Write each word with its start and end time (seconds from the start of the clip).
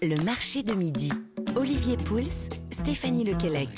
Le 0.00 0.14
marché 0.22 0.62
de 0.62 0.74
midi. 0.74 1.10
Olivier 1.56 1.96
Pouls, 1.96 2.22
Stéphanie 2.70 3.24
Lequelec. 3.24 3.68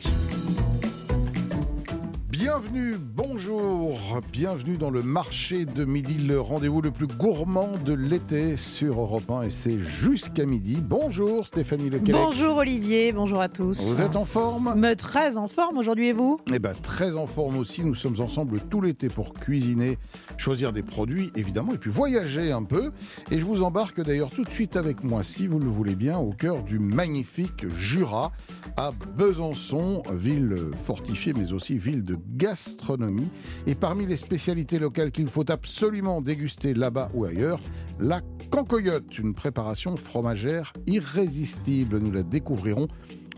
Bienvenue, 2.40 2.94
bonjour, 2.98 3.98
bienvenue 4.32 4.78
dans 4.78 4.88
le 4.88 5.02
marché 5.02 5.66
de 5.66 5.84
midi, 5.84 6.14
le 6.14 6.40
rendez-vous 6.40 6.80
le 6.80 6.90
plus 6.90 7.06
gourmand 7.06 7.68
de 7.84 7.92
l'été 7.92 8.56
sur 8.56 8.98
Europe 8.98 9.30
1 9.30 9.42
et 9.42 9.50
c'est 9.50 9.78
jusqu'à 9.78 10.46
midi. 10.46 10.78
Bonjour 10.80 11.46
Stéphanie 11.46 11.90
Lequelec. 11.90 12.12
Bonjour 12.12 12.56
Olivier, 12.56 13.12
bonjour 13.12 13.42
à 13.42 13.50
tous. 13.50 13.92
Vous 13.92 14.00
êtes 14.00 14.16
en 14.16 14.24
forme? 14.24 14.74
Me 14.74 14.94
très 14.94 15.36
en 15.36 15.48
forme 15.48 15.76
aujourd'hui 15.76 16.08
et 16.08 16.12
vous? 16.14 16.40
Eh 16.50 16.58
bien 16.58 16.72
très 16.82 17.14
en 17.14 17.26
forme 17.26 17.58
aussi, 17.58 17.84
nous 17.84 17.94
sommes 17.94 18.18
ensemble 18.22 18.58
tout 18.70 18.80
l'été 18.80 19.08
pour 19.08 19.34
cuisiner, 19.34 19.98
choisir 20.38 20.72
des 20.72 20.82
produits 20.82 21.30
évidemment 21.36 21.74
et 21.74 21.78
puis 21.78 21.90
voyager 21.90 22.52
un 22.52 22.64
peu. 22.64 22.90
Et 23.30 23.38
je 23.38 23.44
vous 23.44 23.62
embarque 23.62 24.00
d'ailleurs 24.00 24.30
tout 24.30 24.44
de 24.44 24.50
suite 24.50 24.76
avec 24.76 25.04
moi, 25.04 25.22
si 25.22 25.46
vous 25.46 25.58
le 25.58 25.68
voulez 25.68 25.94
bien, 25.94 26.16
au 26.16 26.30
cœur 26.30 26.62
du 26.62 26.78
magnifique 26.78 27.66
Jura, 27.76 28.32
à 28.78 28.92
Besançon, 29.18 30.02
ville 30.10 30.56
fortifiée 30.82 31.34
mais 31.34 31.52
aussi 31.52 31.76
ville 31.76 32.02
de 32.02 32.16
gastronomie. 32.30 33.28
Et 33.66 33.74
parmi 33.74 34.06
les 34.06 34.16
spécialités 34.16 34.78
locales 34.78 35.12
qu'il 35.12 35.28
faut 35.28 35.50
absolument 35.50 36.20
déguster 36.20 36.74
là-bas 36.74 37.08
ou 37.14 37.24
ailleurs, 37.24 37.60
la 37.98 38.20
cancoyote, 38.50 39.18
une 39.18 39.34
préparation 39.34 39.96
fromagère 39.96 40.72
irrésistible. 40.86 41.98
Nous 41.98 42.12
la 42.12 42.22
découvrirons 42.22 42.88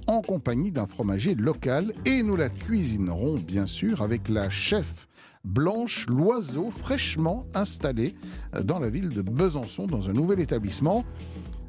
en 0.06 0.20
compagnie 0.20 0.72
d'un 0.72 0.86
fromager 0.86 1.34
local 1.34 1.92
et 2.04 2.22
nous 2.22 2.36
la 2.36 2.48
cuisinerons 2.48 3.36
bien 3.36 3.66
sûr 3.66 4.02
avec 4.02 4.28
la 4.28 4.50
chef 4.50 5.08
Blanche 5.44 6.06
Loiseau, 6.08 6.70
fraîchement 6.70 7.46
installée 7.54 8.14
dans 8.62 8.78
la 8.78 8.88
ville 8.88 9.08
de 9.08 9.22
Besançon 9.22 9.86
dans 9.86 10.08
un 10.08 10.12
nouvel 10.12 10.40
établissement. 10.40 11.04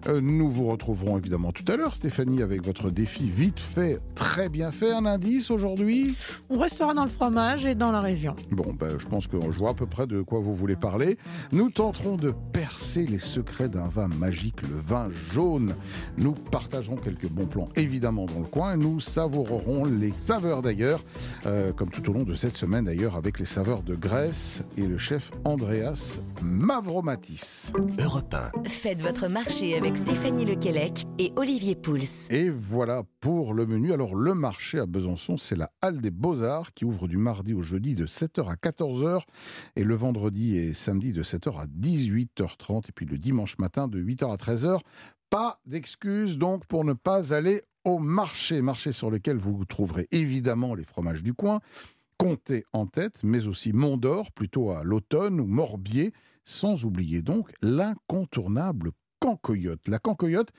Euh, 0.08 0.20
nous 0.22 0.50
vous 0.50 0.68
retrouverons 0.68 1.18
évidemment 1.18 1.52
tout 1.52 1.64
à 1.72 1.78
l'heure, 1.78 1.96
Stéphanie, 1.96 2.42
avec 2.42 2.64
votre 2.66 2.90
défi 2.90 3.30
vite 3.30 3.60
fait, 3.60 4.00
très 4.16 4.50
bien 4.50 4.72
fait. 4.72 4.92
Un 4.92 5.06
indice 5.06 5.50
aujourd'hui? 5.50 6.16
On 6.50 6.60
restera 6.60 6.94
dans 6.94 7.04
le 7.04 7.10
fromage 7.10 7.66
et 7.66 7.76
dans 7.76 7.92
la 7.92 8.02
région. 8.02 8.36
Bon, 8.52 8.74
ben, 8.74 9.00
je 9.00 9.06
pense 9.06 9.28
que 9.28 9.38
je 9.40 9.58
vois 9.58 9.72
à 9.72 9.74
peu 9.74 9.86
près 9.86 10.06
de 10.06 10.22
quoi 10.22 10.40
vous 10.40 10.54
voulez 10.54 10.76
parler. 10.76 11.18
Nous 11.52 11.70
tenterons 11.70 12.18
de 12.18 12.34
percer 12.52 13.06
les 13.06 13.20
secrets 13.20 13.70
d'un 13.70 13.88
vin 13.88 14.08
magique, 14.08 14.62
le 14.64 14.76
vin 14.86 15.08
jaune. 15.32 15.76
Nous 16.18 16.34
partagerons 16.34 16.98
quelques 16.98 17.30
bons 17.30 17.46
plans, 17.46 17.70
évidemment, 17.76 18.26
dans 18.26 18.40
le 18.40 18.46
coin. 18.46 18.76
Nous 18.76 19.00
savourerons 19.00 19.86
les 19.86 20.14
saveurs 20.18 20.62
d'ailleurs, 20.62 21.02
euh, 21.46 21.72
comme 21.72 21.90
tout 21.90 22.10
au 22.10 22.14
long 22.14 22.24
de 22.24 22.36
cette 22.36 22.58
semaine 22.58 22.86
d'ailleurs, 22.86 23.16
avec 23.16 23.40
les 23.40 23.46
saveurs 23.46 23.82
de 23.84 23.96
Grèce 23.96 24.64
et 24.78 24.86
le 24.86 24.98
chef 24.98 25.32
Andreas 25.46 26.20
Mavromatis. 26.42 27.72
Europe 28.00 28.34
1. 28.34 28.70
Faites 28.70 29.02
votre 29.02 29.28
marché 29.28 29.78
avec 29.78 29.93
Stéphanie 29.96 30.46
Lequelec 30.46 31.04
et 31.20 31.32
Olivier 31.36 31.76
Pouls. 31.76 32.32
Et 32.32 32.50
voilà 32.50 33.04
pour 33.20 33.54
le 33.54 33.68
menu. 33.68 33.94
Alors 33.94 34.16
le 34.16 34.34
marché 34.34 34.80
à 34.80 34.88
Besançon, 34.88 35.38
c'est 35.38 35.56
la 35.56 35.72
Halle 35.82 36.02
des 36.02 36.10
Beaux-Arts 36.10 36.74
qui 36.74 36.84
ouvre 36.84 37.08
du 37.08 37.18
mardi 37.18 37.54
au 37.54 37.62
jeudi 37.62 37.94
de 37.94 38.08
7h 38.08 38.50
à 38.50 38.56
14h 38.56 39.22
et 39.76 39.84
le 39.84 39.96
vendredi 39.96 40.58
et 40.58 40.74
samedi 40.74 41.12
de 41.12 41.22
7h 41.22 41.60
à 41.60 41.66
18h30 41.68 42.90
et 42.90 42.92
puis 42.92 43.06
le 43.06 43.20
dimanche 43.20 43.58
matin 43.60 43.88
de 43.88 44.02
8h 44.02 44.34
à 44.34 44.38
13h. 44.38 44.80
Pas 45.30 45.60
d'excuses 45.66 46.40
donc 46.40 46.66
pour 46.66 46.86
ne 46.86 46.94
pas 46.94 47.34
aller 47.34 47.62
au 47.86 48.00
marché, 48.00 48.62
marché 48.62 48.94
sur 48.94 49.12
lequel 49.12 49.38
vous 49.38 49.64
trouverez 49.66 50.08
évidemment 50.12 50.74
les 50.74 50.86
fromages 50.86 51.22
du 51.22 51.34
coin, 51.34 51.60
Comté 52.18 52.64
en 52.74 52.86
tête, 52.86 53.20
mais 53.24 53.48
aussi 53.48 53.74
Mont 53.74 53.98
d'Or, 53.98 54.32
plutôt 54.32 54.72
à 54.72 54.84
l'automne, 54.84 55.40
ou 55.40 55.46
Morbier, 55.46 56.14
sans 56.46 56.86
oublier 56.86 57.22
donc 57.22 57.52
l'incontournable 57.62 58.92
La 59.88 60.00
cancoyote, 60.00 60.50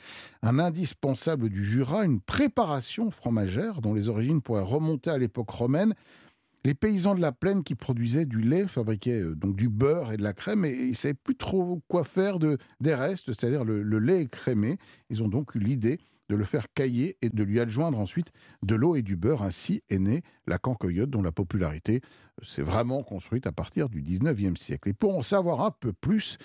un 0.42 0.58
indispensable 0.58 1.50
du 1.50 1.62
Jura, 1.62 2.06
une 2.06 2.20
préparation 2.20 3.10
fromagère 3.10 3.82
dont 3.82 3.92
les 3.92 4.08
origines 4.08 4.40
pourraient 4.40 4.62
remonter 4.62 5.10
à 5.10 5.18
l'époque 5.18 5.50
romaine. 5.50 5.94
Les 6.64 6.72
paysans 6.72 7.14
de 7.14 7.20
la 7.20 7.32
plaine 7.32 7.62
qui 7.62 7.74
produisaient 7.74 8.24
du 8.24 8.40
lait 8.40 8.66
fabriquaient 8.66 9.20
euh, 9.20 9.34
donc 9.34 9.54
du 9.54 9.68
beurre 9.68 10.12
et 10.12 10.16
de 10.16 10.22
la 10.22 10.32
crème 10.32 10.64
et 10.64 10.72
ils 10.72 10.88
ne 10.88 10.94
savaient 10.94 11.12
plus 11.12 11.36
trop 11.36 11.82
quoi 11.88 12.04
faire 12.04 12.38
de, 12.38 12.56
des 12.80 12.94
restes, 12.94 13.34
c'est-à-dire 13.34 13.64
le, 13.64 13.98
lait 13.98 14.22
écrémé. 14.22 14.78
Ils 15.10 15.22
ont 15.22 15.28
donc 15.28 15.54
eu 15.54 15.58
l'idée 15.58 16.00
de 16.30 16.34
le 16.36 16.44
faire 16.44 16.72
cailler 16.72 17.18
et 17.20 17.28
de 17.28 17.42
lui 17.42 17.60
adjoindre 17.60 17.98
ensuite 17.98 18.32
de 18.62 18.74
l'eau 18.74 18.96
et 18.96 19.02
du 19.02 19.14
beurre. 19.14 19.42
Ainsi 19.42 19.82
est 19.90 19.98
née 19.98 20.22
la 20.46 20.56
cancoyote 20.56 21.10
dont 21.10 21.20
la 21.20 21.32
popularité 21.32 22.00
s'est 22.42 22.62
vraiment 22.62 23.02
construite 23.02 23.46
à 23.46 23.52
partir 23.52 23.90
du 23.90 24.02
19e 24.02 24.56
siècle. 24.56 24.88
Et 24.88 24.94
pour 24.94 25.18
en 25.18 25.22
savoir 25.22 25.60
un 25.60 25.70
peu 25.70 25.92
plus, 25.92 26.38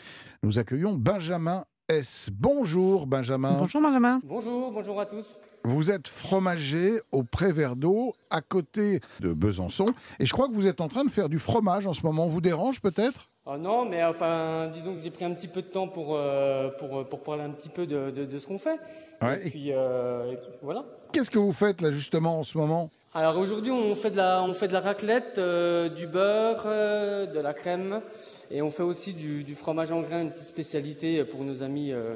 nous 0.43 0.59
accueillons 0.59 0.95
Benjamin 0.95 1.63
S. 1.89 2.29
Bonjour 2.31 3.07
Benjamin. 3.07 3.53
Bonjour 3.53 3.81
Benjamin. 3.81 4.19
Bonjour, 4.23 4.71
bonjour 4.71 5.01
à 5.01 5.07
tous. 5.07 5.25
Vous 5.63 5.89
êtes 5.89 6.07
fromager 6.07 7.01
au 7.11 7.23
Prévert 7.23 7.75
d'eau, 7.75 8.13
à 8.29 8.41
côté 8.41 8.99
de 9.19 9.33
Besançon. 9.33 9.87
Et 10.19 10.27
je 10.27 10.31
crois 10.31 10.47
que 10.47 10.53
vous 10.53 10.67
êtes 10.67 10.81
en 10.81 10.87
train 10.87 11.03
de 11.03 11.09
faire 11.09 11.29
du 11.29 11.39
fromage 11.39 11.87
en 11.87 11.93
ce 11.93 12.03
moment. 12.03 12.27
Vous 12.27 12.41
dérange 12.41 12.79
peut-être? 12.79 13.25
Ah 13.47 13.57
non, 13.57 13.85
mais 13.85 14.03
enfin, 14.03 14.69
disons 14.71 14.93
que 14.93 14.99
j'ai 14.99 15.09
pris 15.09 15.25
un 15.25 15.33
petit 15.33 15.47
peu 15.47 15.63
de 15.63 15.67
temps 15.67 15.87
pour, 15.87 16.15
euh, 16.15 16.69
pour, 16.77 17.09
pour 17.09 17.23
parler 17.23 17.41
un 17.41 17.49
petit 17.49 17.69
peu 17.69 17.87
de, 17.87 18.11
de, 18.11 18.25
de 18.25 18.37
ce 18.37 18.45
qu'on 18.45 18.59
fait. 18.59 18.77
Ouais. 19.23 19.47
Et 19.47 19.49
puis, 19.49 19.73
euh, 19.73 20.31
et 20.31 20.35
puis 20.35 20.51
voilà. 20.61 20.85
Qu'est-ce 21.11 21.31
que 21.31 21.39
vous 21.39 21.53
faites 21.53 21.81
là 21.81 21.91
justement 21.91 22.37
en 22.37 22.43
ce 22.43 22.55
moment? 22.55 22.91
Alors 23.15 23.39
aujourd'hui, 23.39 23.71
on 23.71 23.95
fait 23.95 24.11
de 24.11 24.17
la, 24.17 24.43
on 24.43 24.53
fait 24.53 24.67
de 24.67 24.73
la 24.73 24.81
raclette, 24.81 25.39
euh, 25.39 25.89
du 25.89 26.05
beurre, 26.05 26.61
euh, 26.67 27.25
de 27.25 27.39
la 27.39 27.55
crème, 27.55 28.01
et 28.51 28.61
on 28.61 28.69
fait 28.71 28.83
aussi 28.83 29.13
du, 29.13 29.43
du 29.43 29.55
fromage 29.55 29.91
en 29.91 30.01
grains, 30.01 30.21
une 30.23 30.31
petite 30.31 30.45
spécialité 30.45 31.23
pour 31.23 31.43
nos 31.43 31.63
amis 31.63 31.91
euh, 31.91 32.15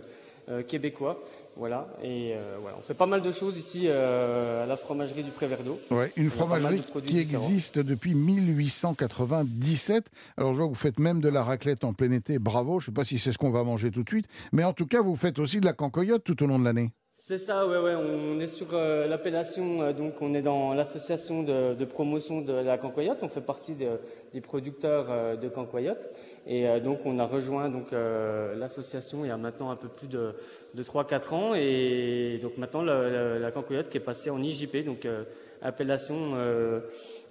euh, 0.50 0.62
québécois. 0.64 1.18
Voilà, 1.56 1.88
et 2.04 2.34
euh, 2.34 2.58
voilà, 2.62 2.76
on 2.80 2.82
fait 2.82 2.96
pas 2.96 3.06
mal 3.06 3.22
de 3.22 3.32
choses 3.32 3.58
ici 3.60 3.84
euh, 3.86 4.64
à 4.64 4.66
la 4.66 4.76
fromagerie 4.76 5.22
du 5.22 5.30
Prévert 5.30 5.62
d'eau. 5.64 5.80
Ouais, 5.92 6.12
une 6.18 6.28
On 6.28 6.32
fromagerie 6.32 6.82
qui 7.06 7.20
existe 7.20 7.78
depuis 7.78 8.16
1897. 8.16 10.08
Alors 10.36 10.54
je 10.54 10.58
vois 10.58 10.66
que 10.66 10.74
vous 10.74 10.80
faites 10.80 10.98
même 11.00 11.22
de 11.22 11.30
la 11.30 11.44
raclette 11.44 11.84
en 11.84 11.94
plein 11.94 12.12
été, 12.12 12.40
bravo. 12.40 12.80
Je 12.80 12.86
ne 12.86 12.92
sais 12.92 12.96
pas 12.96 13.06
si 13.06 13.20
c'est 13.20 13.32
ce 13.32 13.38
qu'on 13.38 13.52
va 13.52 13.64
manger 13.64 13.92
tout 13.92 14.02
de 14.04 14.10
suite, 14.10 14.26
mais 14.52 14.64
en 14.64 14.74
tout 14.74 14.88
cas 14.88 15.02
vous 15.02 15.16
faites 15.16 15.38
aussi 15.38 15.60
de 15.60 15.66
la 15.66 15.74
cancoyote 15.74 16.24
tout 16.24 16.42
au 16.44 16.48
long 16.48 16.58
de 16.58 16.66
l'année. 16.66 16.92
C'est 17.16 17.38
ça, 17.38 17.68
ouais, 17.68 17.78
ouais. 17.78 17.94
On 17.96 18.40
est 18.40 18.48
sur 18.48 18.74
euh, 18.74 19.08
l'appellation, 19.08 19.82
euh, 19.84 19.94
donc 19.94 20.16
on 20.22 20.34
est 20.34 20.42
dans 20.42 20.74
l'association 20.74 21.44
de, 21.44 21.86
promotion 21.86 22.42
de 22.42 22.52
la 22.54 22.78
cancoyote. 22.80 23.20
On 23.22 23.30
fait 23.30 23.40
partie 23.46 23.76
de- 23.76 24.00
des 24.34 24.42
producteurs 24.42 25.06
euh, 25.10 25.36
de 25.36 25.48
cancoyote, 25.48 26.10
et 26.48 26.66
donc 26.82 27.06
on 27.06 27.20
a 27.20 27.26
rejoint 27.26 27.70
donc 27.70 27.92
l'association 27.92 29.24
il 29.24 29.28
y 29.28 29.32
a 29.32 29.38
maintenant 29.38 29.70
un 29.70 29.76
peu 29.76 29.88
plus 29.88 30.08
de, 30.08 30.34
de 30.74 30.84
3-4 30.84 31.34
ans, 31.34 31.54
et 31.56 32.40
donc 32.42 32.58
maintenant 32.58 32.82
la, 32.82 33.52
cancoyote 33.52 33.90
qui 33.90 33.98
est 33.98 34.02
passée 34.02 34.30
en 34.32 34.42
IJP, 34.42 34.84
donc 34.84 35.08
appellation, 35.64 36.34
euh, 36.36 36.82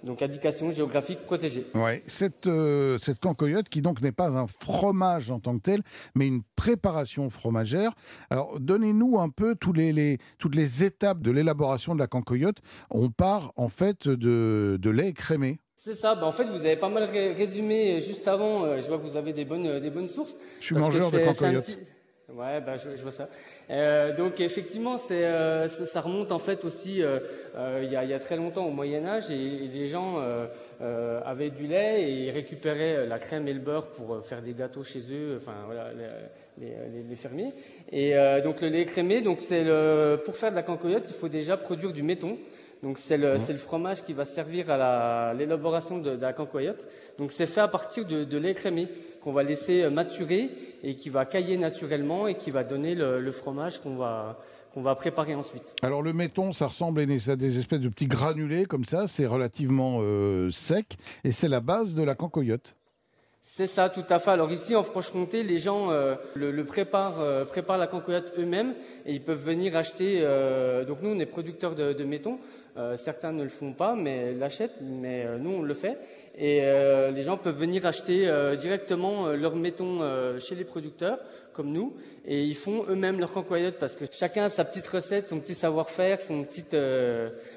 donc 0.03 0.21
indication 0.21 0.71
géographique 0.71 1.19
protégée. 1.25 1.65
Ouais, 1.75 2.03
cette, 2.07 2.47
euh, 2.47 2.97
cette 2.99 3.19
cancoyote 3.19 3.69
qui 3.69 3.81
donc 3.81 4.01
n'est 4.01 4.11
pas 4.11 4.29
un 4.37 4.47
fromage 4.47 5.31
en 5.31 5.39
tant 5.39 5.55
que 5.57 5.61
tel, 5.63 5.81
mais 6.15 6.27
une 6.27 6.41
préparation 6.55 7.29
fromagère. 7.29 7.91
Alors 8.29 8.59
donnez-nous 8.59 9.19
un 9.19 9.29
peu 9.29 9.55
tous 9.55 9.73
les, 9.73 9.93
les- 9.93 10.17
toutes 10.39 10.55
les 10.55 10.83
étapes 10.83 11.21
de 11.21 11.31
l'élaboration 11.31 11.93
de 11.93 11.99
la 11.99 12.07
cancoyote. 12.07 12.57
On 12.89 13.09
part 13.09 13.53
en 13.55 13.69
fait 13.69 14.07
de, 14.07 14.77
de 14.81 14.89
lait 14.89 15.09
écrémé. 15.09 15.59
C'est 15.75 15.93
ça. 15.95 16.15
Bah, 16.15 16.25
en 16.25 16.31
fait, 16.31 16.45
vous 16.45 16.55
avez 16.65 16.77
pas 16.77 16.87
mal 16.89 17.03
ré- 17.03 17.33
résumé 17.33 17.99
juste 18.01 18.27
avant. 18.29 18.63
Euh, 18.63 18.79
je 18.81 18.87
vois 18.87 18.97
que 18.97 19.03
vous 19.03 19.17
avez 19.17 19.33
des 19.33 19.43
bonnes, 19.43 19.79
des 19.81 19.89
bonnes 19.89 20.07
sources. 20.07 20.35
Je 20.61 20.65
suis 20.67 20.75
mangeur 20.75 21.11
de 21.11 21.19
cancoyote. 21.19 21.77
Ouais, 22.35 22.61
bah, 22.61 22.77
je, 22.77 23.01
vois 23.03 23.11
ça. 23.11 23.29
Euh, 23.69 24.15
donc 24.15 24.39
effectivement, 24.39 24.97
euh, 25.11 25.67
ça, 25.67 26.01
remonte 26.01 26.31
en 26.31 26.39
fait 26.39 26.65
aussi 26.65 27.03
euh, 27.03 27.19
il 27.83 27.91
y, 27.91 27.95
a, 27.95 28.19
très 28.19 28.37
longtemps 28.37 28.65
au 28.65 28.71
Moyen 28.71 29.05
Âge 29.05 29.29
et, 29.29 29.69
les 29.71 29.87
gens 29.87 30.17
avaient 30.79 31.51
du 31.51 31.67
lait 31.67 32.09
et 32.09 32.31
récupéraient 32.31 33.05
la 33.05 33.19
crème 33.19 33.47
et 33.47 33.53
le 33.53 33.59
beurre 33.59 33.87
pour 33.87 34.25
faire 34.25 34.41
des 34.41 34.53
gâteaux 34.53 34.83
chez 34.83 35.01
eux. 35.11 35.37
Enfin 35.37 35.53
voilà, 35.65 35.89
les, 36.59 37.15
fermiers. 37.15 37.51
Et 37.91 38.15
donc 38.43 38.61
le 38.61 38.69
lait 38.69 38.81
écrémé, 38.81 39.21
donc 39.21 39.39
c'est 39.41 39.65
pour 40.25 40.35
faire 40.35 40.49
de 40.49 40.55
la 40.55 40.63
cancoyote, 40.63 41.05
il 41.07 41.15
faut 41.15 41.29
déjà 41.29 41.55
produire 41.55 41.93
du 41.93 42.01
méton. 42.01 42.37
Donc 42.83 42.97
c'est 42.99 43.17
le, 43.17 43.39
c'est 43.39 43.53
le 43.53 43.57
fromage 43.59 44.03
qui 44.03 44.11
va 44.13 44.25
servir 44.25 44.69
à 44.69 44.77
la- 44.77 45.33
l'élaboration 45.33 45.99
de, 45.99 46.17
de 46.17 46.21
la 46.21 46.33
cancoyote. 46.33 46.85
Donc 47.17 47.31
c'est 47.31 47.45
fait 47.47 47.61
à 47.61 47.67
partir 47.69 48.05
de, 48.05 48.25
de 48.25 48.37
lait 48.37 48.53
crémé 48.53 48.87
qu'on 49.23 49.31
va 49.31 49.41
laisser 49.41 49.83
euh, 49.83 49.89
maturer 49.89 50.49
et 50.83 50.93
qui 50.95 51.09
va 51.09 51.25
cailler 51.25 51.57
naturellement 51.57 52.27
et 52.27 52.35
qui 52.35 52.51
va 52.51 52.63
donner 52.65 52.93
le, 52.93 53.21
le 53.21 53.31
fromage 53.31 53.79
qu'on 53.81 53.95
va 53.95 54.37
qu'on 54.73 54.81
va 54.81 54.95
préparer 54.95 55.35
ensuite. 55.35 55.73
Alors 55.83 56.01
le 56.01 56.13
méton, 56.13 56.51
ça 56.51 56.65
ressemble 56.65 57.01
à 57.01 57.05
des, 57.05 57.59
espèces 57.59 57.79
de 57.79 57.89
petits 57.89 58.07
granulés 58.07 58.65
comme 58.65 58.85
ça, 58.85 59.07
c'est 59.07 59.27
relativement 59.27 59.99
euh, 60.01 60.49
sec 60.51 60.97
et 61.23 61.31
c'est 61.31 61.47
la 61.47 61.59
base 61.61 61.93
de 61.93 62.01
la 62.03 62.15
cancoyote. 62.15 62.75
C'est 63.45 63.67
ça, 63.67 63.89
tout 63.89 64.05
à 64.09 64.19
fait. 64.19 64.31
Alors 64.31 64.51
ici 64.53 64.73
en 64.73 64.83
Franche-Comté, 64.83 65.43
les 65.43 65.59
gens 65.59 65.91
euh, 65.91 66.15
le, 66.33 66.49
le 66.51 66.63
préparent, 66.63 67.19
euh, 67.19 67.43
préparent 67.43 67.77
la 67.77 67.87
cancoyote 67.87 68.31
eux-mêmes 68.39 68.73
et 69.05 69.13
ils 69.13 69.21
peuvent 69.21 69.43
venir 69.43 69.75
acheter. 69.75 70.21
euh, 70.21 70.85
donc 70.85 71.01
nous, 71.01 71.09
on 71.09 71.19
est 71.19 71.25
producteurs 71.27 71.75
de, 71.75 71.91
de 71.91 72.03
méton. 72.05 72.39
Euh, 72.75 72.97
certains 72.97 73.31
ne 73.31 73.43
le 73.43 73.49
font 73.49 73.73
pas, 73.73 73.95
mais 73.95 74.33
l'achètent. 74.33 74.81
Mais 74.81 75.25
euh, 75.25 75.37
nous, 75.37 75.51
on 75.51 75.61
le 75.61 75.73
fait. 75.73 75.97
Et 76.35 76.61
euh, 76.63 77.11
les 77.11 77.21
gens 77.23 77.37
peuvent 77.37 77.57
venir 77.57 77.85
acheter 77.85 78.27
euh, 78.27 78.55
directement 78.55 79.27
leur 79.27 79.53
euh, 79.55 80.39
chez 80.39 80.55
les 80.55 80.63
producteurs 80.63 81.19
comme 81.53 81.71
nous, 81.71 81.93
et 82.25 82.41
ils 82.41 82.55
font 82.55 82.83
eux-mêmes 82.89 83.19
leur 83.19 83.31
cancoyote 83.31 83.75
parce 83.79 83.95
que 83.95 84.05
chacun 84.11 84.45
a 84.45 84.49
sa 84.49 84.65
petite 84.65 84.87
recette, 84.87 85.29
son 85.29 85.39
petit 85.39 85.53
savoir-faire, 85.53 86.19
son 86.19 86.43
petite, 86.43 86.75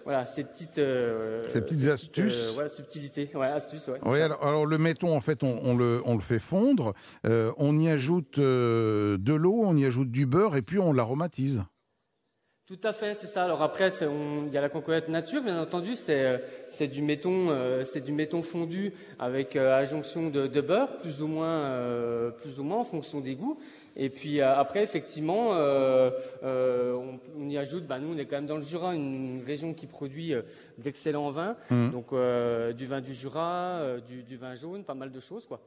voilà, 0.04 0.26
ses 0.26 0.44
petites, 0.44 0.74
ses 0.74 1.60
petites 1.62 1.88
astuces, 1.88 2.52
voilà, 2.52 2.68
subtilités, 2.68 3.30
ouais, 3.34 3.46
astuces. 3.46 3.88
Ouais, 3.88 3.98
oui, 4.04 4.20
alors, 4.20 4.44
alors, 4.46 4.66
le 4.66 4.76
méton, 4.76 5.16
en 5.16 5.22
fait, 5.22 5.42
on, 5.42 5.58
on, 5.62 5.74
le, 5.78 6.02
on 6.04 6.14
le 6.14 6.20
fait 6.20 6.38
fondre, 6.38 6.92
on 7.24 7.78
y 7.78 7.88
ajoute 7.88 8.38
de 8.38 9.32
l'eau, 9.34 9.62
on 9.64 9.74
y 9.78 9.86
ajoute 9.86 10.10
du 10.10 10.26
beurre, 10.26 10.56
et 10.56 10.62
puis 10.62 10.78
on 10.78 10.92
l'aromatise. 10.92 11.62
Tout 12.66 12.80
à 12.82 12.92
fait, 12.92 13.14
c'est 13.14 13.28
ça. 13.28 13.44
Alors 13.44 13.62
après, 13.62 13.90
il 14.00 14.52
y 14.52 14.58
a 14.58 14.60
la 14.60 14.68
concoyette 14.68 15.08
nature, 15.08 15.40
bien 15.40 15.62
entendu, 15.62 15.94
c'est 15.94 16.24
euh, 16.24 16.86
du 16.88 17.00
méton, 17.00 17.50
euh, 17.50 17.84
c'est 17.84 18.00
du 18.00 18.10
méton 18.10 18.42
fondu 18.42 18.92
avec 19.20 19.54
euh, 19.54 19.78
adjonction 19.78 20.30
de, 20.30 20.48
de, 20.48 20.60
beurre, 20.60 20.96
plus 20.96 21.22
ou 21.22 21.28
moins, 21.28 21.60
euh, 21.60 22.32
plus 22.32 22.58
ou 22.58 22.64
moins 22.64 22.78
en 22.78 22.84
fonction 22.84 23.20
des 23.20 23.36
goûts. 23.36 23.56
Et 23.94 24.10
puis 24.10 24.40
après, 24.40 24.82
effectivement, 24.82 25.50
on, 25.52 27.20
on, 27.38 27.48
y 27.48 27.56
ajoute. 27.56 27.86
Bah, 27.86 28.00
nous, 28.00 28.14
on 28.14 28.18
est 28.18 28.26
quand 28.26 28.34
même 28.34 28.46
dans 28.46 28.56
le 28.56 28.62
Jura, 28.62 28.96
une 28.96 29.44
région 29.46 29.72
qui 29.72 29.86
produit 29.86 30.34
d'excellents 30.78 31.30
vins, 31.30 31.56
mmh. 31.70 31.90
donc 31.90 32.08
du 32.76 32.86
vin 32.86 33.00
du 33.00 33.14
Jura, 33.14 33.80
du, 34.08 34.24
du, 34.24 34.36
vin 34.36 34.56
jaune, 34.56 34.82
pas 34.82 34.94
mal 34.94 35.12
de 35.12 35.20
choses, 35.20 35.46
quoi. 35.46 35.60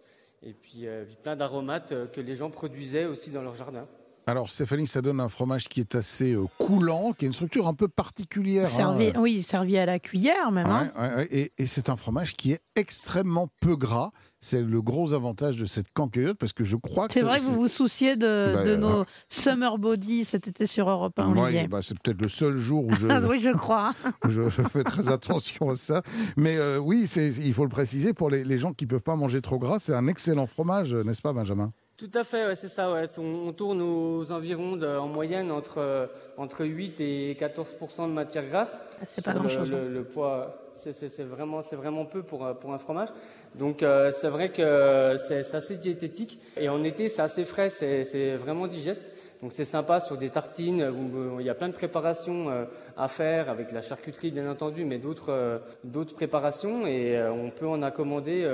Et 0.44 0.52
puis 0.52 0.86
plein 1.24 1.38
d'aromates 1.38 2.12
que 2.12 2.20
les 2.20 2.36
gens 2.36 2.50
produisaient 2.50 3.06
aussi 3.06 3.32
dans 3.32 3.42
leur 3.42 3.56
jardin. 3.56 3.88
Alors 4.30 4.52
Stéphanie, 4.52 4.86
ça 4.86 5.02
donne 5.02 5.20
un 5.20 5.28
fromage 5.28 5.68
qui 5.68 5.80
est 5.80 5.96
assez 5.96 6.34
euh, 6.34 6.46
coulant, 6.60 7.14
qui 7.18 7.26
a 7.26 7.28
une 7.28 7.34
structure 7.34 7.68
un 7.68 7.74
peu 7.74 7.88
particulière. 7.88 8.68
Servi, 8.68 9.08
hein. 9.08 9.14
Oui, 9.18 9.42
servi 9.42 9.76
à 9.76 9.88
la 9.88 9.98
cuillère 9.98 10.52
même. 10.52 10.68
Hein. 10.68 10.92
et, 11.32 11.52
c'est 11.66 11.90
un 11.90 11.96
fromage 11.96 12.36
qui 12.36 12.52
est 12.52 12.62
extrêmement 12.76 13.50
peu 13.60 13.76
gras. 13.76 14.12
C'est 14.40 14.62
le 14.62 14.82
gros 14.84 15.14
avantage 15.14 15.58
de 15.58 15.66
cette 15.66 15.92
canqueillotte 15.94 16.38
parce 16.38 16.54
que 16.54 16.64
je 16.64 16.76
crois 16.76 17.08
que 17.08 17.14
c'est 17.16 17.24
vrai 17.24 17.40
que 17.40 17.44
vous 17.44 17.56
vous 17.56 17.68
souciez 17.68 18.16
de, 18.16 18.54
bah, 18.54 18.78
nos 18.78 19.04
summer 19.30 19.80
body 19.80 20.24
cet 20.26 20.48
été 20.48 20.68
sur 20.68 20.88
Europe 20.88 21.18
1. 21.18 21.34
Oui, 21.36 21.68
bah, 21.68 21.80
c'est 21.82 21.98
peut-être 22.00 22.22
le 22.22 22.30
seul 22.30 22.60
jour 22.60 22.86
où 22.86 22.96
je, 22.96 23.08
oui, 23.26 23.40
je 23.40 23.50
crois. 23.50 23.94
je, 24.30 24.48
fais 24.50 24.84
très 24.84 25.10
attention 25.10 25.72
à 25.72 25.76
ça. 25.76 26.04
Mais 26.38 26.56
euh, 26.58 26.78
oui, 26.78 27.10
il 27.16 27.54
faut 27.56 27.64
le 27.64 27.70
préciser 27.70 28.14
pour 28.14 28.30
les, 28.30 28.44
les 28.44 28.60
gens 28.60 28.74
qui 28.74 28.86
ne 28.86 28.92
peuvent 28.92 29.02
pas 29.02 29.16
manger 29.16 29.42
trop 29.42 29.58
gras, 29.58 29.80
c'est 29.80 29.96
un 29.96 30.08
excellent 30.08 30.46
fromage, 30.46 30.94
n'est-ce 30.94 31.24
pas, 31.24 31.34
Benjamin? 31.34 31.74
Tout 32.00 32.10
à 32.14 32.24
fait, 32.24 32.48
ouais, 32.48 32.56
c'est 32.56 32.70
ça. 32.70 32.90
Ouais. 32.94 33.06
On, 33.18 33.52
tourne 33.52 33.82
aux 33.82 34.32
environs 34.32 34.78
de, 34.78 34.88
en 34.88 35.08
moyenne 35.08 35.52
entre, 35.52 35.80
euh, 35.80 36.08
entre 36.38 36.66
8 36.66 37.02
et 37.02 37.36
14 37.38 37.76
de 38.00 38.06
matière 38.06 38.46
grasse. 38.46 38.80
Ah, 39.02 39.06
c'est 39.06 39.26
pas 39.26 39.34
grand-chose. 39.34 39.70
Le, 39.70 39.90
le, 39.90 40.04
poids, 40.06 40.56
c'est 40.74 41.24
vraiment, 41.24 41.60
vraiment 41.60 42.06
peu 42.06 42.24
pour, 42.24 42.48
pour 42.62 42.74
un 42.74 42.78
fromage. 42.78 43.10
Donc 43.56 43.84
euh, 43.84 44.12
c'est 44.12 44.30
vrai 44.30 44.50
que 44.50 45.18
c'est 45.18 45.54
assez 45.54 45.76
diététique. 45.76 46.40
Et 46.58 46.70
en 46.70 46.82
été, 46.84 47.10
c'est 47.10 47.22
assez 47.22 47.44
frais, 47.44 47.70
c'est 47.70 48.36
vraiment 48.36 48.68
digeste. 48.68 49.04
Donc 49.42 49.54
c'est 49.54 49.66
sympa 49.66 50.02
sur 50.02 50.18
des 50.18 50.30
tartines 50.30 50.84
où 50.84 51.40
il 51.40 51.46
y 51.46 51.50
a 51.50 51.54
plein 51.54 51.70
de 51.70 51.74
préparations 51.74 52.50
euh, 52.50 52.66
à 52.98 53.08
faire 53.08 53.50
avec 53.50 53.72
la 53.72 53.82
charcuterie 53.82 54.32
bien 54.32 54.50
entendu, 54.52 54.84
mais 54.84 54.98
d'autres 54.98 55.30
euh, 55.30 55.60
d'autres 55.86 56.14
préparations 56.14 56.86
et 56.86 57.16
euh, 57.16 57.32
on 57.32 57.50
peut 57.50 57.68
en 57.68 57.82
accommander 57.82 58.46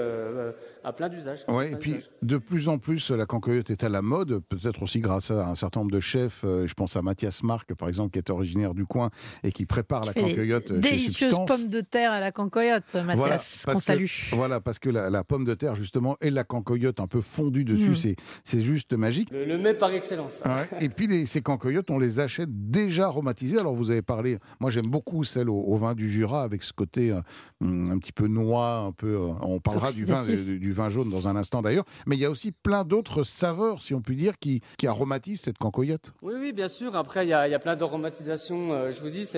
à 0.84 0.94
plein 0.94 1.10
d'usages. 1.10 1.44
Oui, 1.48 1.66
et 1.72 1.76
puis 1.76 1.98
de 2.22 2.38
plus 2.38 2.70
en 2.70 2.78
plus 2.78 3.10
la 3.10 3.26
cancoyote 3.26 3.72
est 3.72 3.84
à 3.84 3.90
la 3.90 4.04
mode, 4.04 4.42
peut-être 4.48 4.84
aussi 4.84 5.00
grâce 5.00 5.32
à 5.32 5.48
un 5.48 5.56
certain 5.56 5.80
nombre 5.80 5.92
de 5.92 6.00
chefs. 6.00 6.42
Je 6.44 6.74
pense 6.76 6.96
à 6.96 7.02
Mathias 7.02 7.42
Marc 7.42 7.74
par 7.74 7.88
exemple 7.88 8.12
qui 8.12 8.20
est 8.20 8.30
originaire 8.30 8.76
du 8.76 8.86
coin 8.86 9.10
et 9.44 9.52
qui 9.52 9.66
prépare 9.66 10.06
la 10.06 10.14
cancoyote 10.14 10.68
chez 10.68 10.78
Délicieuses 10.78 11.36
pommes 11.48 11.68
de 11.68 11.82
terre 11.82 12.12
à 12.12 12.20
la 12.20 12.32
cancoyote, 12.32 12.94
Mathias, 12.94 13.16
voilà, 13.18 13.40
qu'on 13.66 13.82
salue. 13.82 14.06
Voilà, 14.34 14.60
parce 14.60 14.78
que 14.78 14.90
la, 14.90 15.24
pomme 15.24 15.46
de 15.46 15.56
terre 15.56 15.74
justement 15.74 16.16
et 16.22 16.30
la 16.30 16.44
cancoyote 16.44 17.00
un 17.00 17.08
peu 17.08 17.22
fondue 17.22 17.64
dessus, 17.64 17.92
mm. 17.92 17.96
c'est 17.96 18.16
c'est 18.44 18.62
juste 18.62 18.94
magique. 18.94 19.32
Le, 19.32 19.46
le, 19.46 19.58
mets 19.58 19.74
par 19.74 19.92
excellence. 19.92 20.44
Et 20.81 20.89
puis 20.89 21.07
les, 21.07 21.25
ces 21.25 21.42
cancoyotes, 21.42 21.89
on 21.89 22.00
les 22.00 22.19
achète 22.19 22.50
déjà 22.51 23.06
aromatisées. 23.06 23.60
Alors 23.60 23.74
vous 23.74 23.92
avez 23.92 24.01
parlé, 24.01 24.38
moi 24.60 24.69
j'aime 24.69 24.88
beaucoup 24.88 25.24
celle 25.24 25.50
au, 25.50 25.75
vin 25.75 25.94
du 25.94 26.10
Jura 26.10 26.44
avec 26.44 26.63
ce 26.63 26.74
côté 26.74 27.12
euh, 27.12 27.22
un 27.62 27.98
petit 27.98 28.12
peu 28.12 28.27
noix, 28.27 28.77
un 28.77 28.92
peu. 28.92 29.16
Euh, 29.16 29.33
on 29.42 29.60
parlera 29.60 29.92
du 29.92 30.06
vin, 30.06 30.24
du, 30.25 30.72
vin 30.72 30.89
jaune 30.89 31.10
dans 31.10 31.27
un 31.27 31.36
instant 31.36 31.62
d'ailleurs. 31.62 31.86
Mais 32.06 32.16
il 32.16 32.19
y 32.19 32.25
a 32.25 32.30
aussi 32.30 32.51
plein 32.51 32.83
d'autres 32.83 33.24
saveurs, 33.24 33.81
si 33.81 33.94
on 33.94 34.01
peut 34.01 34.16
dire, 34.16 34.38
qui, 34.39 34.62
qui 34.77 34.88
aromatisent 34.88 35.42
cette 35.42 35.57
cancoyote. 35.57 36.13
Oui, 36.22 36.33
oui, 36.39 36.54
bien 36.54 36.68
sûr. 36.68 36.95
Après, 36.95 37.25
il 37.25 37.30
y 37.30 37.33
a, 37.33 37.48
y 37.48 37.54
a 37.54 37.60
plein 37.60 37.75
d'aromatisations. 37.75 38.72
Euh, 38.72 38.92
je 38.92 39.01
vous 39.01 39.10
dis, 39.10 39.30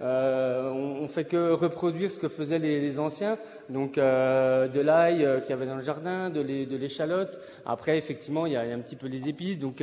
on, 0.00 1.02
on, 1.02 1.08
fait 1.08 1.24
que 1.24 1.52
reproduire 1.52 2.10
ce 2.10 2.18
que 2.18 2.28
faisaient 2.28 2.58
les, 2.58 2.98
anciens. 2.98 3.36
Donc 3.68 3.96
de 3.96 4.80
l'ail 4.80 5.26
qu'il 5.42 5.50
y 5.50 5.52
avait 5.52 5.66
dans 5.66 5.76
le 5.76 5.84
jardin, 5.84 6.30
de, 6.30 6.40
l'échalote. 6.40 7.38
Après, 7.64 7.96
effectivement, 7.98 8.46
il 8.46 8.52
y, 8.52 8.56
a, 8.56 8.62
un 8.62 8.78
petit 8.78 8.96
peu 8.96 9.08
les 9.08 9.28
épices, 9.28 9.58
donc 9.58 9.82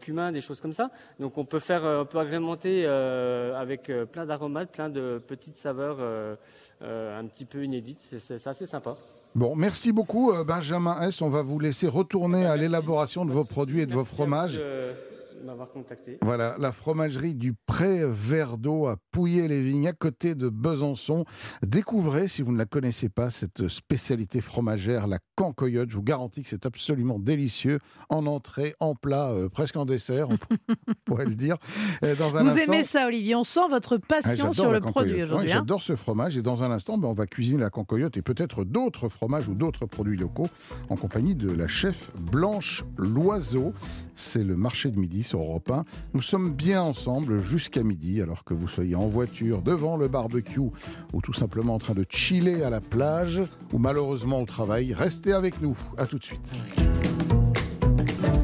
cumin, 0.00 0.29
des 0.32 0.40
choses 0.40 0.60
comme 0.60 0.72
ça. 0.72 0.90
Donc 1.18 1.38
on 1.38 1.44
peut 1.44 1.58
faire, 1.58 1.84
euh, 1.84 2.02
on 2.02 2.06
peut 2.06 2.18
agrémenter 2.18 2.84
euh, 2.86 3.58
avec 3.60 3.90
euh, 3.90 4.06
plein 4.06 4.26
d'aromates, 4.26 4.70
plein 4.70 4.88
de 4.88 5.22
petites 5.26 5.56
saveurs 5.56 5.98
un 6.80 7.24
petit 7.26 7.44
peu 7.44 7.64
inédites. 7.64 8.14
C'est 8.18 8.46
assez 8.46 8.66
sympa. 8.66 8.96
Bon, 9.34 9.54
merci 9.54 9.92
beaucoup 9.92 10.32
Benjamin 10.44 11.00
S. 11.02 11.22
On 11.22 11.28
va 11.28 11.42
vous 11.42 11.58
laisser 11.58 11.86
retourner 11.86 12.46
à 12.46 12.56
l'élaboration 12.56 13.24
de 13.24 13.32
vos 13.32 13.44
produits 13.44 13.80
et 13.80 13.86
de 13.86 13.94
vos 13.94 14.04
fromages 14.04 14.60
m'avoir 15.44 15.70
contacté. 15.70 16.18
Voilà, 16.22 16.56
la 16.58 16.72
fromagerie 16.72 17.34
du 17.34 17.54
Pré 17.66 18.02
Verdeau 18.04 18.86
à 18.86 18.96
Pouilly-les-Vignes, 19.12 19.88
à 19.88 19.92
côté 19.92 20.34
de 20.34 20.48
Besançon. 20.48 21.24
Découvrez, 21.62 22.28
si 22.28 22.42
vous 22.42 22.52
ne 22.52 22.58
la 22.58 22.66
connaissez 22.66 23.08
pas, 23.08 23.30
cette 23.30 23.68
spécialité 23.68 24.40
fromagère, 24.40 25.06
la 25.06 25.18
cancoyote. 25.36 25.90
Je 25.90 25.96
vous 25.96 26.02
garantis 26.02 26.42
que 26.42 26.48
c'est 26.48 26.66
absolument 26.66 27.18
délicieux. 27.18 27.78
En 28.08 28.26
entrée, 28.26 28.74
en 28.80 28.94
plat, 28.94 29.30
euh, 29.30 29.48
presque 29.48 29.76
en 29.76 29.84
dessert, 29.84 30.28
on 30.30 30.36
pourrait 31.04 31.26
le 31.26 31.34
dire. 31.34 31.56
Dans 32.18 32.36
un 32.36 32.42
vous 32.42 32.58
aimez 32.58 32.84
ça, 32.84 33.06
Olivier 33.06 33.34
On 33.34 33.44
sent 33.44 33.68
votre 33.70 33.96
passion 33.96 34.48
ah, 34.50 34.52
sur 34.52 34.72
le 34.72 34.80
produit 34.80 35.22
aujourd'hui. 35.22 35.50
Hein. 35.50 35.54
J'adore 35.58 35.82
ce 35.82 35.96
fromage. 35.96 36.36
Et 36.36 36.42
dans 36.42 36.62
un 36.62 36.70
instant, 36.70 36.98
ben, 36.98 37.08
on 37.08 37.14
va 37.14 37.26
cuisiner 37.26 37.60
la 37.60 37.70
cancoyote 37.70 38.16
et 38.16 38.22
peut-être 38.22 38.64
d'autres 38.64 39.08
fromages 39.08 39.48
ou 39.48 39.54
d'autres 39.54 39.86
produits 39.86 40.16
locaux 40.16 40.48
en 40.88 40.96
compagnie 40.96 41.34
de 41.34 41.50
la 41.50 41.68
chef 41.68 42.10
Blanche 42.16 42.84
Loiseau. 42.96 43.72
C'est 44.14 44.44
le 44.44 44.56
marché 44.56 44.90
de 44.90 44.98
midi 44.98 45.22
sur 45.22 45.40
Europe 45.40 45.70
1. 45.70 45.84
Nous 46.14 46.22
sommes 46.22 46.50
bien 46.50 46.82
ensemble 46.82 47.42
jusqu'à 47.42 47.82
midi, 47.82 48.20
alors 48.20 48.44
que 48.44 48.54
vous 48.54 48.68
soyez 48.68 48.94
en 48.94 49.06
voiture, 49.06 49.62
devant 49.62 49.96
le 49.96 50.08
barbecue, 50.08 50.60
ou 51.12 51.20
tout 51.22 51.32
simplement 51.32 51.74
en 51.74 51.78
train 51.78 51.94
de 51.94 52.04
chiller 52.08 52.62
à 52.62 52.70
la 52.70 52.80
plage, 52.80 53.40
ou 53.72 53.78
malheureusement 53.78 54.40
au 54.40 54.46
travail. 54.46 54.92
Restez 54.94 55.32
avec 55.32 55.60
nous. 55.60 55.76
À 55.96 56.06
tout 56.06 56.18
de 56.18 56.24
suite. 56.24 56.40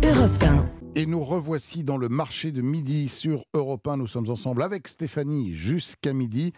Europe 0.03 0.43
1. 0.43 0.66
Et 0.99 1.05
nous 1.05 1.23
revoici 1.23 1.85
dans 1.85 1.99
le 1.99 2.09
marché 2.09 2.53
de 2.53 2.63
midi 2.63 3.09
sur 3.11 3.45
Europe 3.53 3.87
1. 3.87 3.99
Nous 3.99 4.07
sommes 4.07 4.31
ensemble 4.31 4.63
avec 4.63 4.89
Stéphanie 4.89 5.53
jusqu'à 5.53 6.15
midi. 6.15 6.55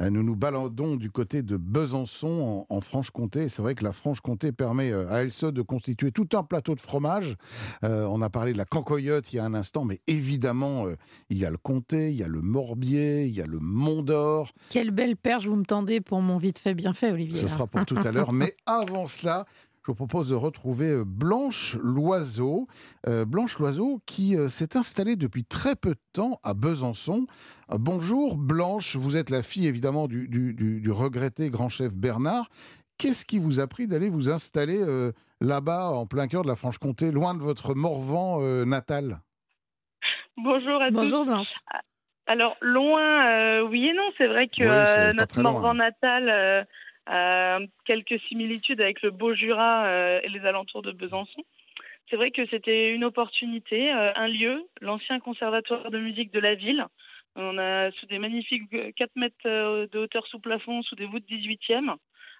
Euh, 0.00 0.08
nous 0.08 0.22
nous 0.22 0.34
baladons 0.34 0.96
du 0.96 1.10
côté 1.10 1.42
de 1.42 1.58
Besançon 1.58 2.64
en, 2.70 2.80
Franche-Comté. 2.80 3.50
C'est 3.50 3.60
vrai 3.60 3.74
que 3.74 3.84
la 3.84 3.92
Franche-Comté 3.92 4.50
permet 4.50 4.92
euh, 4.92 5.12
à 5.12 5.18
elle 5.18 5.30
seule 5.30 5.52
de 5.52 5.60
constituer 5.60 6.10
tout 6.10 6.26
un 6.32 6.42
plateau 6.42 6.74
de 6.74 6.80
fromage. 6.80 7.36
Euh, 7.84 8.06
on 8.06 8.22
a 8.22 8.30
parlé 8.30 8.54
de 8.54 8.56
la 8.56 8.64
cancoyote 8.64 9.30
il 9.34 9.36
y 9.36 9.38
a 9.40 9.44
un 9.44 9.52
instant, 9.52 9.84
mais 9.84 10.00
évidemment, 10.06 10.86
il 11.28 11.36
y 11.36 11.44
a 11.44 11.50
le 11.50 11.58
comté, 11.58 12.12
il 12.12 12.16
y 12.16 12.22
a 12.22 12.28
le 12.28 12.40
morbier, 12.40 13.26
il 13.26 13.34
y 13.34 13.42
a 13.42 13.46
le 13.46 13.58
mont 13.58 14.02
d'or. 14.02 14.52
Quelle 14.70 14.90
belle 14.90 15.18
perche 15.18 15.46
vous 15.46 15.56
me 15.56 15.66
tendez 15.66 16.00
pour 16.00 16.22
mon 16.22 16.38
vite 16.38 16.58
fait 16.58 16.72
bien 16.72 16.94
fait, 16.94 17.12
Olivier. 17.12 17.36
Ce 17.36 17.46
sera 17.46 17.66
pour 17.66 17.84
tout 17.84 17.98
à 18.02 18.10
l'heure. 18.10 18.32
Mais 18.32 18.56
avant 18.64 19.06
cela, 19.06 19.44
je 19.82 19.90
vous 19.90 19.96
propose 19.96 20.28
de 20.28 20.36
retrouver 20.36 20.90
euh, 20.90 21.04
Blanche 21.04 21.76
Loiseau. 21.82 22.68
Euh, 23.08 23.24
Blanche 23.24 23.58
Loiseau 23.58 24.00
qui 24.06 24.36
euh, 24.36 24.48
s'est 24.48 24.76
installée 24.76 25.16
depuis 25.16 25.44
très 25.44 25.74
peu 25.74 25.90
de 25.90 26.00
temps 26.12 26.38
à 26.44 26.54
Besançon. 26.54 27.26
bonjour 27.68 28.36
Blanche, 28.36 28.94
vous 28.94 29.16
êtes 29.16 29.28
la 29.28 29.42
fille 29.42 29.66
évidemment 29.66 30.06
du, 30.06 30.28
du, 30.28 30.90
regretté 30.90 31.50
grand 31.50 31.68
chef 31.68 31.94
Bernard. 31.94 32.48
Qu'est-ce 32.96 33.24
qui 33.24 33.40
vous 33.40 33.58
a 33.58 33.66
pris 33.66 33.88
d'aller 33.88 34.08
vous 34.08 34.30
installer 34.30 34.78
là-bas, 35.40 35.90
en 35.90 36.06
plein 36.06 36.28
cœur 36.28 36.42
de 36.42 36.48
la 36.48 36.54
Franche-Comté, 36.54 37.10
loin 37.10 37.34
de 37.34 37.40
votre 37.40 37.74
Morvan 37.74 38.40
natal? 38.64 39.20
Bonjour 40.36 40.80
à 40.80 40.90
tous. 40.90 40.94
Bonjour 40.94 41.24
Blanche. 41.24 41.54
Alors, 42.26 42.56
loin, 42.60 43.62
oui 43.62 43.88
et 43.88 43.94
non, 43.94 44.08
c'est 44.18 44.28
vrai 44.28 44.46
que 44.46 45.12
notre 45.14 45.42
Morvan 45.42 45.74
natal 45.74 46.28
euh, 46.28 46.62
quelques 47.06 48.20
similitudes 48.28 48.80
avec 48.80 49.02
le 49.02 49.10
Beau 49.10 49.34
Jura 49.34 49.86
euh, 49.86 50.20
et 50.22 50.28
les 50.28 50.44
alentours 50.46 50.82
de 50.82 50.92
Besançon. 50.92 51.42
C'est 52.08 52.16
vrai 52.16 52.30
que 52.30 52.46
c'était 52.46 52.90
une 52.90 53.04
opportunité, 53.04 53.92
euh, 53.92 54.12
un 54.16 54.28
lieu, 54.28 54.66
l'ancien 54.80 55.18
conservatoire 55.20 55.90
de 55.90 55.98
musique 55.98 56.32
de 56.32 56.40
la 56.40 56.54
ville. 56.54 56.84
On 57.34 57.56
a 57.58 57.90
sous 57.92 58.06
des 58.06 58.18
magnifiques 58.18 58.70
4 58.94 59.16
mètres 59.16 59.42
de 59.44 59.98
hauteur 59.98 60.26
sous 60.26 60.38
plafond, 60.38 60.82
sous 60.82 60.96
des 60.96 61.06
voûtes 61.06 61.24
18e, 61.30 61.94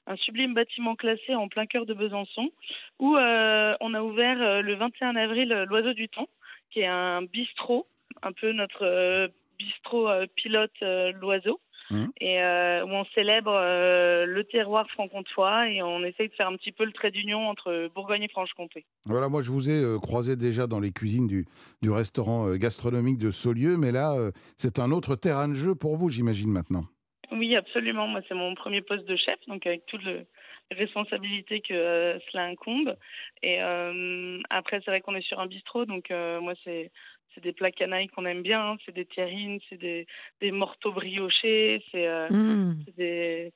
un 0.07 0.17
sublime 0.17 0.53
bâtiment 0.53 0.97
classé 0.97 1.35
en 1.35 1.49
plein 1.49 1.65
cœur 1.65 1.87
de 1.87 1.95
Besançon, 1.95 2.51
où 2.99 3.17
on 3.17 3.95
a 3.95 4.03
ouvert 4.03 4.63
le 4.63 4.75
21 4.75 5.17
avril 5.17 5.49
l'Oiseau 5.67 5.95
du 5.95 6.11
Temps, 6.11 6.29
qui 6.71 6.81
est 6.81 6.87
un 6.87 7.23
bistrot, 7.23 7.87
un 8.23 8.33
peu 8.33 8.53
notre 8.53 9.31
bistrot 9.59 10.11
pilote 10.37 10.79
l'Oiseau. 10.83 11.59
Mmh. 11.93 12.07
et 12.21 12.39
où 12.83 12.91
on 12.91 13.05
célèbre 13.15 13.53
le 14.27 14.43
terroir 14.45 14.89
franc-comtois 14.91 15.69
et 15.71 15.83
on 15.83 16.05
essaye 16.05 16.29
de 16.29 16.35
faire 16.35 16.49
un 16.49 16.57
petit 16.57 16.73
peu 16.73 16.85
le 16.85 16.93
trait 16.93 17.11
d'union 17.11 17.49
entre 17.49 17.89
Bourgogne 17.95 18.23
et 18.23 18.29
Franche-Comté. 18.29 18.85
Voilà, 19.05 19.29
moi 19.29 19.43
je 19.43 19.51
vous 19.51 19.71
ai 19.71 20.01
croisé 20.01 20.37
déjà 20.37 20.67
dans 20.67 20.81
les 20.81 20.91
cuisines 20.91 21.27
du, 21.27 21.47
du 21.81 21.91
restaurant 21.91 22.55
gastronomique 22.57 23.19
de 23.19 23.31
Saulieu, 23.31 23.77
mais 23.77 23.93
là 23.93 24.17
c'est 24.57 24.79
un 24.79 24.91
autre 24.91 25.15
terrain 25.15 25.49
de 25.49 25.55
jeu 25.55 25.75
pour 25.75 25.97
vous, 25.97 26.11
j'imagine 26.11 26.51
maintenant. 26.51 26.85
Oui, 27.33 27.57
absolument. 27.57 28.07
Moi, 28.07 28.21
c'est 28.29 28.35
mon 28.35 28.55
premier 28.55 28.83
poste 28.83 29.07
de 29.07 29.17
chef, 29.17 29.39
donc 29.49 29.67
avec 29.67 29.87
toutes 29.87 30.05
les 30.05 30.27
responsabilités 30.71 31.61
que 31.61 31.73
euh, 31.73 32.19
cela 32.31 32.45
incombe. 32.45 32.95
Et 33.43 33.63
euh, 33.63 34.39
après, 34.51 34.81
c'est 34.85 34.91
vrai 34.91 35.01
qu'on 35.01 35.15
est 35.15 35.27
sur 35.27 35.41
un 35.41 35.47
bistrot, 35.47 35.87
donc 35.87 36.11
euh, 36.11 36.41
moi, 36.41 36.53
c'est 36.63 36.91
c'est 37.35 37.43
des 37.43 37.53
plats 37.53 37.71
canailles 37.71 38.09
qu'on 38.09 38.27
aime 38.27 38.43
bien. 38.43 38.73
Hein. 38.73 38.77
C'est 38.85 38.95
des 38.95 39.07
terrines, 39.07 39.59
c'est 39.69 39.79
des, 39.79 40.07
des 40.41 40.51
morteaux 40.51 40.93
briochés, 40.93 41.83
c'est 41.91 42.09
mmh. 42.31 42.85
des, 42.97 43.53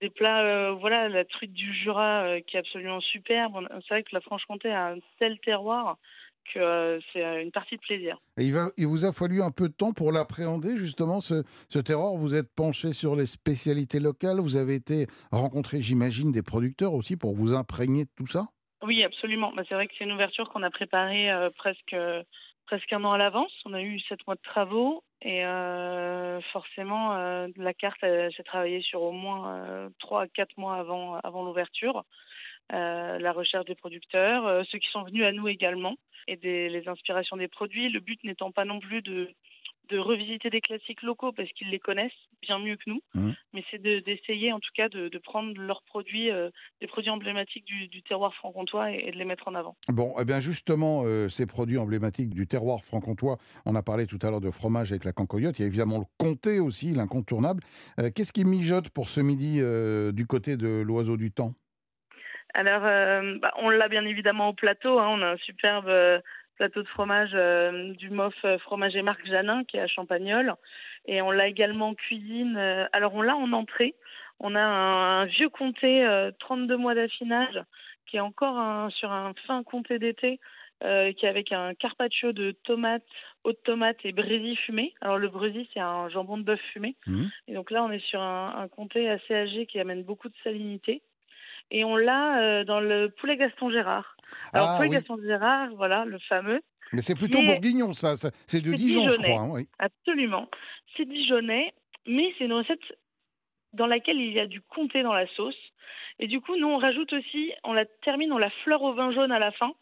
des 0.00 0.10
plats, 0.10 0.72
voilà, 0.72 1.08
la 1.08 1.24
truite 1.24 1.52
du 1.52 1.74
Jura 1.74 2.40
qui 2.46 2.56
est 2.56 2.60
absolument 2.60 3.00
superbe. 3.00 3.66
C'est 3.82 3.94
vrai 3.94 4.02
que 4.02 4.14
la 4.14 4.20
Franche-Comté 4.20 4.70
a 4.70 4.88
un 4.88 4.98
tel 5.18 5.38
terroir 5.40 5.96
que 6.52 6.58
euh, 6.58 7.00
c'est 7.12 7.24
euh, 7.24 7.42
une 7.42 7.50
partie 7.50 7.76
de 7.76 7.80
plaisir. 7.80 8.18
il, 8.38 8.52
va, 8.52 8.70
il 8.76 8.86
vous 8.86 9.04
a 9.04 9.12
fallu 9.12 9.42
un 9.42 9.50
peu 9.50 9.68
de 9.68 9.74
temps 9.74 9.92
pour 9.92 10.12
l'appréhender, 10.12 10.78
justement, 10.78 11.20
ce, 11.20 11.42
ce 11.68 11.78
terroir. 11.78 12.14
Vous 12.14 12.34
êtes 12.34 12.54
penché 12.54 12.92
sur 12.92 13.16
les 13.16 13.26
spécialités 13.26 14.00
locales. 14.00 14.38
Vous 14.38 14.56
avez 14.56 14.74
été 14.74 15.06
rencontrer, 15.32 15.80
j'imagine, 15.80 16.32
des 16.32 16.42
producteurs 16.42 16.94
aussi 16.94 17.16
pour 17.16 17.34
vous 17.34 17.54
imprégner 17.54 18.04
de 18.04 18.10
tout 18.16 18.26
ça? 18.26 18.46
Oui, 18.82 19.02
absolument. 19.02 19.52
Bah, 19.56 19.62
c'est 19.68 19.74
vrai 19.74 19.86
que 19.86 19.94
c'est 19.98 20.04
une 20.04 20.12
ouverture 20.12 20.48
qu'on 20.50 20.62
a 20.62 20.70
préparée 20.70 21.30
euh, 21.30 21.50
presque, 21.50 21.96
presque 22.66 22.92
un 22.92 23.04
an 23.04 23.12
à 23.12 23.18
l'avance. 23.18 23.52
On 23.64 23.74
a 23.74 23.82
eu 23.82 23.98
sept 24.00 24.26
mois 24.26 24.36
de 24.36 24.42
travaux 24.42 25.02
et 25.22 25.42
forcément, 26.52 27.16
la 27.56 27.74
carte 27.74 28.00
s'est 28.00 28.42
travaillée 28.44 28.82
sur 28.82 29.02
au 29.02 29.12
moins 29.12 29.90
trois 29.98 30.22
à 30.22 30.28
quatre 30.28 30.56
mois 30.56 30.76
avant, 30.76 31.14
avant 31.16 31.42
l'ouverture. 31.44 32.04
la 32.70 33.32
recherche 33.32 33.64
des 33.64 33.74
producteurs, 33.74 34.64
ceux 34.66 34.78
qui 34.78 34.88
sont 34.90 35.04
venus 35.04 35.24
à 35.24 35.32
nous 35.32 35.48
également 35.48 35.96
et 36.28 36.36
les 36.36 36.88
inspirations 36.88 37.36
des 37.36 37.48
produits. 37.48 37.88
Le 37.88 38.00
but 38.00 38.22
n'étant 38.24 38.50
pas 38.52 38.64
non 38.64 38.80
plus 38.80 39.02
de, 39.02 39.30
de 39.88 39.98
revisiter 39.98 40.50
des 40.50 40.60
classiques 40.60 41.02
locaux 41.02 41.32
parce 41.32 41.50
qu'ils 41.52 41.70
les 41.70 41.78
connaissent 41.78 42.12
bien 42.42 42.58
mieux 42.58 42.76
que 42.76 42.88
nous, 42.88 43.00
mmh. 43.14 43.30
mais 43.52 43.64
c'est 43.70 43.80
d'essayer 43.80 44.52
en 44.52 44.60
tout 44.60 44.70
cas 44.74 44.88
de, 44.88 45.08
de 45.08 45.18
prendre 45.18 45.58
leurs 45.60 45.82
produits, 45.82 46.30
euh, 46.30 46.50
des 46.80 46.86
produits 46.86 47.10
emblématiques 47.10 47.64
du, 47.64 47.88
du 47.88 48.02
terroir 48.02 48.34
franc-comtois 48.34 48.92
et, 48.92 49.10
de 49.10 49.16
les 49.16 49.24
mettre 49.24 49.48
en 49.48 49.54
avant. 49.54 49.76
Bon, 49.88 50.14
eh 50.20 50.24
bien 50.24 50.40
justement, 50.40 51.02
euh, 51.04 51.28
ces 51.28 51.46
produits 51.46 51.78
emblématiques 51.78 52.30
du 52.30 52.46
terroir 52.46 52.84
franc-comtois, 52.84 53.38
on 53.64 53.74
a 53.74 53.82
parlé 53.82 54.06
tout 54.06 54.18
à 54.22 54.30
l'heure 54.30 54.40
de 54.40 54.50
fromage 54.50 54.92
avec 54.92 55.04
la 55.04 55.12
cancoyote, 55.12 55.58
il 55.58 55.62
y 55.62 55.64
a 55.64 55.68
évidemment 55.68 55.98
le 55.98 56.06
comté 56.18 56.60
aussi, 56.60 56.92
l'incontournable. 56.92 57.62
Euh, 58.00 58.10
qu'est-ce 58.14 58.32
qui 58.32 58.44
mijote 58.44 58.90
pour 58.90 59.08
ce 59.08 59.20
midi 59.20 59.60
du 60.12 60.26
côté 60.26 60.56
de 60.56 60.82
l'oiseau 60.82 61.16
du 61.16 61.30
temps? 61.32 61.54
Alors, 62.56 62.86
euh, 62.86 63.36
bah, 63.42 63.52
on 63.58 63.68
l'a 63.68 63.88
bien 63.88 64.06
évidemment 64.06 64.48
au 64.48 64.54
plateau. 64.54 64.98
Hein. 64.98 65.08
On 65.10 65.20
a 65.20 65.32
un 65.32 65.36
superbe 65.36 65.88
euh, 65.88 66.18
plateau 66.56 66.82
de 66.82 66.88
fromage 66.88 67.30
euh, 67.34 67.92
du 67.94 68.10
MOF 68.10 68.34
Fromager 68.60 69.02
Marc 69.02 69.24
Janin 69.26 69.64
qui 69.64 69.76
est 69.76 69.80
à 69.80 69.86
Champagnol. 69.86 70.54
Et 71.06 71.22
on 71.22 71.30
l'a 71.30 71.46
également 71.46 71.88
en 71.88 71.94
cuisine. 71.94 72.56
alors, 72.92 73.14
on 73.14 73.22
l'a 73.22 73.36
en 73.36 73.52
entrée. 73.52 73.94
On 74.40 74.54
a 74.54 74.60
un, 74.60 75.24
vieux 75.26 75.48
comté, 75.48 76.04
32 76.40 76.76
mois 76.76 76.94
d'affinage, 76.94 77.62
qui 78.06 78.16
est 78.16 78.20
encore 78.20 78.90
sur 78.90 79.12
un 79.12 79.32
fin 79.46 79.62
comté 79.62 80.00
d'été, 80.00 80.40
qui 80.80 80.86
est 80.86 81.28
avec 81.28 81.52
un 81.52 81.74
carpaccio 81.74 82.32
de 82.32 82.50
tomates, 82.50 83.04
eau 83.44 83.52
de 83.52 83.58
tomate 83.62 83.98
et 84.04 84.10
brésil 84.10 84.58
fumé. 84.58 84.94
Alors 85.00 85.16
le 85.16 85.28
brésil, 85.28 85.64
c'est 85.72 85.80
un 85.80 86.08
jambon 86.08 86.38
de 86.38 86.42
bœuf 86.42 86.60
fumé. 86.72 86.96
Mmh. 87.06 87.26
Et 87.46 87.54
donc 87.54 87.70
là, 87.70 87.84
on 87.84 87.90
est 87.92 88.04
sur 88.04 88.20
un, 88.20 88.56
un 88.58 88.66
comté 88.66 89.08
assez 89.08 89.32
âgé 89.32 89.66
qui 89.66 89.78
amène 89.78 90.02
beaucoup 90.02 90.28
de 90.28 90.36
salinité 90.42 91.02
et 91.70 91.84
on 91.84 91.96
l'a 91.96 92.38
euh, 92.40 92.64
dans 92.64 92.80
le 92.80 93.08
poulet 93.08 93.36
Gaston 93.36 93.70
Gérard. 93.70 94.16
Alors, 94.52 94.70
ah, 94.70 94.76
poulet 94.76 94.90
Gaston 94.90 95.18
Gérard, 95.22 95.68
voilà, 95.76 96.04
le 96.04 96.18
fameux. 96.18 96.60
Mais 96.92 97.02
c'est 97.02 97.14
plutôt 97.14 97.42
bourguignon, 97.42 97.92
ça. 97.92 98.14
C'est 98.46 98.60
de 98.60 98.72
Dijon, 98.72 99.08
je 99.08 99.20
crois. 99.20 99.40
Hein, 99.40 99.48
oui. 99.50 99.68
Absolument. 99.78 100.48
C'est 100.96 101.04
dijonnais, 101.04 101.72
mais 102.06 102.32
c'est 102.38 102.44
une 102.44 102.52
recette 102.52 102.80
dans 103.72 103.86
laquelle 103.86 104.20
il 104.20 104.32
y 104.32 104.40
a 104.40 104.46
du 104.46 104.60
comté 104.60 105.02
dans 105.02 105.12
la 105.12 105.26
sauce. 105.34 105.56
Et 106.18 106.28
du 106.28 106.40
coup, 106.40 106.56
nous, 106.56 106.68
on 106.68 106.78
rajoute 106.78 107.12
aussi, 107.12 107.52
on 107.64 107.72
la 107.72 107.84
termine, 108.04 108.32
on 108.32 108.38
la 108.38 108.50
fleur 108.64 108.82
au 108.82 108.94
vin 108.94 109.12
jaune 109.12 109.32
à 109.32 109.38
la 109.38 109.52
fin. 109.52 109.72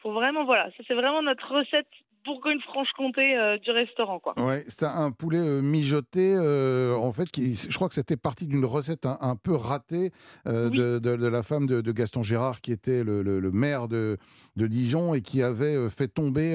Pour 0.00 0.12
vraiment, 0.12 0.44
voilà, 0.44 0.70
ça 0.72 0.82
c'est 0.86 0.94
vraiment 0.94 1.22
notre 1.22 1.54
recette 1.54 1.88
Bourgogne-Franche-Comté 2.24 3.36
euh, 3.36 3.58
du 3.58 3.70
restaurant. 3.70 4.18
Quoi. 4.18 4.34
Ouais, 4.38 4.64
c'était 4.66 4.86
un 4.86 5.10
poulet 5.10 5.38
euh, 5.38 5.60
mijoté, 5.60 6.34
euh, 6.36 6.94
en 6.96 7.12
fait, 7.12 7.30
qui, 7.30 7.54
je 7.54 7.74
crois 7.74 7.88
que 7.88 7.94
c'était 7.94 8.16
parti 8.16 8.46
d'une 8.46 8.64
recette 8.64 9.06
un, 9.06 9.36
peu 9.36 9.54
ratée 9.54 10.10
de, 10.46 10.98
de, 10.98 11.28
la 11.28 11.42
femme 11.42 11.66
de, 11.66 11.92
Gaston 11.92 12.22
Gérard, 12.22 12.60
qui 12.60 12.72
était 12.72 13.04
le, 13.04 13.22
le, 13.22 13.50
maire 13.52 13.88
de, 13.88 14.18
de, 14.56 14.66
Dijon 14.66 15.14
et 15.14 15.20
qui 15.20 15.42
avait 15.42 15.88
fait 15.90 16.08
tomber, 16.08 16.54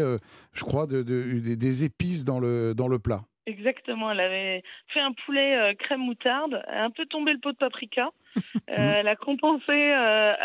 je 0.54 0.64
crois, 0.64 0.88
des 0.88 1.84
épices 1.84 2.26
dans 2.26 2.40
le, 2.40 2.74
dans 2.74 2.88
le 2.88 3.00
plat. 3.00 3.22
Exactement, 3.46 4.12
elle 4.12 4.20
avait 4.20 4.64
fait 4.88 5.00
un 5.00 5.12
poulet 5.26 5.76
crème 5.80 6.02
moutarde, 6.02 6.64
un 6.68 6.92
peu 6.92 7.06
tombé 7.06 7.34
le 7.34 7.40
pot 7.40 7.52
de 7.52 7.58
paprika. 7.58 8.10
elle 8.68 9.08
a 9.08 9.16
compensé 9.16 9.94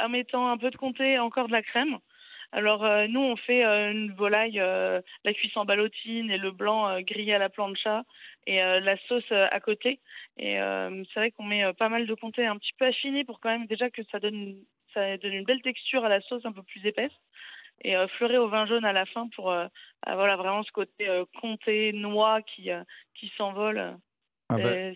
en 0.04 0.08
mettant 0.08 0.50
un 0.50 0.58
peu 0.58 0.70
de 0.70 0.76
comté 0.76 1.12
et 1.12 1.18
encore 1.18 1.46
de 1.46 1.52
la 1.52 1.62
crème. 1.62 1.98
Alors 2.54 2.84
euh, 2.84 3.08
nous 3.08 3.20
on 3.20 3.34
fait 3.34 3.64
euh, 3.64 3.90
une 3.90 4.12
volaille, 4.12 4.60
euh, 4.60 5.00
la 5.24 5.34
cuisse 5.34 5.56
en 5.56 5.64
ballotine 5.64 6.30
et 6.30 6.38
le 6.38 6.52
blanc 6.52 7.00
grillé 7.00 7.34
à 7.34 7.38
la 7.38 7.48
plancha 7.48 8.04
et 8.46 8.58
la 8.58 8.96
sauce 9.08 9.32
à 9.32 9.58
côté. 9.58 10.00
Et 10.36 10.56
c'est 10.56 11.20
vrai 11.20 11.30
qu'on 11.32 11.44
met 11.44 11.72
pas 11.74 11.88
mal 11.88 12.06
de 12.06 12.14
comté 12.14 12.46
un 12.46 12.56
petit 12.56 12.72
peu 12.78 12.86
affiné 12.86 13.24
pour 13.24 13.40
quand 13.40 13.48
même 13.48 13.66
déjà 13.66 13.90
que 13.90 14.02
ça 14.12 14.20
donne 14.20 14.56
ça 14.92 15.16
donne 15.16 15.32
une 15.32 15.44
belle 15.44 15.62
texture 15.62 16.04
à 16.04 16.08
la 16.08 16.20
sauce 16.20 16.44
un 16.44 16.52
peu 16.52 16.62
plus 16.62 16.86
épaisse 16.86 17.12
et 17.82 17.94
fleurer 18.18 18.38
au 18.38 18.48
vin 18.48 18.66
jaune 18.66 18.84
à 18.84 18.92
la 18.92 19.06
fin 19.06 19.28
pour 19.34 19.46
voilà 20.06 20.36
vraiment 20.36 20.62
ce 20.62 20.72
côté 20.72 21.08
comté 21.40 21.92
noix 21.92 22.42
qui 22.42 22.68
qui 23.14 23.32
s'envole 23.36 23.96
ah 24.50 24.56
ben, 24.58 24.94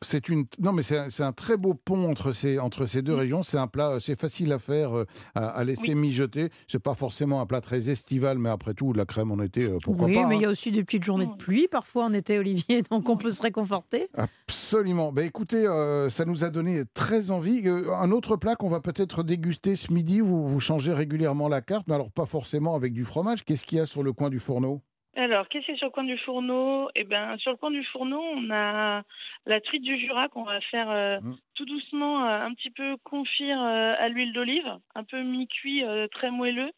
c'est 0.00 0.30
une 0.30 0.46
non 0.60 0.72
mais 0.72 0.82
c'est 0.82 1.22
un, 1.22 1.32
très 1.32 1.58
beau 1.58 1.74
pont 1.74 2.08
entre 2.08 2.32
ces 2.32 2.58
entre 2.58 2.86
ces 2.86 3.02
deux 3.02 3.14
régions. 3.14 3.42
C'est 3.42 3.58
un 3.58 3.66
plat, 3.66 3.98
c'est 4.00 4.18
facile 4.18 4.50
à 4.52 4.58
faire, 4.58 4.96
euh, 4.96 5.04
à, 5.34 5.62
laisser 5.62 5.94
mijoter. 5.94 6.48
C'est 6.66 6.82
pas 6.82 6.94
forcément 6.94 7.42
un 7.42 7.46
plat 7.46 7.60
très 7.60 7.90
estival, 7.90 8.38
mais 8.38 8.48
après 8.48 8.72
tout 8.72 8.94
de 8.94 8.98
la 8.98 9.04
crème 9.04 9.30
en 9.30 9.42
été, 9.42 9.64
euh, 9.64 9.76
pourquoi 9.82 10.06
pas. 10.06 10.12
Oui, 10.12 10.24
mais 10.26 10.36
il 10.36 10.42
y 10.42 10.44
a 10.46 10.48
hein. 10.48 10.52
aussi 10.52 10.70
des 10.70 10.82
petites 10.84 11.04
journées 11.04 11.26
de 11.26 11.36
pluie 11.36 11.68
parfois 11.68 12.04
en 12.04 12.14
été, 12.14 12.38
Olivier, 12.38 12.82
donc 12.90 13.10
on 13.10 13.18
peut 13.18 13.30
se 13.30 13.42
réconforter. 13.42 14.08
Absolument. 14.14 15.12
Ben 15.12 15.26
écoutez, 15.26 15.66
euh, 15.66 16.08
ça 16.08 16.24
nous 16.24 16.42
a 16.42 16.48
donné 16.48 16.84
très 16.94 17.30
envie. 17.30 17.68
un 17.68 18.10
autre 18.10 18.36
plat 18.36 18.56
qu'on 18.56 18.70
va 18.70 18.80
peut-être 18.80 19.22
déguster 19.22 19.76
ce 19.76 19.92
midi. 19.92 20.20
Vous 20.20 20.48
vous 20.48 20.60
changez 20.60 20.94
régulièrement 20.94 21.48
la 21.48 21.60
carte, 21.60 21.86
mais 21.88 21.94
alors 21.94 22.10
pas 22.10 22.26
forcément 22.26 22.74
avec 22.74 22.94
du 22.94 23.04
fromage. 23.04 23.44
Qu'est-ce 23.44 23.66
qu'il 23.66 23.78
y 23.78 23.80
a 23.82 23.86
sur 23.86 24.02
le 24.02 24.14
coin 24.14 24.30
du 24.30 24.38
fourneau? 24.38 24.80
Alors, 25.16 25.48
qu'est-ce 25.48 25.64
qu'il 25.64 25.74
y 25.74 25.76
a 25.76 25.78
sur 25.78 25.88
le 25.88 25.92
coin 25.92 26.04
du 26.04 26.16
fourneau? 26.18 26.88
Eh 26.94 27.02
bien, 27.02 27.36
sur 27.38 27.50
le 27.50 27.56
coin 27.56 27.72
du 27.72 27.84
fourneau, 27.84 28.20
on 28.20 28.48
a 28.50 29.02
la 29.44 29.60
truite 29.60 29.82
du 29.82 29.98
Jura 29.98 30.28
qu'on 30.28 30.44
va 30.44 30.60
faire 30.60 30.88
euh, 30.88 31.18
mmh. 31.20 31.36
tout 31.54 31.64
doucement, 31.64 32.24
euh, 32.24 32.46
un 32.46 32.54
petit 32.54 32.70
peu 32.70 32.96
confire 33.02 33.60
euh, 33.60 33.94
à 33.98 34.08
l'huile 34.08 34.32
d'olive, 34.32 34.72
un 34.94 35.02
peu 35.02 35.20
mi-cuit, 35.22 35.82
très 36.12 36.30
moelleux, 36.30 36.70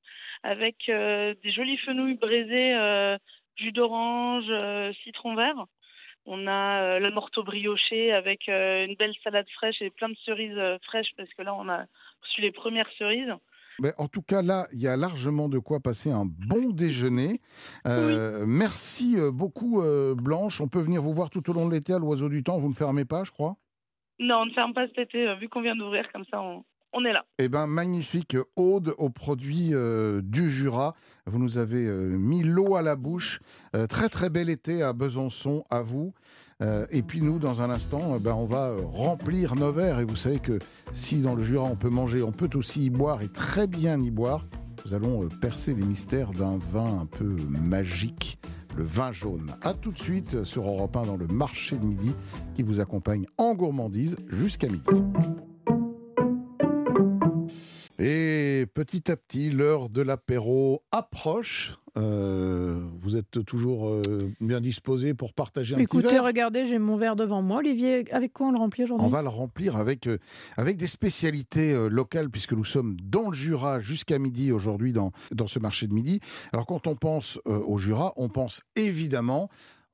avec 0.42 0.76
des 0.86 1.52
jolies 1.52 1.76
fenouilles 1.78 2.16
braisées, 2.16 3.18
jus 3.56 3.72
d'orange, 3.72 4.50
citron 5.04 5.34
vert. 5.34 5.66
On 6.24 6.46
a 6.46 7.00
la 7.00 7.10
morteau 7.10 7.42
brioché 7.42 8.12
avec 8.12 8.48
une 8.48 8.94
belle 8.94 9.14
salade 9.22 9.48
fraîche 9.50 9.82
et 9.82 9.90
plein 9.90 10.08
de 10.08 10.16
cerises 10.24 10.78
fraîches 10.84 11.12
parce 11.16 11.32
que 11.34 11.42
là, 11.42 11.54
on 11.54 11.68
a 11.68 11.84
reçu 12.22 12.40
les 12.40 12.52
premières 12.52 12.90
cerises 12.98 13.34
en 13.98 14.08
tout 14.08 14.22
cas, 14.22 14.42
là, 14.42 14.66
il 14.72 14.80
y 14.80 14.88
a 14.88 14.96
largement 14.96 15.48
de 15.48 15.58
quoi 15.58 15.80
passer 15.80 16.10
un 16.10 16.24
bon 16.24 16.70
déjeuner. 16.70 17.40
Euh, 17.86 18.44
merci 18.46 19.18
euh, 19.18 19.30
beaucoup, 19.30 19.82
euh, 19.82 20.14
Blanche. 20.14 20.60
On 20.60 20.68
peut 20.68 20.80
venir 20.80 21.02
vous 21.02 21.14
voir 21.14 21.30
tout 21.30 21.48
au 21.50 21.52
long 21.52 21.66
de 21.66 21.72
l'été 21.72 21.92
à 21.92 21.98
l'Oiseau 21.98 22.28
du 22.28 22.42
Temps. 22.42 22.58
Vous 22.58 22.68
ne 22.68 22.74
fermez 22.74 23.04
pas, 23.04 23.24
je 23.24 23.30
crois? 23.30 23.56
Non, 24.18 24.42
on 24.42 24.46
ne 24.46 24.52
ferme 24.52 24.74
pas 24.74 24.86
cet 24.88 24.98
été. 24.98 25.34
Vu 25.36 25.48
qu'on 25.48 25.62
vient 25.62 25.76
d'ouvrir, 25.76 26.10
comme 26.12 26.24
ça, 26.30 26.40
on, 26.92 27.04
est 27.04 27.12
là. 27.12 27.24
Eh 27.38 27.48
bien, 27.48 27.66
magnifique 27.66 28.36
ode 28.56 28.94
aux 28.98 29.10
produits 29.10 29.72
du 30.22 30.50
Jura. 30.50 30.94
Vous 31.26 31.38
nous 31.38 31.58
avez 31.58 31.86
mis 31.90 32.42
l'eau 32.42 32.76
à 32.76 32.82
la 32.82 32.94
bouche. 32.94 33.40
très, 33.88 34.08
très 34.08 34.30
bel 34.30 34.50
été 34.50 34.82
à 34.82 34.92
Besançon, 34.92 35.64
à 35.70 35.82
vous. 35.82 36.12
Euh, 36.62 36.86
et 36.90 37.02
puis 37.02 37.20
nous, 37.20 37.38
dans 37.38 37.60
un 37.60 37.70
instant, 37.70 38.14
euh, 38.14 38.18
ben, 38.18 38.34
on 38.34 38.44
va 38.44 38.68
euh, 38.68 38.78
remplir 38.84 39.56
nos 39.56 39.72
verres. 39.72 39.98
Et 39.98 40.04
vous 40.04 40.16
savez 40.16 40.38
que 40.38 40.58
si 40.94 41.18
dans 41.18 41.34
le 41.34 41.42
Jura 41.42 41.68
on 41.68 41.76
peut 41.76 41.90
manger, 41.90 42.22
on 42.22 42.30
peut 42.30 42.50
aussi 42.54 42.84
y 42.84 42.90
boire 42.90 43.20
et 43.22 43.28
très 43.28 43.66
bien 43.66 43.98
y 43.98 44.10
boire. 44.10 44.46
Nous 44.86 44.94
allons 44.94 45.28
percer 45.40 45.74
les 45.74 45.84
mystères 45.84 46.30
d'un 46.30 46.58
vin 46.72 47.00
un 47.02 47.06
peu 47.06 47.36
magique, 47.68 48.38
le 48.76 48.84
vin 48.84 49.12
jaune. 49.12 49.46
A 49.62 49.74
tout 49.74 49.92
de 49.92 49.98
suite 49.98 50.44
sur 50.44 50.66
Europe 50.66 50.96
1 50.96 51.02
dans 51.02 51.16
le 51.16 51.26
marché 51.26 51.76
de 51.76 51.86
midi 51.86 52.12
qui 52.54 52.62
vous 52.62 52.80
accompagne 52.80 53.26
en 53.38 53.54
gourmandise 53.54 54.16
jusqu'à 54.28 54.68
midi. 54.68 54.82
Et 57.98 58.41
petit 58.66 59.10
à 59.10 59.16
petit, 59.16 59.50
l'heure 59.50 59.88
de 59.88 60.02
l'apéro 60.02 60.82
approche. 60.92 61.74
vous 61.94 62.98
Vous 63.00 63.16
êtes 63.16 63.44
toujours 63.44 63.88
euh, 63.88 64.32
bien 64.40 64.60
disposé 64.60 65.14
pour 65.14 65.34
partager 65.34 65.74
un 65.74 65.78
Écoutez, 65.78 66.04
petit 66.04 66.14
verre 66.14 66.24
regardez, 66.24 66.66
j'ai 66.66 66.78
mon 66.78 66.96
verre 66.96 67.16
devant 67.16 67.42
moi. 67.42 67.58
Olivier, 67.58 68.04
avec 68.12 68.32
quoi 68.32 68.48
on 68.48 68.52
le 68.52 68.58
remplit 68.58 68.84
aujourd'hui? 68.84 69.06
On 69.06 69.10
va 69.10 69.22
le 69.22 69.28
remplir 69.28 69.76
avec, 69.76 70.06
euh, 70.06 70.18
avec 70.56 70.76
des 70.76 70.86
spécialités 70.86 71.72
euh, 71.72 71.88
locales, 71.88 72.30
puisque 72.30 72.52
nous 72.52 72.64
sommes 72.64 72.96
dans 73.02 73.30
le 73.30 73.34
Jura 73.34 73.80
jusqu'à 73.80 74.18
midi 74.18 74.52
aujourd'hui 74.52 74.92
dans, 74.92 75.12
dans 75.32 75.46
ce 75.46 75.58
marché 75.58 75.86
de 75.86 75.94
midi. 75.94 76.20
Alors 76.52 76.66
quand 76.66 76.86
on 76.86 76.96
pense 76.96 77.40
au 77.44 77.78
Jura, 77.78 78.12
on 78.16 78.28
pense 78.28 78.62
évidemment 78.76 79.48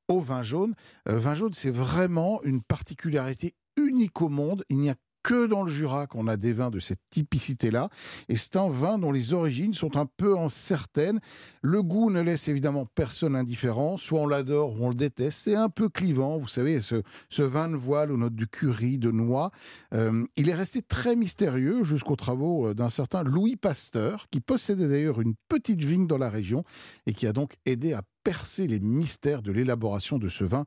au 0.09 0.21
vin 0.21 0.43
jaune. 0.43 0.75
vin 1.07 1.35
jaune, 1.35 1.53
c'est 1.53 1.71
vraiment 1.71 2.43
une 2.45 2.63
particularité 2.63 3.55
unique 3.77 4.21
au 4.23 4.29
monde. 4.29 4.65
Il 4.69 4.79
n'y 4.79 4.91
a 4.91 4.95
que 5.23 5.47
dans 5.47 5.63
le 5.63 5.73
Jura 5.73 6.07
qu'on 6.07 6.27
a 6.27 6.37
des 6.37 6.53
vins 6.53 6.71
de 6.71 6.81
cette 6.81 7.01
typicité-là. 7.11 7.89
Et 8.29 8.37
c'est 8.37 8.57
un 8.57 8.69
vin 8.69 8.99
dont 8.99 9.13
les 9.13 9.35
origines 9.35 9.75
sont 9.75 9.97
un 9.97 10.07
peu 10.07 10.39
incertaines. 10.39 11.21
Le 11.63 11.83
goût 11.83 12.11
ne 12.11 12.21
laisse 12.21 12.49
évidemment 12.49 12.87
personne 12.95 13.37
indifférent. 13.37 13.97
Soit 13.97 14.21
on 14.21 14.27
l'adore 14.27 14.81
ou 14.81 14.87
on 14.87 14.89
le 14.89 14.95
déteste. 14.95 15.43
C'est 15.45 15.55
un 15.55 15.69
peu 15.69 15.89
clivant. 15.89 16.39
Vous 16.39 16.49
savez, 16.49 16.81
ce, 16.81 17.43
vin 17.43 17.69
de 17.69 17.77
voile 17.77 18.13
aux 18.13 18.17
notes 18.17 18.35
de 18.35 18.45
curry, 18.45 18.99
de 18.99 19.11
noix. 19.11 19.51
Euh, 19.95 20.25
il 20.37 20.49
est 20.49 20.55
resté 20.55 20.83
très 20.83 21.17
mystérieux 21.17 21.85
jusqu'aux 21.85 22.17
travaux 22.17 22.69
euh, 22.69 22.75
d'un 22.75 22.91
certain 22.91 23.23
Louis 23.23 23.57
Pasteur, 23.57 24.27
qui 24.31 24.41
possédait 24.41 24.89
d'ailleurs 24.89 25.21
une 25.21 25.35
petite 25.49 25.85
vigne 25.85 26.07
dans 26.07 26.19
la 26.19 26.31
région 26.31 26.65
et 27.07 27.13
qui 27.13 27.27
a 27.27 27.33
donc 27.33 27.55
aidé 27.65 27.93
à 27.93 28.03
percer 28.25 28.67
les 28.67 28.81
mystères 28.81 29.43
de 29.43 29.53
l'élaboration 29.53 30.19
de 30.19 30.29
ce 30.29 30.45
vin 30.45 30.65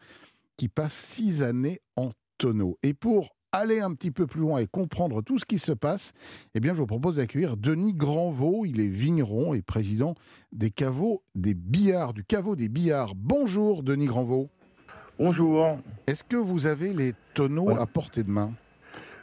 qui 0.58 0.68
passe 0.68 0.94
six 0.94 1.44
années 1.44 1.80
en 1.96 2.12
tonneau. 2.38 2.78
Et 2.84 2.94
pour 2.94 3.36
aller 3.52 3.80
un 3.80 3.94
petit 3.94 4.12
peu 4.12 4.28
plus 4.28 4.42
loin 4.42 4.60
et 4.60 4.68
comprendre 4.68 5.22
tout 5.22 5.40
ce 5.40 5.46
qui 5.46 5.60
se 5.60 5.72
passe, 5.72 6.14
eh 6.56 6.60
bien, 6.60 6.74
je 6.74 6.80
vous 6.80 6.88
propose 6.88 7.18
d'accueillir 7.18 7.58
Denis 7.58 7.94
Granvaux. 7.94 8.66
Il 8.66 8.80
est 8.80 8.88
vigneron 8.88 9.54
et 9.54 9.62
président 9.62 10.16
des 10.52 10.70
caveaux 10.70 11.24
des 11.36 11.54
billards, 11.54 12.14
du 12.14 12.24
caveau 12.24 12.56
des 12.56 12.70
billards. 12.70 13.14
Bonjour, 13.16 13.84
Denis 13.84 14.06
Granvaux. 14.06 14.50
Bonjour. 15.20 15.78
Est-ce 16.08 16.24
que 16.24 16.38
vous 16.38 16.66
avez 16.66 16.94
les 16.94 17.14
tonneaux 17.34 17.70
à 17.78 17.86
portée 17.86 18.24
de 18.24 18.30
main? 18.30 18.52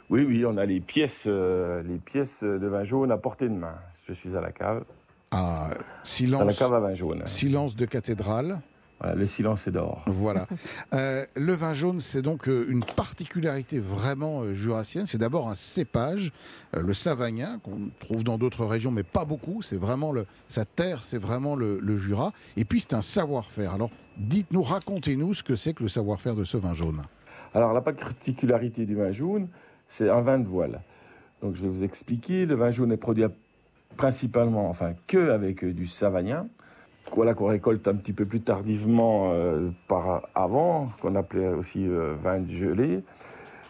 Oui, 0.09 0.23
oui, 0.23 0.45
on 0.45 0.57
a 0.57 0.65
les 0.65 0.79
pièces, 0.79 1.23
euh, 1.27 1.83
les 1.83 1.97
pièces 1.97 2.41
de 2.41 2.65
vin 2.67 2.83
jaune 2.83 3.11
à 3.11 3.17
portée 3.17 3.47
de 3.47 3.53
main. 3.53 3.75
Je 4.07 4.13
suis 4.13 4.35
à 4.35 4.41
la 4.41 4.51
cave. 4.51 4.83
Ah, 5.31 5.69
silence. 6.03 6.41
À 6.41 6.45
la 6.45 6.53
cave 6.53 6.73
à 6.73 6.79
vin 6.79 6.95
jaune. 6.95 7.21
Silence 7.25 7.75
de 7.75 7.85
cathédrale 7.85 8.59
le 9.15 9.27
silence 9.27 9.67
est 9.67 9.71
d'or. 9.71 10.03
Voilà. 10.07 10.47
Euh, 10.93 11.25
le 11.35 11.53
vin 11.53 11.73
jaune, 11.73 11.99
c'est 11.99 12.21
donc 12.21 12.47
euh, 12.47 12.65
une 12.67 12.83
particularité 12.83 13.79
vraiment 13.79 14.41
euh, 14.41 14.53
jurassienne. 14.53 15.05
C'est 15.05 15.17
d'abord 15.17 15.49
un 15.49 15.55
cépage, 15.55 16.31
le 16.73 16.93
savagnin, 16.93 17.59
qu'on 17.59 17.89
trouve 17.99 18.23
dans 18.23 18.37
d'autres 18.37 18.65
régions, 18.65 18.91
mais 18.91 19.03
pas 19.03 19.23
beaucoup. 19.23 19.61
C'est 19.61 19.77
vraiment 19.77 20.11
le, 20.11 20.25
sa 20.47 20.65
terre, 20.65 21.03
c'est 21.03 21.19
vraiment 21.19 21.55
le, 21.55 21.97
Jura. 21.97 22.33
Et 22.57 22.65
puis 22.65 22.79
c'est 22.79 22.93
un 22.93 23.01
savoir-faire. 23.01 23.73
Alors, 23.73 23.91
dites-nous, 24.17 24.61
racontez-nous 24.61 25.35
ce 25.35 25.43
que 25.43 25.55
c'est 25.55 25.73
que 25.73 25.83
le 25.83 25.89
savoir-faire 25.89 26.35
de 26.35 26.43
ce 26.43 26.57
vin 26.57 26.73
jaune. 26.73 27.01
Alors, 27.53 27.73
la 27.73 27.81
particularité 27.81 28.85
du 28.85 28.95
vin 28.95 29.11
jaune, 29.11 29.47
c'est 29.89 30.09
un 30.09 30.21
vin 30.21 30.39
de 30.39 30.47
voile. 30.47 30.81
Donc, 31.41 31.55
je 31.55 31.61
vais 31.61 31.69
vous 31.69 31.83
expliquer. 31.83 32.45
Le 32.45 32.55
vin 32.55 32.71
jaune 32.71 32.91
est 32.91 32.97
produit 32.97 33.25
principalement, 33.95 34.69
enfin, 34.69 34.93
que 35.07 35.29
avec 35.29 35.63
du 35.63 35.87
savagnin 35.87 36.47
voilà, 37.15 37.33
qu'on 37.33 37.47
récolte 37.47 37.87
un 37.87 37.95
petit 37.95 38.13
peu 38.13 38.25
plus 38.25 38.41
tardivement 38.41 39.31
euh, 39.33 39.69
par 39.87 40.29
avant, 40.35 40.89
qu'on 41.01 41.15
appelait 41.15 41.47
aussi 41.49 41.85
euh, 41.87 42.15
vin 42.21 42.39
de 42.39 42.51
gelée. 42.51 43.03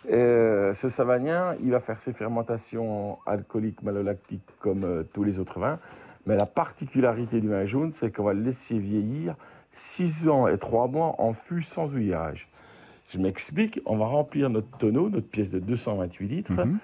Et, 0.07 0.13
euh, 0.13 0.73
ce 0.73 0.89
savagnin, 0.89 1.55
il 1.63 1.71
va 1.71 1.79
faire 1.79 1.99
ses 2.01 2.13
fermentations 2.13 3.19
alcooliques, 3.25 3.83
malolactiques 3.83 4.47
comme 4.59 5.05
tous 5.13 5.23
les 5.23 5.39
autres 5.39 5.59
vins. 5.59 5.79
Mais 6.25 6.35
la 6.35 6.45
particularité 6.45 7.39
du 7.41 7.49
vin 7.49 7.65
jaune, 7.65 7.93
c'est 7.93 8.11
qu'on 8.11 8.23
va 8.23 8.33
le 8.33 8.41
laisser 8.41 8.77
vieillir 8.77 9.35
6 9.73 10.27
ans 10.29 10.47
et 10.47 10.57
3 10.57 10.87
mois 10.87 11.15
en 11.19 11.33
fût 11.33 11.63
sans 11.63 11.87
ouillage. 11.93 12.47
Je 13.11 13.17
m'explique, 13.17 13.81
on 13.85 13.97
va 13.97 14.05
remplir 14.05 14.49
notre 14.49 14.69
tonneau, 14.77 15.09
notre 15.09 15.27
pièce 15.27 15.49
de 15.49 15.59
228 15.59 16.27
litres, 16.27 16.51
mhm. 16.51 16.77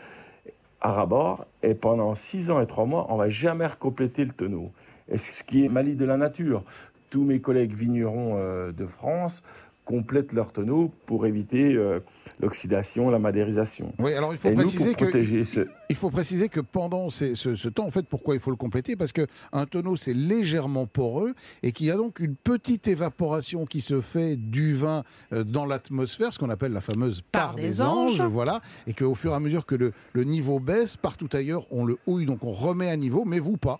à 0.81 0.91
rabord, 0.91 1.45
et 1.62 1.75
pendant 1.75 2.15
6 2.15 2.50
ans 2.50 2.59
et 2.62 2.65
3 2.65 2.85
mois, 2.85 3.07
on 3.09 3.17
va 3.17 3.29
jamais 3.29 3.67
recompléter 3.67 4.25
le 4.25 4.31
tonneau 4.31 4.71
ce 5.13 5.43
qui 5.43 5.65
est 5.65 5.69
mali 5.69 5.95
de 5.95 6.05
la 6.05 6.17
nature. 6.17 6.63
Tous 7.09 7.24
mes 7.24 7.39
collègues 7.39 7.74
vignerons 7.74 8.35
euh, 8.38 8.71
de 8.71 8.85
France 8.85 9.43
complètent 9.85 10.33
leur 10.33 10.51
tonneau 10.51 10.91
pour 11.05 11.27
éviter 11.27 11.75
euh, 11.75 11.99
l'oxydation, 12.41 13.10
la 13.10 13.19
madérisation. 13.19 13.93
Oui, 13.99 14.13
alors 14.13 14.34
il 14.34 14.39
faut, 14.39 14.51
préciser 14.51 14.95
que, 14.95 15.06
il 15.89 15.95
faut 15.95 16.10
préciser 16.10 16.49
que 16.49 16.60
pendant 16.60 17.10
ce, 17.10 17.69
temps, 17.69 17.86
en 17.86 17.91
fait, 17.91 18.06
pourquoi 18.08 18.34
il 18.34 18.41
faut 18.41 18.49
le 18.49 18.58
compléter? 18.58 18.95
Parce 18.95 19.12
qu'un 19.12 19.65
tonneau, 19.69 19.95
c'est 19.95 20.13
légèrement 20.13 20.88
poreux 20.88 21.34
et 21.62 21.71
qu'il 21.71 21.86
y 21.86 21.91
a 21.91 21.97
donc 21.97 22.19
une 22.19 22.36
petite 22.36 22.88
évaporation 22.88 23.65
qui 23.65 23.80
se 23.80 24.01
fait 24.01 24.36
du 24.36 24.73
vin 24.73 25.03
euh, 25.32 25.43
dans 25.43 25.65
l'atmosphère, 25.65 26.34
ce 26.34 26.39
qu'on 26.39 26.49
appelle 26.49 26.73
la 26.73 26.82
fameuse 26.82 27.21
part, 27.21 27.56
des, 27.56 27.82
anges, 27.82 28.21
voilà, 28.21 28.62
et 28.88 28.93
qu'au 28.93 29.13
fur 29.13 29.32
et 29.32 29.36
à 29.36 29.39
mesure 29.39 29.65
que 29.67 29.75
le, 29.75 29.93
le 30.13 30.23
niveau 30.23 30.60
baisse, 30.60 30.97
partout 30.97 31.30
ailleurs, 31.34 31.67
on 31.69 31.86
le 31.86 31.97
houille, 32.08 32.25
donc 32.25 32.43
on 32.43 32.51
remet 32.51 32.89
à 32.89 32.97
niveau, 32.97 33.23
mais 33.23 33.39
vous 33.39 33.58
pas. 33.58 33.80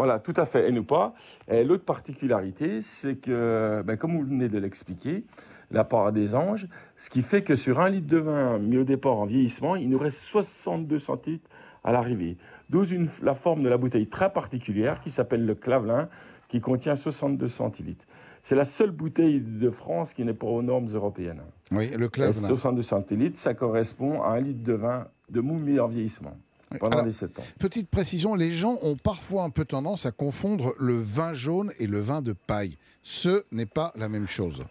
Voilà, 0.00 0.18
tout 0.18 0.32
à 0.38 0.46
fait, 0.46 0.66
et 0.66 0.72
nous 0.72 0.82
pas. 0.82 1.12
L'autre 1.46 1.84
particularité, 1.84 2.80
c'est 2.80 3.16
que, 3.16 3.82
ben, 3.84 3.98
comme 3.98 4.16
vous 4.16 4.24
venez 4.24 4.48
de 4.48 4.56
l'expliquer, 4.56 5.24
la 5.70 5.84
part 5.84 6.10
des 6.10 6.34
anges, 6.34 6.66
ce 6.96 7.10
qui 7.10 7.20
fait 7.20 7.42
que 7.42 7.54
sur 7.54 7.80
un 7.80 7.90
litre 7.90 8.06
de 8.06 8.16
vin 8.16 8.58
mis 8.58 8.78
au 8.78 8.84
départ 8.84 9.18
en 9.18 9.26
vieillissement, 9.26 9.76
il 9.76 9.90
nous 9.90 9.98
reste 9.98 10.20
62 10.20 10.98
centilitres 10.98 11.50
à 11.84 11.92
l'arrivée. 11.92 12.38
D'où 12.70 12.86
la 13.20 13.34
forme 13.34 13.62
de 13.62 13.68
la 13.68 13.76
bouteille 13.76 14.06
très 14.06 14.32
particulière 14.32 15.02
qui 15.02 15.10
s'appelle 15.10 15.44
le 15.44 15.54
clavelin, 15.54 16.08
qui 16.48 16.62
contient 16.62 16.96
62 16.96 17.48
centilitres. 17.48 18.06
C'est 18.42 18.56
la 18.56 18.64
seule 18.64 18.92
bouteille 18.92 19.42
de 19.42 19.68
France 19.68 20.14
qui 20.14 20.24
n'est 20.24 20.32
pas 20.32 20.46
aux 20.46 20.62
normes 20.62 20.88
européennes. 20.94 21.42
Oui, 21.72 21.90
le 21.90 22.08
clavelin. 22.08 22.48
62 22.48 22.80
centilitres, 22.80 23.38
ça 23.38 23.52
correspond 23.52 24.22
à 24.22 24.30
un 24.30 24.40
litre 24.40 24.64
de 24.64 24.72
vin 24.72 25.08
de 25.28 25.42
mou 25.42 25.58
mis 25.58 25.78
en 25.78 25.88
vieillissement 25.88 26.38
pendant 26.78 27.02
17 27.02 27.38
ans. 27.38 27.42
Petite 27.58 27.90
précision, 27.90 28.34
les 28.34 28.52
gens 28.52 28.78
ont 28.82 28.96
parfois 28.96 29.42
un 29.42 29.50
peu 29.50 29.64
tendance 29.64 30.06
à 30.06 30.12
confondre 30.12 30.74
le 30.78 30.96
vin 30.96 31.32
jaune 31.32 31.72
et 31.78 31.86
le 31.86 32.00
vin 32.00 32.22
de 32.22 32.32
paille. 32.32 32.76
Ce 33.02 33.44
n'est 33.50 33.66
pas 33.66 33.92
la 33.96 34.08
même 34.08 34.26
chose. 34.26 34.64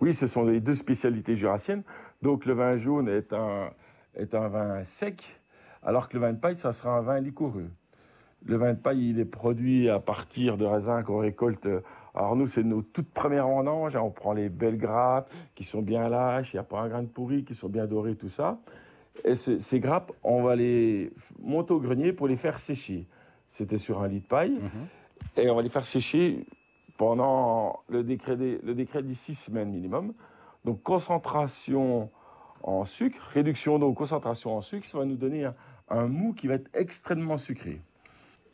Oui, 0.00 0.14
ce 0.14 0.26
sont 0.26 0.44
les 0.44 0.60
deux 0.60 0.74
spécialités 0.74 1.36
jurassiennes. 1.36 1.82
Donc 2.22 2.44
le 2.46 2.54
vin 2.54 2.76
jaune 2.76 3.08
est 3.08 3.32
un, 3.32 3.70
est 4.14 4.34
un 4.34 4.48
vin 4.48 4.84
sec, 4.84 5.40
alors 5.82 6.08
que 6.08 6.16
le 6.16 6.22
vin 6.22 6.32
de 6.32 6.38
paille, 6.38 6.56
ça 6.56 6.72
sera 6.72 6.98
un 6.98 7.02
vin 7.02 7.20
liquoreux. 7.20 7.70
Le 8.44 8.56
vin 8.56 8.74
de 8.74 8.78
paille, 8.78 9.10
il 9.10 9.20
est 9.20 9.24
produit 9.24 9.88
à 9.88 9.98
partir 9.98 10.56
de 10.56 10.64
raisins 10.64 11.02
qu'on 11.04 11.18
récolte. 11.18 11.66
Alors 12.14 12.36
nous, 12.36 12.48
c'est 12.48 12.62
nos 12.62 12.82
toutes 12.82 13.10
premières 13.10 13.46
vendanges. 13.46 13.96
On 13.96 14.10
prend 14.10 14.32
les 14.32 14.48
belles 14.48 14.78
grappes 14.78 15.30
qui 15.54 15.64
sont 15.64 15.82
bien 15.82 16.08
lâches, 16.08 16.52
il 16.52 16.56
n'y 16.56 16.60
a 16.60 16.64
pas 16.64 16.80
un 16.80 16.88
grain 16.88 17.02
de 17.02 17.08
pourri, 17.08 17.44
qui 17.44 17.54
sont 17.54 17.68
bien 17.68 17.86
dorés, 17.86 18.16
tout 18.16 18.28
ça. 18.28 18.58
Et 19.24 19.36
ces 19.36 19.80
grappes, 19.80 20.12
on 20.22 20.42
va 20.42 20.56
les 20.56 21.12
monter 21.40 21.72
au 21.72 21.80
grenier 21.80 22.12
pour 22.12 22.28
les 22.28 22.36
faire 22.36 22.58
sécher. 22.60 23.06
C'était 23.50 23.78
sur 23.78 24.02
un 24.02 24.08
lit 24.08 24.20
de 24.20 24.26
paille. 24.26 24.58
Mhm. 24.58 24.86
Et 25.36 25.50
on 25.50 25.56
va 25.56 25.62
les 25.62 25.68
faire 25.68 25.86
sécher 25.86 26.44
pendant 26.96 27.80
le 27.88 28.02
décret, 28.02 28.36
le 28.36 28.74
décret 28.74 29.02
dit 29.02 29.16
six 29.16 29.34
semaines 29.34 29.70
minimum. 29.70 30.12
Donc 30.64 30.82
concentration 30.82 32.10
en 32.62 32.84
sucre, 32.84 33.20
réduction 33.32 33.78
d'eau, 33.78 33.92
concentration 33.92 34.56
en 34.56 34.62
sucre, 34.62 34.86
ça 34.88 34.98
va 34.98 35.04
nous 35.04 35.16
donner 35.16 35.48
un, 35.88 36.06
mou 36.06 36.32
qui 36.32 36.48
va 36.48 36.54
être 36.54 36.70
extrêmement 36.74 37.38
sucré. 37.38 37.80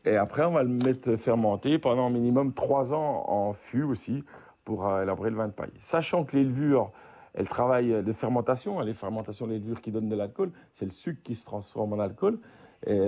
Et 0.05 0.17
après, 0.17 0.45
on 0.45 0.53
va 0.53 0.65
le 0.65 0.69
mettre 0.69 1.17
fermenter 1.17 1.79
pendant 1.79 2.11
minimum 2.11 2.53
trois 2.53 2.93
ans 2.93 3.25
en 3.29 3.53
fût 3.55 3.85
aussi 3.85 4.25
pour 4.65 4.87
élaborer 5.01 5.31
le 5.31 5.37
vin 5.37 5.49
de 5.49 5.53
paille. 5.53 5.73
Sachant 5.79 6.25
que 6.25 6.37
les 6.37 6.45
levures 6.45 6.91
elle 7.35 7.49
travaille 7.49 8.03
de 8.03 8.13
fermentation. 8.13 8.81
Les 8.81 8.95
fermentations 8.95 9.47
de 9.47 9.55
levure 9.55 9.81
qui 9.81 9.91
donnent 9.91 10.09
de 10.09 10.17
l'alcool, 10.17 10.51
c'est 10.75 10.85
le 10.85 10.91
sucre 10.91 11.21
qui 11.23 11.35
se 11.35 11.45
transforme 11.45 11.93
en 11.95 12.01
alcool. 12.01 12.39
Et 12.87 12.99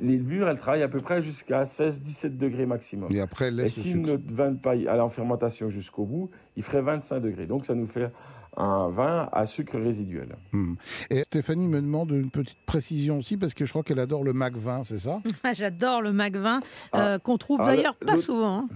les 0.00 0.16
levures, 0.16 0.48
elles 0.48 0.58
travaillent 0.58 0.82
à 0.82 0.88
peu 0.88 1.00
près 1.00 1.22
jusqu'à 1.22 1.64
16-17 1.64 2.38
degrés 2.38 2.64
maximum. 2.64 3.12
Et 3.12 3.20
après, 3.20 3.48
elle 3.48 3.56
laisse 3.56 3.76
Et 3.76 3.82
si 3.82 3.94
notre 3.94 4.32
vin 4.32 4.52
de 4.52 4.58
paille 4.58 4.88
allait 4.88 5.02
en 5.02 5.10
fermentation 5.10 5.68
jusqu'au 5.68 6.04
bout, 6.06 6.30
il 6.56 6.62
ferait 6.62 6.80
25 6.80 7.20
degrés. 7.20 7.46
Donc 7.46 7.66
ça 7.66 7.74
nous 7.74 7.86
fait 7.86 8.10
un 8.56 8.88
vin 8.88 9.28
à 9.32 9.46
sucre 9.46 9.78
résiduel. 9.78 10.36
Hmm. 10.52 10.74
Et 11.10 11.22
Stéphanie 11.22 11.68
me 11.68 11.80
demande 11.80 12.10
une 12.10 12.30
petite 12.30 12.64
précision 12.66 13.18
aussi, 13.18 13.36
parce 13.36 13.54
que 13.54 13.64
je 13.64 13.70
crois 13.70 13.82
qu'elle 13.82 13.98
adore 13.98 14.24
le 14.24 14.32
Mac 14.32 14.54
vin, 14.54 14.82
c'est 14.82 14.98
ça? 14.98 15.20
J'adore 15.54 16.02
le 16.02 16.12
Mac 16.12 16.34
vin, 16.36 16.60
ah. 16.92 17.14
euh, 17.14 17.18
qu'on 17.18 17.38
trouve 17.38 17.60
ah, 17.62 17.66
d'ailleurs 17.66 17.96
pas 17.96 18.18
souvent. 18.18 18.60
Hein. 18.60 18.68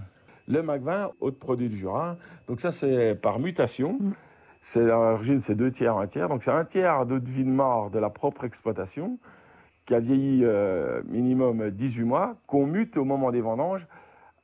Le 0.47 0.63
Mac 0.63 0.81
vin, 0.81 1.11
autre 1.19 1.37
produit 1.37 1.69
du 1.69 1.77
Jura. 1.77 2.17
Donc 2.47 2.61
ça, 2.61 2.71
c'est 2.71 3.15
par 3.15 3.39
mutation. 3.39 3.97
Hmm. 3.99 4.13
C'est 4.67 4.83
l'origine, 4.83 5.41
c'est 5.41 5.55
deux 5.55 5.71
tiers, 5.71 5.97
un 5.97 6.07
tiers. 6.07 6.27
Donc 6.27 6.43
c'est 6.43 6.51
un 6.51 6.65
tiers 6.65 7.05
d'eau 7.05 7.19
de 7.19 7.29
vie 7.29 7.45
de 7.45 7.49
mort 7.49 7.89
de 7.89 7.99
la 7.99 8.09
propre 8.09 8.43
exploitation 8.43 9.17
qui 9.85 9.95
a 9.95 9.99
vieilli 9.99 10.43
euh, 10.43 11.01
minimum 11.05 11.71
18 11.71 12.03
mois, 12.03 12.35
qu'on 12.47 12.65
mute 12.65 12.97
au 12.97 13.05
moment 13.05 13.31
des 13.31 13.39
vendanges 13.39 13.87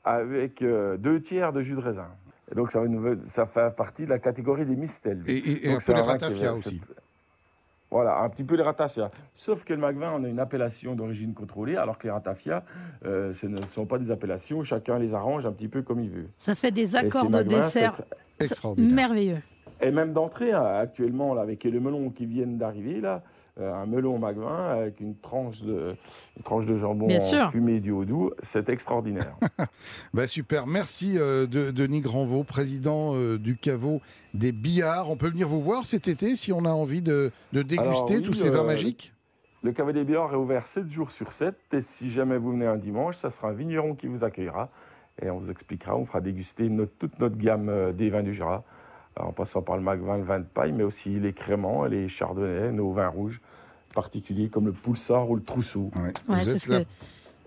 avec 0.05 0.61
euh, 0.61 0.95
deux 0.95 1.21
tiers 1.21 1.51
de 1.51 1.61
jus 1.61 1.75
de 1.75 1.81
raisin. 1.81 2.07
Et 2.49 2.55
donc 2.55 2.71
ça, 2.71 2.81
ça, 3.27 3.45
fait 3.45 3.75
partie 3.75 4.05
de 4.05 4.09
la 4.09 4.19
catégorie 4.19 4.65
des 4.65 4.77
mistels. 4.77 5.21
Et, 5.27 5.67
et, 5.67 5.73
un 5.73 5.79
peu 5.79 5.93
de 5.93 5.99
ratafia 5.99 6.53
aussi. 6.53 6.81
Voilà, 7.91 8.21
un 8.21 8.29
petit 8.29 8.43
peu 8.43 8.55
les 8.55 8.63
ratafias. 8.63 9.11
Sauf 9.35 9.63
que 9.63 9.73
le 9.73 9.79
Magvin, 9.79 10.13
on 10.15 10.23
a 10.23 10.27
une 10.27 10.39
appellation 10.39 10.95
d'origine 10.95 11.33
contrôlée, 11.33 11.75
alors 11.75 11.99
que 11.99 12.07
les 12.07 12.11
ratafias, 12.11 12.63
euh, 13.05 13.33
ce 13.35 13.45
ne 13.45 13.61
sont 13.67 13.85
pas 13.85 13.99
des 13.99 14.09
appellations. 14.09 14.63
Chacun 14.63 14.97
les 14.97 15.13
arrange 15.13 15.45
un 15.45 15.51
petit 15.51 15.67
peu 15.67 15.83
comme 15.83 15.99
il 15.99 16.09
veut. 16.09 16.27
Ça 16.37 16.55
fait 16.55 16.71
des 16.71 16.95
accords 16.95 17.29
de 17.29 17.43
dessert 17.43 18.01
merveilleux. 18.77 19.41
Et 19.83 19.91
même 19.91 20.13
d'entrée, 20.13 20.51
hein, 20.51 20.63
actuellement, 20.63 21.33
là, 21.33 21.41
avec 21.41 21.63
les 21.63 21.79
melons 21.79 22.09
qui 22.09 22.25
viennent 22.25 22.57
d'arriver, 22.57 23.01
là, 23.01 23.21
euh, 23.59 23.71
un 23.71 23.85
melon 23.85 24.17
magvin 24.17 24.71
avec 24.71 24.99
une 24.99 25.15
tranche 25.15 25.61
de, 25.61 25.93
une 26.37 26.43
tranche 26.43 26.65
de 26.65 26.75
jambon 26.75 27.07
fumé 27.51 27.79
du 27.79 27.91
haut 27.91 28.03
doux, 28.03 28.31
c'est 28.41 28.67
extraordinaire. 28.69 29.35
bah 30.13 30.25
super, 30.25 30.65
merci 30.65 31.19
euh, 31.19 31.45
de, 31.45 31.69
Denis 31.69 32.01
Granvaux, 32.01 32.43
président 32.43 33.13
euh, 33.13 33.37
du 33.37 33.55
caveau 33.55 34.01
des 34.33 34.51
billards. 34.51 35.11
On 35.11 35.17
peut 35.17 35.29
venir 35.29 35.47
vous 35.47 35.61
voir 35.61 35.85
cet 35.85 36.07
été 36.07 36.35
si 36.35 36.51
on 36.51 36.65
a 36.65 36.71
envie 36.71 37.03
de, 37.03 37.31
déguster 37.51 38.23
tous 38.23 38.33
ces 38.33 38.49
vins 38.49 38.63
magiques. 38.63 39.13
le 39.61 39.71
caveau 39.71 39.91
des 39.91 40.03
billards 40.03 40.33
est 40.33 40.37
ouvert 40.37 40.65
7 40.65 40.89
jours 40.89 41.11
sur 41.11 41.31
7 41.31 41.53
et 41.73 41.81
si 41.81 42.09
jamais 42.09 42.39
vous 42.39 42.53
venez 42.53 42.65
un 42.65 42.77
dimanche, 42.77 43.17
ça 43.17 43.29
sera 43.29 43.49
un 43.49 43.53
vigneron 43.53 43.93
qui 43.93 44.07
vous 44.07 44.23
accueillera. 44.23 44.69
Et 45.21 45.29
on 45.29 45.37
vous 45.37 45.51
expliquera, 45.51 45.95
on 45.95 46.07
fera 46.07 46.21
déguster 46.21 46.71
toute 46.97 47.19
notre 47.19 47.37
gamme 47.37 47.93
des 47.93 48.09
vins 48.09 48.23
du 48.23 48.33
Jura 48.33 48.63
en 49.19 49.31
passant 49.31 49.61
par 49.61 49.77
le 49.77 49.83
Magvin, 49.83 50.17
le 50.17 50.23
vin 50.23 50.39
de 50.39 50.45
paille, 50.45 50.71
mais 50.71 50.83
aussi 50.83 51.19
les 51.19 51.33
créments, 51.33 51.85
les 51.85 52.09
chardonnays, 52.09 52.71
nos 52.71 52.91
vins 52.91 53.09
rouges 53.09 53.39
particuliers 53.93 54.49
comme 54.49 54.65
le 54.65 54.71
Poulsard 54.71 55.29
ou 55.29 55.35
le 55.35 55.43
Trousseau. 55.43 55.91
Vous 56.27 56.49
êtes 56.49 56.67
la 56.67 56.81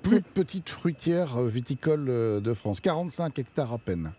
plus 0.03 0.23
petite 0.23 0.71
fruitière 0.71 1.37
euh, 1.39 1.49
viticole 1.49 2.07
euh, 2.09 2.41
de 2.41 2.55
France, 2.55 2.81
45 2.81 3.39
hectares 3.39 3.73
à 3.73 3.79
peine. 3.79 4.13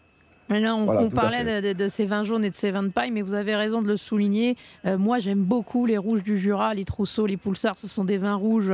On, 0.49 1.09
parlait 1.09 1.73
de, 1.73 1.87
ces 1.87 2.05
vins 2.05 2.23
jaunes 2.23 2.45
et 2.45 2.49
de 2.49 2.55
ces 2.55 2.71
vins 2.71 2.83
de 2.83 2.89
paille, 2.89 3.11
mais 3.11 3.21
vous 3.21 3.33
avez 3.33 3.55
raison 3.55 3.81
de 3.81 3.87
le 3.87 3.97
souligner. 3.97 4.55
Euh, 4.85 4.97
moi, 4.97 5.19
j'aime 5.19 5.43
beaucoup 5.43 5.85
les 5.85 5.97
rouges 5.97 6.23
du 6.23 6.37
Jura, 6.37 6.73
les 6.73 6.85
Trousseau, 6.85 7.25
les 7.25 7.37
Poulsards. 7.37 7.77
Ce 7.77 7.87
sont 7.87 8.05
des 8.05 8.17
vins 8.17 8.35
rouges 8.35 8.73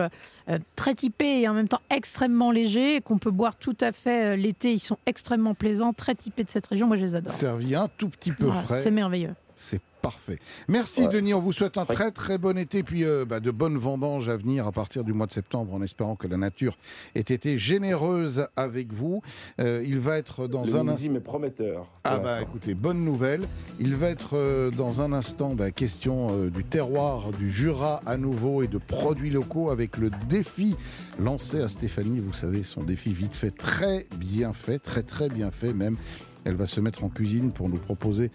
très 0.76 0.94
typés 0.94 1.42
et 1.42 1.48
en 1.48 1.54
même 1.54 1.70
temps 1.70 1.82
extrêmement 1.90 2.52
légers, 2.52 3.00
qu'on 3.00 3.18
peut 3.18 3.32
boire 3.32 3.56
tout 3.56 3.78
à 3.80 3.92
fait 3.94 4.36
l'été. 4.36 4.74
Ils 4.74 4.80
sont 4.80 4.98
extrêmement 5.06 5.54
plaisants, 5.54 5.94
très 5.94 6.16
typés 6.16 6.44
de 6.44 6.50
cette 6.50 6.68
région. 6.68 6.88
Moi, 6.88 6.98
je 6.98 7.06
les 7.06 7.16
adore. 7.16 7.34
Servi 7.34 7.76
un 7.76 7.88
tout 7.98 8.10
petit 8.10 8.32
peu 8.32 8.52
frais. 8.52 8.82
C'est 8.82 8.92
merveilleux. 8.92 9.34
C'est 9.56 9.82
Parfait. 10.04 10.38
Merci 10.68 11.08
Denis, 11.08 11.34
on 11.34 11.40
vous 11.40 11.54
souhaite 11.54 11.78
un 11.78 11.86
très 11.86 12.12
très 12.12 12.38
bon 12.38 12.58
été, 12.58 12.84
puis 12.84 13.06
euh, 13.06 13.24
bah, 13.24 13.40
de 13.40 13.52
bonnes 13.52 13.78
vendanges 13.78 14.28
à 14.28 14.36
venir 14.36 14.68
à 14.68 14.74
partir 14.74 15.06
du 15.06 15.14
mois 15.14 15.28
de 15.28 15.32
septembre, 15.32 15.74
en 15.74 15.82
espérant 15.82 16.18
que 16.18 16.28
la 16.28 16.36
nature 16.36 16.78
ait 17.16 17.22
été 17.22 17.58
généreuse 17.58 18.48
avec 18.58 18.92
vous. 18.92 19.22
Euh, 19.62 19.82
il 19.88 20.00
va 20.00 20.18
être 20.18 20.50
dans 20.50 20.76
un 20.76 20.90
instant... 20.90 21.22
prometteur. 21.24 21.88
Ah 22.04 22.18
bah 22.18 22.42
écoutez, 22.42 22.74
bonne 22.74 23.06
nouvelle. 23.06 23.48
Il 23.80 23.96
va 23.96 24.10
être 24.10 24.32
euh, 24.34 24.72
dans 24.72 25.00
un 25.00 25.14
instant 25.14 25.56
bah, 25.56 25.72
question 25.72 26.48
du 26.50 26.66
terroir, 26.66 27.32
du 27.32 27.50
Jura 27.50 28.02
à 28.06 28.18
nouveau 28.18 28.62
et 28.62 28.68
de 28.68 28.80
produits 28.80 29.30
locaux 29.30 29.70
avec 29.70 29.96
le 29.96 30.12
défi 30.28 30.76
lancé 31.18 31.62
à 31.62 31.70
Stéphanie. 31.70 32.20
Vous 32.20 32.34
savez, 32.34 32.64
son 32.64 32.84
défi 32.84 33.14
vite 33.14 33.36
fait, 33.38 33.52
très 33.52 34.06
bien 34.18 34.52
fait, 34.52 34.80
très 34.80 35.04
très 35.04 35.30
bien 35.30 35.50
fait 35.50 35.72
même. 35.72 35.96
Elle 36.46 36.56
va 36.56 36.68
se 36.68 36.82
mettre 36.82 37.06
en 37.06 37.10
cuisine 37.10 37.54
pour 37.54 37.70
nous 37.70 37.78
proposer 37.78 38.30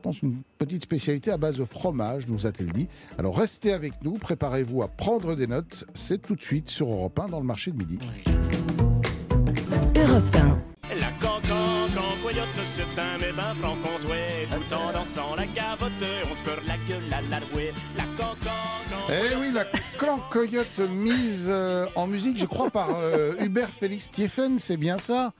pense, 0.00 0.22
une 0.22 0.42
petite 0.58 0.82
spécialité 0.82 1.30
à 1.30 1.36
base 1.36 1.58
de 1.58 1.64
fromage, 1.64 2.26
nous 2.28 2.46
a-t-elle 2.46 2.72
dit. 2.72 2.88
Alors 3.18 3.36
restez 3.36 3.72
avec 3.72 3.92
nous, 4.02 4.12
préparez-vous 4.12 4.82
à 4.82 4.88
prendre 4.88 5.34
des 5.34 5.46
notes. 5.46 5.84
C'est 5.94 6.20
tout 6.20 6.34
de 6.34 6.42
suite 6.42 6.68
sur 6.68 6.88
Europe 6.88 7.18
1 7.18 7.28
dans 7.28 7.40
le 7.40 7.46
marché 7.46 7.70
de 7.70 7.76
midi. 7.76 7.98
Europe 9.96 10.36
1. 10.36 10.96
La 10.98 11.10
cancan, 11.20 11.86
cancoyote, 11.94 12.48
c'est 12.64 12.82
un 12.82 13.18
mébain 13.18 13.54
Tout 14.48 14.74
en 14.74 14.92
dansant 14.92 15.34
la 15.36 15.44
gavotte, 15.44 15.90
on 16.30 16.34
se 16.34 16.66
la 16.66 16.76
gueule 16.88 17.12
à 17.12 17.20
la 17.30 17.40
rouée. 17.52 17.74
La 17.96 18.04
cancan, 18.16 18.50
eh 19.10 19.34
oui, 19.36 19.52
la 19.52 19.64
cancoyote 19.98 20.78
mise 20.88 21.48
euh, 21.50 21.86
en 21.94 22.06
musique, 22.06 22.38
je 22.38 22.46
crois, 22.46 22.70
par 22.70 22.90
euh, 22.96 23.32
Hubert 23.40 23.68
Félix 23.68 24.06
Stieffen, 24.06 24.58
c'est 24.58 24.76
bien 24.76 24.98
ça 24.98 25.32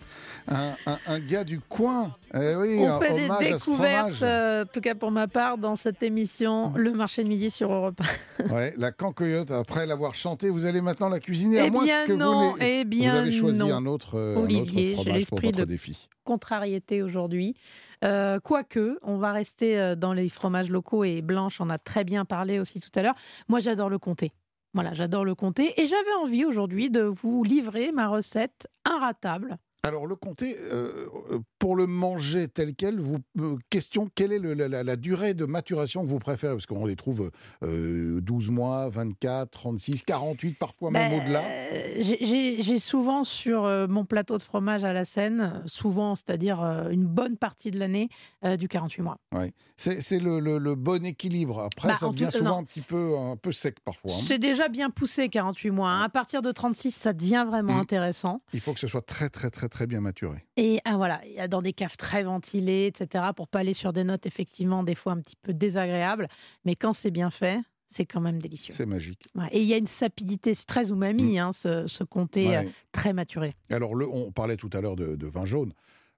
un, 0.48 0.74
un, 1.06 1.18
gars 1.20 1.44
du 1.44 1.60
coin. 1.60 2.14
Eh 2.34 2.56
oui, 2.56 2.80
On 2.80 2.98
fait 2.98 3.14
des 3.14 3.52
découvertes, 3.52 4.22
euh, 4.22 4.64
en 4.64 4.66
tout 4.66 4.80
cas 4.80 4.94
pour 4.94 5.10
ma 5.10 5.28
part, 5.28 5.56
dans 5.56 5.76
cette 5.76 6.02
émission, 6.02 6.72
Le 6.74 6.92
marché 6.92 7.22
de 7.24 7.28
midi 7.28 7.50
sur 7.50 7.72
Europe 7.72 8.00
1. 8.40 8.48
ouais, 8.54 8.74
la 8.76 8.92
cancoyote, 8.92 9.50
après 9.50 9.86
l'avoir 9.86 10.14
chantée, 10.14 10.50
vous 10.50 10.66
allez 10.66 10.80
maintenant 10.80 11.08
la 11.08 11.20
cuisiner 11.20 11.60
à 11.60 11.66
eh 11.66 11.70
bien 11.70 12.06
que 12.06 12.12
non, 12.12 12.50
vous, 12.50 12.56
eh 12.60 12.84
bien 12.84 13.12
vous 13.12 13.18
avez 13.18 13.32
choisi 13.32 13.58
non. 13.60 13.74
un 13.74 13.86
autre, 13.86 14.18
Olivier, 14.36 14.96
j'ai 15.02 15.12
l'esprit 15.12 15.52
de 15.52 15.64
défi. 15.64 16.08
contrariété 16.24 17.02
aujourd'hui. 17.02 17.54
Euh, 18.04 18.40
quoique, 18.40 18.98
on 19.02 19.18
va 19.18 19.32
rester 19.32 19.78
euh, 19.78 19.94
dans 19.94 20.12
les 20.12 20.28
fromages 20.28 20.70
locaux 20.70 21.04
et 21.04 21.20
Blanche 21.22 21.60
en 21.60 21.68
a 21.68 21.78
très 21.78 22.04
bien 22.04 22.24
parlé 22.24 22.58
aussi 22.58 22.80
tout 22.80 22.90
à 22.94 23.02
l'heure. 23.02 23.14
Moi, 23.48 23.60
j'adore 23.60 23.90
le 23.90 23.98
comté. 23.98 24.32
Voilà, 24.72 24.94
j'adore 24.94 25.24
le 25.24 25.34
comté. 25.34 25.80
Et 25.80 25.86
j'avais 25.86 26.12
envie 26.22 26.44
aujourd'hui 26.44 26.90
de 26.90 27.02
vous 27.02 27.42
livrer 27.42 27.92
ma 27.92 28.08
recette 28.08 28.68
inratable 28.84 29.58
alors 29.82 30.06
le 30.06 30.14
comté, 30.14 30.56
euh, 30.58 31.06
euh, 31.30 31.38
pour 31.58 31.74
le 31.74 31.86
manger 31.86 32.48
tel 32.48 32.74
quel, 32.74 33.00
vous, 33.00 33.18
euh, 33.38 33.56
question, 33.70 34.10
quelle 34.14 34.32
est 34.32 34.38
la, 34.38 34.96
durée 34.96 35.32
de 35.32 35.46
maturation 35.46 36.02
que 36.02 36.08
vous 36.08 36.18
préférez? 36.18 36.52
Parce 36.52 36.66
qu'on 36.66 36.84
les 36.84 36.96
trouve 36.96 37.30
12 37.62 38.50
mois, 38.50 38.88
24, 38.88 39.50
36, 39.50 40.02
48, 40.02 40.58
parfois 40.58 40.90
même 40.90 41.10
ben, 41.10 41.20
au-delà. 41.22 41.42
J'ai 41.98 42.78
souvent 42.78 43.24
sur 43.24 43.62
mon 43.88 44.04
plateau 44.04 44.36
de 44.36 44.42
fromage 44.42 44.84
à 44.84 44.92
la 44.92 45.04
Seine, 45.04 45.62
souvent, 45.66 46.14
c'est-à-dire 46.14 46.60
une 46.90 47.06
bonne 47.06 47.36
partie 47.36 47.70
de 47.70 47.78
l'année, 47.78 48.08
du 48.58 48.68
48 48.68 49.02
mois. 49.02 49.16
Oui, 49.32 49.52
c'est 49.76 50.18
le, 50.20 50.74
bon 50.74 51.04
équilibre. 51.04 51.60
Après, 51.60 51.88
bah, 51.88 51.96
ça 51.96 52.08
devient 52.10 52.28
souvent 52.30 52.58
un 52.58 52.64
petit 52.64 52.82
peu, 52.82 53.16
un 53.16 53.36
peu 53.36 53.52
sec 53.52 53.76
parfois. 53.84 54.10
Hein. 54.12 54.18
C'est 54.18 54.38
déjà 54.38 54.68
bien 54.68 54.90
poussé, 54.90 55.28
48 55.28 55.70
mois. 55.70 55.90
Hein. 55.90 56.02
À 56.02 56.08
partir 56.08 56.42
de 56.42 56.52
36, 56.52 56.90
ça 56.90 57.12
devient 57.12 57.44
vraiment 57.48 57.74
mmh. 57.74 57.80
intéressant. 57.80 58.42
Il 58.52 58.60
faut 58.60 58.74
que 58.74 58.80
ce 58.80 58.86
soit 58.86 59.04
très, 59.04 59.28
très, 59.28 59.50
très 59.50 59.69
très 59.70 59.86
bien 59.86 60.00
maturé. 60.00 60.44
Et 60.56 60.80
ah, 60.84 60.96
voilà, 60.96 61.20
dans 61.48 61.62
des 61.62 61.72
caves 61.72 61.96
très 61.96 62.24
ventilées, 62.24 62.86
etc., 62.86 63.24
pour 63.34 63.48
pas 63.48 63.60
aller 63.60 63.74
sur 63.74 63.92
des 63.92 64.04
notes 64.04 64.26
effectivement 64.26 64.82
des 64.82 64.94
fois 64.94 65.12
un 65.12 65.20
petit 65.20 65.36
peu 65.36 65.54
désagréables. 65.54 66.28
Mais 66.64 66.76
quand 66.76 66.92
c'est 66.92 67.10
bien 67.10 67.30
fait, 67.30 67.60
c'est 67.90 68.06
quand 68.06 68.20
même 68.20 68.40
délicieux. 68.40 68.72
C'est 68.72 68.86
magique. 68.86 69.26
Et 69.50 69.60
il 69.60 69.66
y 69.66 69.74
a 69.74 69.76
une 69.76 69.86
sapidité, 69.86 70.54
c'est 70.54 70.66
très 70.66 70.90
umami, 70.90 71.34
mm. 71.34 71.38
hein, 71.38 71.52
ce, 71.52 72.04
comté 72.04 72.56
euh, 72.56 72.62
très 72.92 73.12
maturé. 73.12 73.54
Alors, 73.70 73.94
le, 73.94 74.08
on 74.08 74.30
parlait 74.30 74.56
tout 74.56 74.70
à 74.72 74.80
l'heure 74.80 74.96
de, 74.96 75.26
vin 75.26 75.44
jaune. 75.44 75.72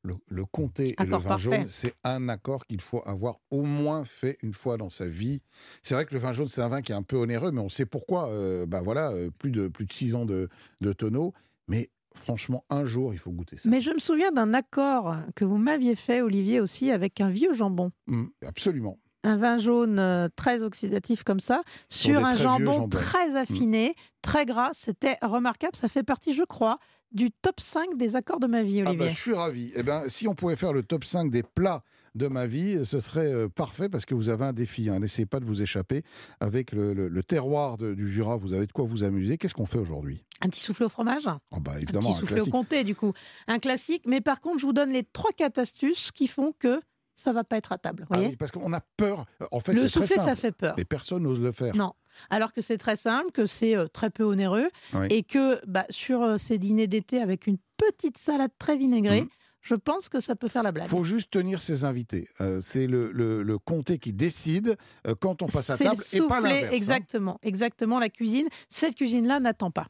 Le, 0.05 0.45
comté 0.45 0.97
et 1.01 1.05
le 1.05 1.17
vin 1.17 1.39
jaune, 1.39 1.67
c'est 1.69 1.95
un 2.03 2.29
accord 2.29 2.67
qu'il 2.67 2.81
faut 2.81 3.03
avoir 3.07 3.37
au 3.51 3.63
moins 3.63 4.05
fait 4.05 4.37
une 4.43 4.53
fois 4.53 4.77
dans 4.77 4.91
sa 4.91 5.07
vie. 5.07 5.43
C'est 5.83 5.95
vrai 5.95 6.05
que 6.05 6.13
le 6.13 6.19
vin 6.19 6.33
jaune, 6.33 6.49
c'est 6.49 6.61
un 6.61 6.69
vin 6.69 6.83
qui 6.83 6.91
est 6.91 6.97
un 6.97 7.05
peu 7.05 7.17
onéreux, 7.17 7.53
mais 7.53 7.61
on 7.61 7.69
sait 7.69 7.87
pourquoi. 7.87 8.29
Euh, 8.29 8.67
bah 8.67 8.83
voilà, 8.83 9.13
euh, 9.13 9.31
plus 9.31 9.53
de 9.53 9.69
plus 9.69 9.87
de 9.87 9.93
six 9.93 10.17
ans 10.17 10.27
de, 10.27 10.49
de 10.81 10.93
tonneau. 10.93 11.33
Mais 11.69 11.89
Franchement, 12.15 12.65
un 12.71 12.85
jour, 12.85 13.15
il 13.15 13.19
faut 13.19 13.31
goûter 13.31 13.57
ça. 13.57 13.69
Mais 13.69 13.81
je 13.81 13.91
me 13.91 13.99
souviens 13.99 14.33
d'un 14.33 14.55
accord 14.55 15.17
que 15.35 15.45
vous 15.45 15.59
m'aviez 15.59 15.95
fait, 15.95 16.21
Olivier, 16.21 16.61
aussi, 16.61 16.91
avec 16.91 17.21
un 17.21 17.31
vieux 17.31 17.53
jambon. 17.53 17.91
Mmh, 18.07 18.25
absolument. 18.47 18.99
Un 19.25 19.37
vin 19.37 19.59
jaune 19.59 19.99
euh, 19.99 20.29
très 20.35 20.63
oxydatif 20.63 21.23
comme 21.23 21.41
ça, 21.41 21.63
sur 21.89 22.25
un 22.25 22.35
jambon 22.35 22.89
très 22.89 23.37
affiné, 23.37 23.91
mmh. 23.91 24.03
très 24.23 24.47
gras. 24.47 24.71
C'était 24.73 25.17
remarquable. 25.23 25.77
Ça 25.77 25.89
fait 25.89 26.03
partie, 26.03 26.33
je 26.33 26.43
crois, 26.43 26.79
du 27.13 27.31
top 27.31 27.61
5 27.61 27.97
des 27.97 28.17
accords 28.17 28.41
de 28.41 28.47
ma 28.47 28.63
vie, 28.63 28.81
ah 28.81 28.85
bah, 28.85 28.91
Olivier. 28.91 29.11
je 29.11 29.19
suis 29.19 29.35
ravi. 29.35 29.73
Eh 29.75 29.83
ben, 29.83 30.05
si 30.09 30.29
on 30.29 30.35
pouvait 30.35 30.57
faire 30.57 30.73
le 30.73 30.83
top 30.83 31.05
5 31.05 31.31
des 31.31 31.43
plats 31.43 31.83
de 32.15 32.29
ma 32.29 32.47
vie, 32.47 32.85
ce 32.85 33.01
serait 33.01 33.33
euh, 33.33 33.49
parfait 33.49 33.89
parce 33.89 34.05
que 34.05 34.15
vous 34.15 34.29
avez 34.29 34.45
un 34.45 34.53
défi. 34.53 34.89
Hein. 34.89 34.99
N'essayez 34.99 35.27
pas 35.27 35.41
de 35.41 35.45
vous 35.45 35.63
échapper. 35.63 36.03
Avec 36.41 36.73
le, 36.73 37.23
terroir 37.23 37.79
du 37.79 38.09
Jura, 38.09 38.37
vous 38.37 38.53
avez 38.53 38.67
de 38.67 38.73
quoi 38.73 38.85
vous 38.85 39.05
amuser. 39.05 39.39
Qu'est-ce 39.39 39.55
qu'on 39.55 39.67
fait 39.67 39.79
aujourd'hui? 39.79 40.25
Un 40.41 40.49
petit 40.49 40.61
soufflé 40.61 40.87
au 40.87 40.89
fromage? 40.89 41.29
Oh 41.51 41.61
bah, 41.61 41.75
évidemment, 41.81 42.11
Un 42.11 42.13
petit 42.13 42.21
soufflé 42.21 42.41
au 42.41 42.47
comté, 42.47 42.85
du 42.85 42.95
coup. 42.95 43.13
Un 43.47 43.59
classique. 43.59 44.03
Mais 44.07 44.21
par 44.21 44.41
contre, 44.41 44.59
je 44.59 44.67
vous 44.67 44.73
donne 44.73 44.91
les 44.91 45.03
3-4 45.03 45.61
astuces 45.61 46.11
qui 46.13 46.27
font 46.27 46.53
que 46.59 46.81
ça 47.15 47.33
va 47.33 47.45
pas 47.45 47.57
être 47.57 47.73
à 47.73 47.79
table. 47.79 48.07
Ah 48.11 48.19
oui, 48.19 48.37
parce 48.37 48.51
qu'on 48.51 48.73
a 48.73 48.81
peur. 48.97 49.27
En 49.51 49.61
fait, 49.61 49.75
le 49.75 49.89
soufflé, 49.89 50.17
ça 50.17 50.37
fait 50.37 50.53
peur. 50.53 50.75
Et 50.79 50.85
personne 50.85 51.23
n'ose 51.23 51.41
le 51.41 51.53
faire. 51.53 51.77
Non. 51.77 51.95
Alors 52.31 52.53
que 52.53 52.61
c'est 52.61 52.79
très 52.79 52.97
simple, 52.97 53.31
que 53.33 53.47
c'est 53.47 53.77
euh, 53.77 53.87
très 53.87 54.11
peu 54.11 54.25
onéreux, 54.25 54.69
et 55.11 55.23
que 55.23 55.65
bah, 55.67 55.87
sur 55.91 56.23
euh, 56.23 56.39
ces 56.39 56.59
dîners 56.59 56.87
d'été 56.87 57.21
avec 57.21 57.47
une 57.47 57.59
petite 57.77 58.19
salade 58.19 58.51
très 58.59 58.77
vinaigrée, 58.77 59.23
mmh. 59.23 59.29
je 59.63 59.75
pense 59.75 60.09
que 60.09 60.21
ça 60.21 60.37
peut 60.37 60.49
faire 60.49 60.63
la 60.63 60.73
blague. 60.73 60.87
Il 60.87 60.91
faut 60.91 61.05
juste 61.05 61.31
tenir 61.31 61.61
ses 61.61 61.85
invités. 61.85 62.29
Euh, 62.41 62.61
c'est 62.61 62.87
le, 62.87 63.59
comté 63.65 63.99
qui 63.99 64.13
décide 64.13 64.77
quand 65.21 65.43
on 65.43 65.47
passe 65.47 65.71
à 65.71 65.79
table 65.79 66.03
et 66.13 66.19
pas 66.21 66.41
l'inverse. 66.41 66.65
Hein. 66.65 66.75
Exactement, 66.75 67.39
exactement. 67.43 67.99
La 67.99 68.09
cuisine, 68.09 68.49
cette 68.69 68.97
cuisine-là 68.97 69.41
n'attend 69.41 69.71
pas. 69.71 69.87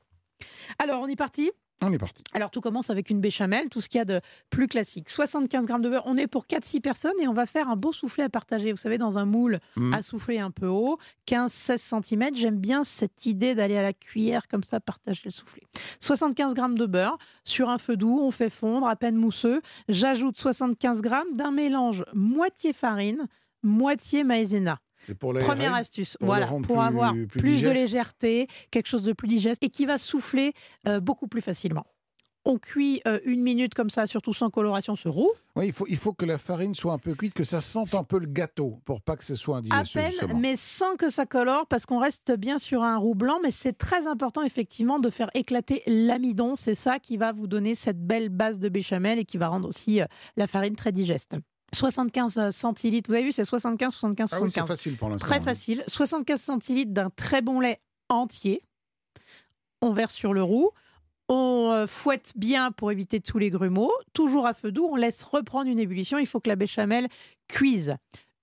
Alors, 0.78 1.02
on 1.02 1.08
est 1.08 1.16
parti? 1.16 1.50
On 1.83 1.92
est 1.92 1.99
parti. 1.99 2.23
Alors 2.33 2.51
tout 2.51 2.61
commence 2.61 2.90
avec 2.90 3.11
une 3.11 3.21
béchamel, 3.21 3.68
tout 3.68 3.81
ce 3.81 3.88
qu'il 3.88 3.99
y 3.99 4.03
a 4.03 4.05
de 4.05 4.21
plus 4.51 4.68
classique. 4.68 5.11
75 5.11 5.66
grammes 5.66 5.83
de 5.83 5.88
beurre, 5.88 6.05
on 6.07 6.16
est 6.16 6.27
pour 6.27 6.47
4-6 6.47 6.81
personnes 6.81 7.18
et 7.21 7.29
on 7.29 7.33
va 7.33 7.47
faire 7.47 7.68
un 7.68 7.77
beau 7.77 7.92
soufflé 7.92 8.25
à 8.25 8.29
partager. 8.29 8.71
Vous 8.71 8.79
savez, 8.79 8.99
dans 8.99 9.18
un 9.18 9.25
moule 9.25 9.61
mmh. 9.77 9.95
à 9.95 10.03
souffler 10.03 10.38
un 10.38 10.51
peu 10.51 10.66
haut, 10.66 10.99
15-16 11.29 12.03
cm. 12.03 12.35
J'aime 12.35 12.59
bien 12.59 12.85
cette 12.85 13.27
idée 13.27 13.55
d'aller 13.55 13.77
à 13.77 13.83
la 13.83 13.92
cuillère 13.92 14.49
comme 14.49 14.62
ça, 14.62 14.81
partager 14.81 15.23
le 15.25 15.31
soufflé. 15.31 15.62
75 16.01 16.55
grammes 16.55 16.79
de 16.79 16.87
beurre 16.87 17.18
sur 17.45 17.71
un 17.71 17.79
feu 17.79 17.97
doux, 17.97 18.21
on 18.23 18.31
fait 18.31 18.51
fondre, 18.51 18.87
à 18.87 18.97
peine 18.97 19.16
mousseux. 19.16 19.61
J'ajoute 19.88 20.37
75 20.37 21.03
grammes 21.03 21.33
d'un 21.35 21.51
mélange 21.51 22.05
moitié 22.14 22.73
farine, 22.73 23.27
moitié 23.62 24.25
maïzena. 24.25 24.79
Première 25.44 25.74
astuce, 25.74 26.16
voilà, 26.20 26.46
pour 26.46 26.82
avoir 26.82 27.14
plus, 27.28 27.62
de 27.62 27.70
légèreté, 27.70 28.46
quelque 28.70 28.88
chose 28.88 29.02
de 29.02 29.12
plus 29.12 29.28
digeste 29.28 29.62
et 29.62 29.68
qui 29.68 29.86
va 29.86 29.98
souffler 29.98 30.52
euh, 30.86 31.00
beaucoup 31.00 31.28
plus 31.28 31.40
facilement. 31.40 31.86
On 32.44 32.58
cuit 32.58 33.00
euh, 33.06 33.20
une 33.24 33.40
minute 33.40 33.72
comme 33.72 33.90
ça, 33.90 34.06
surtout 34.06 34.34
sans 34.34 34.50
coloration, 34.50 34.96
ce 34.96 35.08
roux. 35.08 35.30
Oui, 35.54 35.66
il 35.66 35.72
faut, 35.72 35.86
il 35.88 35.96
faut 35.96 36.12
que 36.12 36.24
la 36.24 36.38
farine 36.38 36.74
soit 36.74 36.92
un 36.92 36.98
peu 36.98 37.14
cuite, 37.14 37.34
que 37.34 37.44
ça 37.44 37.60
sente 37.60 37.94
un 37.94 38.02
peu 38.02 38.18
le 38.18 38.26
gâteau, 38.26 38.80
pour 38.84 39.00
pas 39.00 39.16
que 39.16 39.24
ce 39.24 39.36
soit 39.36 39.58
indigeste. 39.58 39.96
À 39.96 40.26
peine, 40.26 40.40
mais 40.40 40.56
sans 40.56 40.96
que 40.96 41.08
ça 41.08 41.24
colore, 41.24 41.66
parce 41.68 41.86
qu'on 41.86 42.00
reste 42.00 42.32
bien 42.36 42.58
sur 42.58 42.82
un 42.82 42.96
roux 42.96 43.14
blanc. 43.14 43.38
Mais 43.44 43.52
c'est 43.52 43.74
très 43.74 44.08
important, 44.08 44.42
effectivement, 44.42 44.98
de 44.98 45.08
faire 45.08 45.30
éclater 45.34 45.82
l'amidon. 45.86 46.56
C'est 46.56 46.74
ça 46.74 46.98
qui 46.98 47.16
va 47.16 47.30
vous 47.30 47.46
donner 47.46 47.76
cette 47.76 48.04
belle 48.04 48.28
base 48.28 48.58
de 48.58 48.68
béchamel 48.68 49.20
et 49.20 49.24
qui 49.24 49.38
va 49.38 49.46
rendre 49.46 49.68
aussi 49.68 50.00
euh, 50.00 50.06
la 50.36 50.48
farine 50.48 50.74
très 50.74 50.90
digeste. 50.90 51.36
75 51.74 52.50
centilitres, 52.50 53.11
vous 53.11 53.14
avez 53.14 53.24
vu, 53.24 53.32
c'est 53.32 53.44
75, 53.44 53.92
75, 53.92 54.28
75. 54.28 54.58
Ah 54.58 54.62
oui, 54.62 54.68
facile 54.68 54.96
pour 54.96 55.08
l'instant. 55.08 55.26
Très 55.26 55.38
hein. 55.38 55.42
facile. 55.42 55.85
75 55.87 56.40
centilitres 56.40 56.92
d'un 56.92 57.11
très 57.11 57.42
bon 57.42 57.61
lait 57.61 57.80
entier. 58.08 58.62
On 59.80 59.92
verse 59.92 60.14
sur 60.14 60.35
le 60.35 60.42
roux. 60.42 60.70
On 61.28 61.70
euh, 61.72 61.87
fouette 61.87 62.32
bien 62.37 62.72
pour 62.72 62.92
éviter 62.92 63.20
tous 63.20 63.38
les 63.38 63.50
grumeaux. 63.50 63.92
Toujours 64.12 64.46
à 64.46 64.54
feu 64.54 64.70
doux, 64.70 64.87
on 64.90 64.96
laisse 64.96 65.22
reprendre 65.22 65.70
une 65.70 65.78
ébullition. 65.78 66.18
Il 66.18 66.26
faut 66.26 66.40
que 66.40 66.48
la 66.48 66.56
béchamel 66.56 67.08
cuise. 67.48 67.96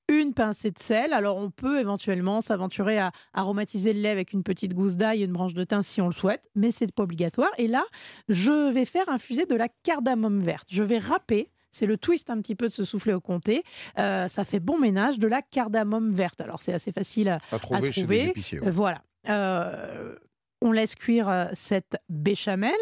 Une 0.08 0.34
pincée 0.34 0.72
de 0.72 0.80
sel. 0.80 1.14
Alors, 1.14 1.38
on 1.38 1.52
peut 1.52 1.80
éventuellement 1.80 2.42
s'aventurer 2.42 2.98
à 2.98 3.12
aromatiser 3.34 3.94
le 3.94 4.02
lait 4.02 4.10
avec 4.10 4.34
une 4.34 4.42
petite 4.42 4.74
gousse 4.74 4.96
d'ail 4.96 5.22
et 5.22 5.26
une 5.26 5.34
branche 5.34 5.54
de 5.54 5.64
thym 5.64 5.84
si 5.84 6.02
on 6.02 6.08
le 6.08 6.14
souhaite, 6.14 6.42
mais 6.56 6.72
c'est 6.72 6.92
pas 6.92 7.04
obligatoire. 7.04 7.52
Et 7.60 7.68
là, 7.68 7.84
je 8.28 8.72
vais 8.72 8.86
faire 8.86 9.08
infuser 9.08 9.46
de 9.46 9.54
la 9.54 9.68
cardamome 9.84 10.42
verte. 10.42 10.68
Je 10.72 10.82
vais 10.82 10.98
râper 10.98 11.52
c'est 11.72 11.86
le 11.86 11.98
twist 11.98 12.30
un 12.30 12.38
petit 12.42 12.56
peu 12.56 12.68
de 12.68 12.74
se 12.74 12.84
souffler 12.84 13.14
au 13.14 13.22
comté. 13.22 13.64
Euh, 13.98 14.28
ça 14.28 14.46
fait 14.46 14.60
bon 14.60 14.78
ménage 14.78 15.20
de 15.20 15.28
la 15.28 15.42
cardamome 15.42 16.12
verte. 16.12 16.42
Alors 16.42 16.62
c'est 16.62 16.74
assez 16.74 16.92
facile 16.92 17.30
à, 17.30 17.60
trouver, 17.60 17.92
Chez 17.92 18.06
les 18.06 18.24
épiciers, 18.28 18.60
Voilà. 18.64 19.02
Euh, 19.28 20.16
on 20.62 20.72
laisse 20.72 20.96
cuire 20.96 21.30
euh, 21.30 21.46
cette 21.54 21.98
béchamel. 22.10 22.76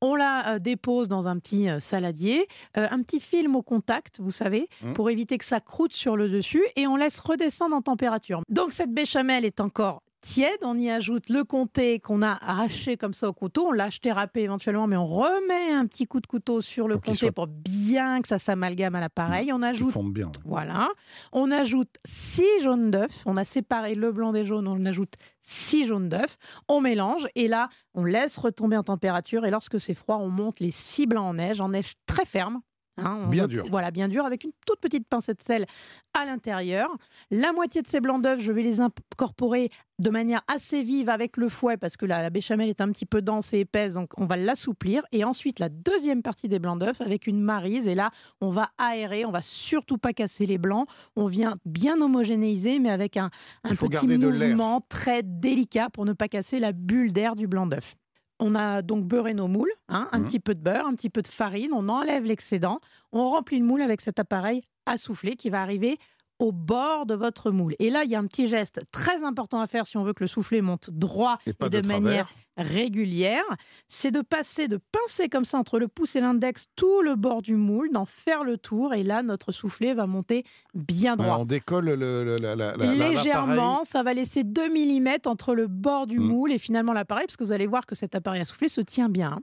On 0.00 0.16
la 0.16 0.58
dépose 0.58 1.06
dans 1.06 1.28
un 1.28 1.38
petit 1.38 1.68
saladier, 1.78 2.48
un 2.74 3.00
petit 3.02 3.20
film 3.20 3.54
au 3.54 3.62
contact, 3.62 4.18
vous 4.18 4.32
savez, 4.32 4.68
mmh. 4.82 4.94
pour 4.94 5.10
éviter 5.10 5.38
que 5.38 5.44
ça 5.44 5.60
croûte 5.60 5.92
sur 5.92 6.16
le 6.16 6.28
dessus, 6.28 6.64
et 6.74 6.88
on 6.88 6.96
laisse 6.96 7.20
redescendre 7.20 7.76
en 7.76 7.82
température. 7.82 8.42
Donc 8.48 8.72
cette 8.72 8.92
béchamel 8.92 9.44
est 9.44 9.60
encore 9.60 10.02
tiède, 10.22 10.58
on 10.62 10.78
y 10.78 10.88
ajoute 10.88 11.28
le 11.28 11.44
comté 11.44 11.98
qu'on 12.00 12.22
a 12.22 12.38
arraché 12.40 12.96
comme 12.96 13.12
ça 13.12 13.28
au 13.28 13.32
couteau, 13.32 13.66
on 13.68 13.72
l'a 13.72 13.84
acheté 13.84 14.10
râpé 14.12 14.42
éventuellement, 14.42 14.86
mais 14.86 14.96
on 14.96 15.06
remet 15.06 15.72
un 15.72 15.86
petit 15.86 16.06
coup 16.06 16.20
de 16.20 16.26
couteau 16.26 16.60
sur 16.60 16.88
le 16.88 16.96
comté 16.96 17.30
pour 17.30 17.48
bien 17.48 18.22
que 18.22 18.28
ça 18.28 18.38
s'amalgame 18.38 18.94
à 18.94 19.00
l'appareil. 19.00 19.50
Mmh, 19.50 19.54
on 19.54 19.62
ajoute, 19.62 20.12
bien. 20.12 20.32
voilà, 20.44 20.88
on 21.32 21.50
ajoute 21.50 21.94
six 22.06 22.62
jaunes 22.62 22.90
d'œufs. 22.90 23.22
On 23.26 23.36
a 23.36 23.44
séparé 23.44 23.94
le 23.94 24.12
blanc 24.12 24.32
des 24.32 24.44
jaunes, 24.44 24.68
on 24.68 24.86
ajoute 24.86 25.14
six 25.42 25.86
jaunes 25.86 26.08
d'œufs. 26.08 26.38
On 26.68 26.80
mélange 26.80 27.26
et 27.34 27.48
là, 27.48 27.68
on 27.94 28.04
laisse 28.04 28.38
retomber 28.38 28.76
en 28.76 28.84
température. 28.84 29.44
Et 29.44 29.50
lorsque 29.50 29.80
c'est 29.80 29.94
froid, 29.94 30.16
on 30.16 30.28
monte 30.28 30.60
les 30.60 30.70
six 30.70 31.06
blancs 31.06 31.26
en 31.26 31.34
neige, 31.34 31.60
en 31.60 31.70
neige 31.70 31.94
très 32.06 32.24
ferme. 32.24 32.60
Hein, 32.98 33.26
bien 33.28 33.48
dur. 33.48 33.64
Voilà, 33.70 33.90
bien 33.90 34.08
dur, 34.08 34.26
avec 34.26 34.44
une 34.44 34.52
toute 34.66 34.80
petite 34.80 35.08
pincée 35.08 35.32
de 35.32 35.40
sel 35.40 35.66
à 36.12 36.26
l'intérieur. 36.26 36.94
La 37.30 37.52
moitié 37.52 37.80
de 37.80 37.86
ces 37.86 38.00
blancs 38.00 38.22
d'œufs, 38.22 38.40
je 38.40 38.52
vais 38.52 38.62
les 38.62 38.80
incorporer 38.80 39.70
de 39.98 40.10
manière 40.10 40.42
assez 40.46 40.82
vive 40.82 41.08
avec 41.08 41.38
le 41.38 41.48
fouet 41.48 41.78
parce 41.78 41.96
que 41.96 42.04
la, 42.04 42.28
béchamel 42.28 42.68
est 42.68 42.82
un 42.82 42.88
petit 42.92 43.06
peu 43.06 43.22
dense 43.22 43.54
et 43.54 43.60
épaisse, 43.60 43.94
donc 43.94 44.10
on 44.18 44.26
va 44.26 44.36
l'assouplir. 44.36 45.04
Et 45.12 45.24
ensuite, 45.24 45.58
la 45.58 45.70
deuxième 45.70 46.22
partie 46.22 46.48
des 46.48 46.58
blancs 46.58 46.78
d'œufs 46.78 47.00
avec 47.00 47.26
une 47.26 47.40
marise. 47.40 47.88
Et 47.88 47.94
là, 47.94 48.10
on 48.42 48.50
va 48.50 48.70
aérer, 48.76 49.24
on 49.24 49.30
va 49.30 49.42
surtout 49.42 49.96
pas 49.96 50.12
casser 50.12 50.44
les 50.44 50.58
blancs. 50.58 50.86
On 51.16 51.26
vient 51.26 51.56
bien 51.64 51.98
homogénéiser, 52.00 52.78
mais 52.78 52.90
avec 52.90 53.16
un, 53.16 53.30
un 53.64 53.74
petit 53.74 54.06
mouvement 54.06 54.82
très 54.88 55.22
délicat 55.22 55.88
pour 55.90 56.04
ne 56.04 56.12
pas 56.12 56.28
casser 56.28 56.58
la 56.58 56.72
bulle 56.72 57.12
d'air 57.12 57.36
du 57.36 57.46
blanc 57.46 57.66
d'œuf. 57.66 57.96
On 58.44 58.56
a 58.56 58.82
donc 58.82 59.04
beurré 59.04 59.34
nos 59.34 59.46
moules, 59.46 59.70
hein, 59.88 60.08
un 60.10 60.18
mmh. 60.18 60.24
petit 60.24 60.40
peu 60.40 60.56
de 60.56 60.60
beurre, 60.60 60.84
un 60.84 60.94
petit 60.96 61.10
peu 61.10 61.22
de 61.22 61.28
farine, 61.28 61.70
on 61.72 61.88
enlève 61.88 62.24
l'excédent, 62.24 62.80
on 63.12 63.30
remplit 63.30 63.60
le 63.60 63.64
moule 63.64 63.82
avec 63.82 64.00
cet 64.00 64.18
appareil 64.18 64.62
à 64.84 64.96
souffler 64.96 65.36
qui 65.36 65.48
va 65.48 65.62
arriver 65.62 65.96
au 66.42 66.50
bord 66.50 67.06
de 67.06 67.14
votre 67.14 67.52
moule. 67.52 67.76
Et 67.78 67.88
là, 67.88 68.02
il 68.02 68.10
y 68.10 68.16
a 68.16 68.18
un 68.18 68.26
petit 68.26 68.48
geste 68.48 68.80
très 68.90 69.22
important 69.22 69.60
à 69.60 69.68
faire 69.68 69.86
si 69.86 69.96
on 69.96 70.02
veut 70.02 70.12
que 70.12 70.24
le 70.24 70.28
soufflet 70.28 70.60
monte 70.60 70.90
droit 70.90 71.38
et, 71.46 71.52
de, 71.52 71.86
manière 71.86 72.28
régulière. 72.56 73.44
C'est 73.88 74.10
de 74.10 74.22
passer, 74.22 74.66
de 74.66 74.76
pincer 74.90 75.28
comme 75.28 75.44
ça 75.44 75.56
entre 75.56 75.78
le 75.78 75.86
pouce 75.86 76.16
et 76.16 76.20
l'index 76.20 76.66
tout 76.74 77.00
le 77.02 77.14
bord 77.14 77.42
du 77.42 77.54
moule, 77.54 77.92
d'en 77.92 78.06
faire 78.06 78.42
le 78.42 78.58
tour. 78.58 78.92
Et 78.92 79.04
là, 79.04 79.22
notre 79.22 79.52
soufflet 79.52 79.94
va 79.94 80.08
monter 80.08 80.44
bien 80.74 81.14
droit. 81.14 81.38
on 81.38 81.44
décolle 81.44 81.90
le, 81.90 82.36
légèrement. 82.76 83.84
Ça 83.84 84.02
va 84.02 84.12
laisser 84.12 84.42
2 84.42 84.68
mm 84.68 85.18
entre 85.26 85.54
le 85.54 85.68
bord 85.68 86.08
du 86.08 86.18
mm. 86.18 86.24
moule 86.24 86.50
et 86.50 86.58
finalement 86.58 86.92
l'appareil, 86.92 87.26
parce 87.26 87.36
que 87.36 87.44
vous 87.44 87.52
allez 87.52 87.68
voir 87.68 87.86
que 87.86 87.94
cet 87.94 88.16
appareil 88.16 88.40
à 88.40 88.44
souffler 88.44 88.68
se 88.68 88.80
tient 88.80 89.08
bien. 89.08 89.38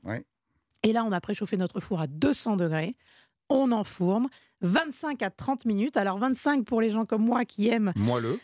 Et 0.83 0.91
là, 0.91 1.05
on 1.05 1.13
a 1.13 1.21
préchauffé 1.21 1.55
notre 1.55 1.79
four 1.79 2.01
à 2.01 2.07
200 2.07 2.57
degrés. 2.57 2.97
On 3.47 3.71
enfourne. 3.71 4.27
25 4.61 5.21
à 5.21 5.29
30 5.29 5.65
minutes. 5.65 5.97
Alors 5.97 6.17
25 6.17 6.65
pour 6.65 6.81
les 6.81 6.89
gens 6.89 7.05
comme 7.05 7.23
moi 7.23 7.45
qui 7.45 7.69
aiment 7.69 7.93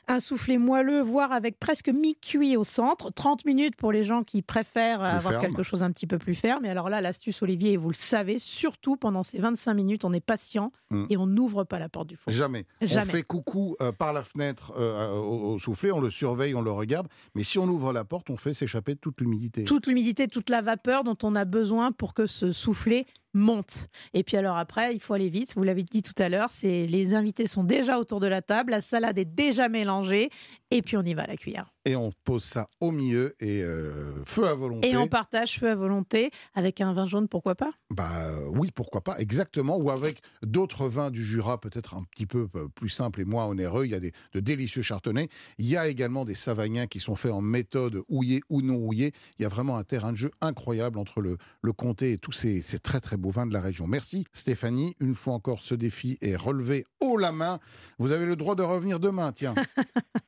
un 0.07 0.19
soufflé 0.19 0.57
moelleux, 0.57 1.01
voire 1.01 1.31
avec 1.31 1.59
presque 1.59 1.89
mi-cuit 1.89 2.57
au 2.57 2.63
centre. 2.63 3.11
30 3.11 3.45
minutes 3.45 3.75
pour 3.75 3.91
les 3.91 4.03
gens 4.03 4.23
qui 4.23 4.41
préfèrent 4.41 5.01
avoir 5.01 5.39
quelque 5.39 5.63
chose 5.63 5.83
un 5.83 5.91
petit 5.91 6.07
peu 6.07 6.17
plus 6.17 6.35
ferme. 6.35 6.65
Et 6.65 6.69
alors 6.69 6.89
là, 6.89 7.01
l'astuce 7.01 7.41
Olivier, 7.41 7.77
vous 7.77 7.89
le 7.89 7.95
savez, 7.95 8.39
surtout 8.39 8.95
pendant 8.97 9.23
ces 9.23 9.39
25 9.39 9.73
minutes, 9.73 10.05
on 10.05 10.13
est 10.13 10.19
patient 10.19 10.71
mm. 10.89 11.05
et 11.09 11.17
on 11.17 11.27
n'ouvre 11.27 11.63
pas 11.63 11.79
la 11.79 11.89
porte 11.89 12.07
du 12.07 12.15
four. 12.15 12.31
Jamais. 12.31 12.65
On 12.81 12.87
fait 12.87 13.23
coucou 13.23 13.75
euh, 13.81 13.91
par 13.91 14.13
la 14.13 14.23
fenêtre 14.23 14.73
euh, 14.77 15.11
au, 15.11 15.59
soufflé, 15.59 15.91
on 15.91 15.99
le 15.99 16.09
surveille, 16.09 16.55
on 16.55 16.61
le 16.61 16.71
regarde. 16.71 17.07
Mais 17.35 17.43
si 17.43 17.59
on 17.59 17.67
ouvre 17.67 17.93
la 17.93 18.03
porte, 18.03 18.29
on 18.29 18.37
fait 18.37 18.53
s'échapper 18.53 18.95
toute 18.95 19.21
l'humidité. 19.21 19.63
Toute 19.63 19.87
l'humidité, 19.87 20.27
toute 20.27 20.49
la 20.49 20.61
vapeur 20.61 21.03
dont 21.03 21.17
on 21.23 21.35
a 21.35 21.45
besoin 21.45 21.91
pour 21.91 22.13
que 22.13 22.27
ce 22.27 22.51
soufflé 22.51 23.05
monte. 23.35 23.89
Et 24.13 24.23
puis 24.23 24.37
alors 24.37 24.57
après, 24.57 24.93
il 24.95 24.99
faut 24.99 25.13
aller 25.13 25.29
vite. 25.29 25.53
Vous 25.55 25.63
l'avez 25.63 25.83
dit 25.83 26.01
tout 26.05 26.21
à 26.21 26.29
l'heure, 26.29 26.49
les 26.63 27.13
invités 27.13 27.47
sont 27.47 27.63
déjà 27.63 27.99
autour 27.99 28.19
de 28.19 28.27
la 28.27 28.41
table, 28.41 28.71
la 28.71 28.81
salade 28.81 29.17
est 29.17 29.25
déjà 29.25 29.67
mélangée, 29.67 30.29
et 30.75 30.81
puis 30.81 30.97
on 30.97 31.03
y 31.03 31.13
va 31.13 31.23
à 31.23 31.27
la 31.27 31.37
cuillère. 31.37 31.71
Et 31.85 31.95
on 31.95 32.11
pose 32.23 32.43
ça 32.43 32.65
au 32.79 32.91
milieu 32.91 33.35
et 33.39 33.61
euh, 33.61 34.23
feu 34.25 34.47
à 34.47 34.53
volonté. 34.53 34.89
Et 34.89 34.97
on 34.97 35.07
partage 35.07 35.59
feu 35.59 35.69
à 35.69 35.75
volonté 35.75 36.31
avec 36.53 36.81
un 36.81 36.93
vin 36.93 37.05
jaune, 37.05 37.27
pourquoi 37.27 37.55
pas? 37.55 37.71
Bah 37.91 38.39
oui, 38.49 38.71
pourquoi 38.73 39.01
pas, 39.01 39.17
exactement. 39.19 39.77
Ou 39.77 39.91
avec 39.91 40.21
d'autres 40.41 40.87
vins 40.87 41.11
du 41.11 41.23
Jura, 41.23 41.59
peut-être 41.61 41.95
un 41.95 42.03
petit 42.03 42.25
peu 42.25 42.47
euh, 42.55 42.67
plus 42.73 42.89
simples 42.89 43.21
et 43.21 43.25
moins 43.25 43.45
onéreux. 43.45 43.85
Il 43.85 43.91
y 43.91 43.95
a 43.95 43.99
des, 43.99 44.11
de 44.33 44.39
délicieux 44.39 44.81
chardonnays. 44.81 45.29
Il 45.59 45.67
y 45.67 45.77
a 45.77 45.87
également 45.87 46.25
des 46.25 46.35
savagnins 46.35 46.87
qui 46.87 46.99
sont 46.99 47.15
faits 47.15 47.31
en 47.31 47.41
méthode 47.41 48.01
houillée 48.09 48.41
ou 48.49 48.61
non 48.61 48.75
houillée. 48.75 49.13
Il 49.39 49.43
y 49.43 49.45
a 49.45 49.49
vraiment 49.49 49.77
un 49.77 49.83
terrain 49.83 50.11
de 50.11 50.17
jeu 50.17 50.31
incroyable 50.41 50.97
entre 50.97 51.21
le, 51.21 51.37
le 51.61 51.73
comté 51.73 52.13
et 52.13 52.17
tous 52.17 52.31
ces, 52.31 52.61
ces 52.61 52.79
très 52.79 52.99
très 52.99 53.17
beaux 53.17 53.29
vins 53.29 53.45
de 53.45 53.53
la 53.53 53.61
région. 53.61 53.87
Merci 53.87 54.25
Stéphanie. 54.33 54.95
Une 54.99 55.15
fois 55.15 55.33
encore, 55.35 55.61
ce 55.61 55.75
défi 55.75 56.17
est 56.21 56.35
relevé 56.35 56.85
haut 56.99 57.17
la 57.17 57.31
main. 57.31 57.59
Vous 57.99 58.11
avez 58.11 58.25
le 58.25 58.35
droit 58.35 58.55
de 58.55 58.63
revenir 58.63 58.99
demain, 58.99 59.31
tiens. 59.31 59.53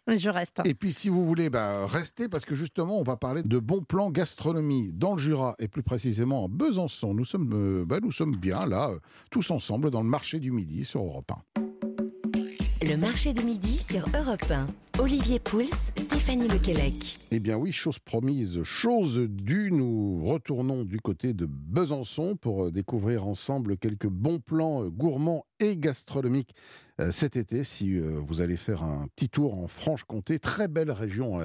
Je 0.08 0.30
Et 0.65 0.73
puis 0.73 0.93
si 0.93 1.10
vous 1.10 1.26
voulez, 1.26 1.50
bah, 1.50 1.86
restez 1.88 2.30
parce 2.30 2.45
que 2.45 2.56
justement, 2.56 3.00
on 3.00 3.04
va 3.04 3.17
parler 3.17 3.43
de 3.43 3.60
bons 3.60 3.82
plans 3.82 4.12
gastronomie 4.12 4.91
dans 4.93 5.13
le 5.13 5.17
Jura 5.21 5.56
et 5.60 5.67
plus 5.67 5.84
précisément 5.84 6.43
en 6.43 6.50
Besançon. 6.50 7.13
Nous 7.13 7.26
sommes, 7.26 7.52
euh, 7.54 7.86
bah, 7.86 8.00
nous 8.02 8.12
sommes 8.12 8.36
bien 8.36 8.65
là, 8.65 8.89
euh, 8.89 9.00
tous 9.32 9.52
ensemble 9.52 9.91
dans 9.91 10.02
le 10.02 10.10
marché 10.10 10.39
du 10.39 10.52
midi 10.52 10.86
sur 10.86 11.02
Europe 11.02 11.32
1. 11.58 11.87
Le 12.89 12.95
marché 12.95 13.34
du 13.34 13.43
midi 13.43 13.78
sur 13.80 14.06
Europe 14.17 14.50
1. 14.50 14.65
Olivier 15.02 15.39
Pouls, 15.39 15.91
Stéphanie 15.97 16.47
Lequelec. 16.47 17.19
Eh 17.32 17.39
bien 17.39 17.58
oui, 17.58 17.73
chose 17.73 18.00
promise, 18.00 18.63
chose 18.63 19.19
due, 19.19 19.71
nous 19.73 20.26
retournons 20.26 20.86
du 20.86 21.02
côté 21.02 21.34
de 21.34 21.45
Besançon 21.45 22.38
pour 22.38 22.67
euh, 22.67 22.71
découvrir 22.71 23.28
ensemble 23.28 23.76
quelques 23.76 24.08
bons 24.08 24.39
plans 24.39 24.86
gourmands 24.86 25.45
et 25.60 25.76
gastronomiques 25.76 26.56
cet 27.12 27.36
été 27.36 27.63
si 27.63 28.00
vous 28.00 28.41
allez 28.41 28.58
faire 28.58 28.82
un 28.82 29.08
petit 29.15 29.30
tour 29.30 29.54
en 29.54 29.67
Franche-Comté, 29.67 30.39
très 30.39 30.67
belle 30.67 30.89
région 30.89 31.39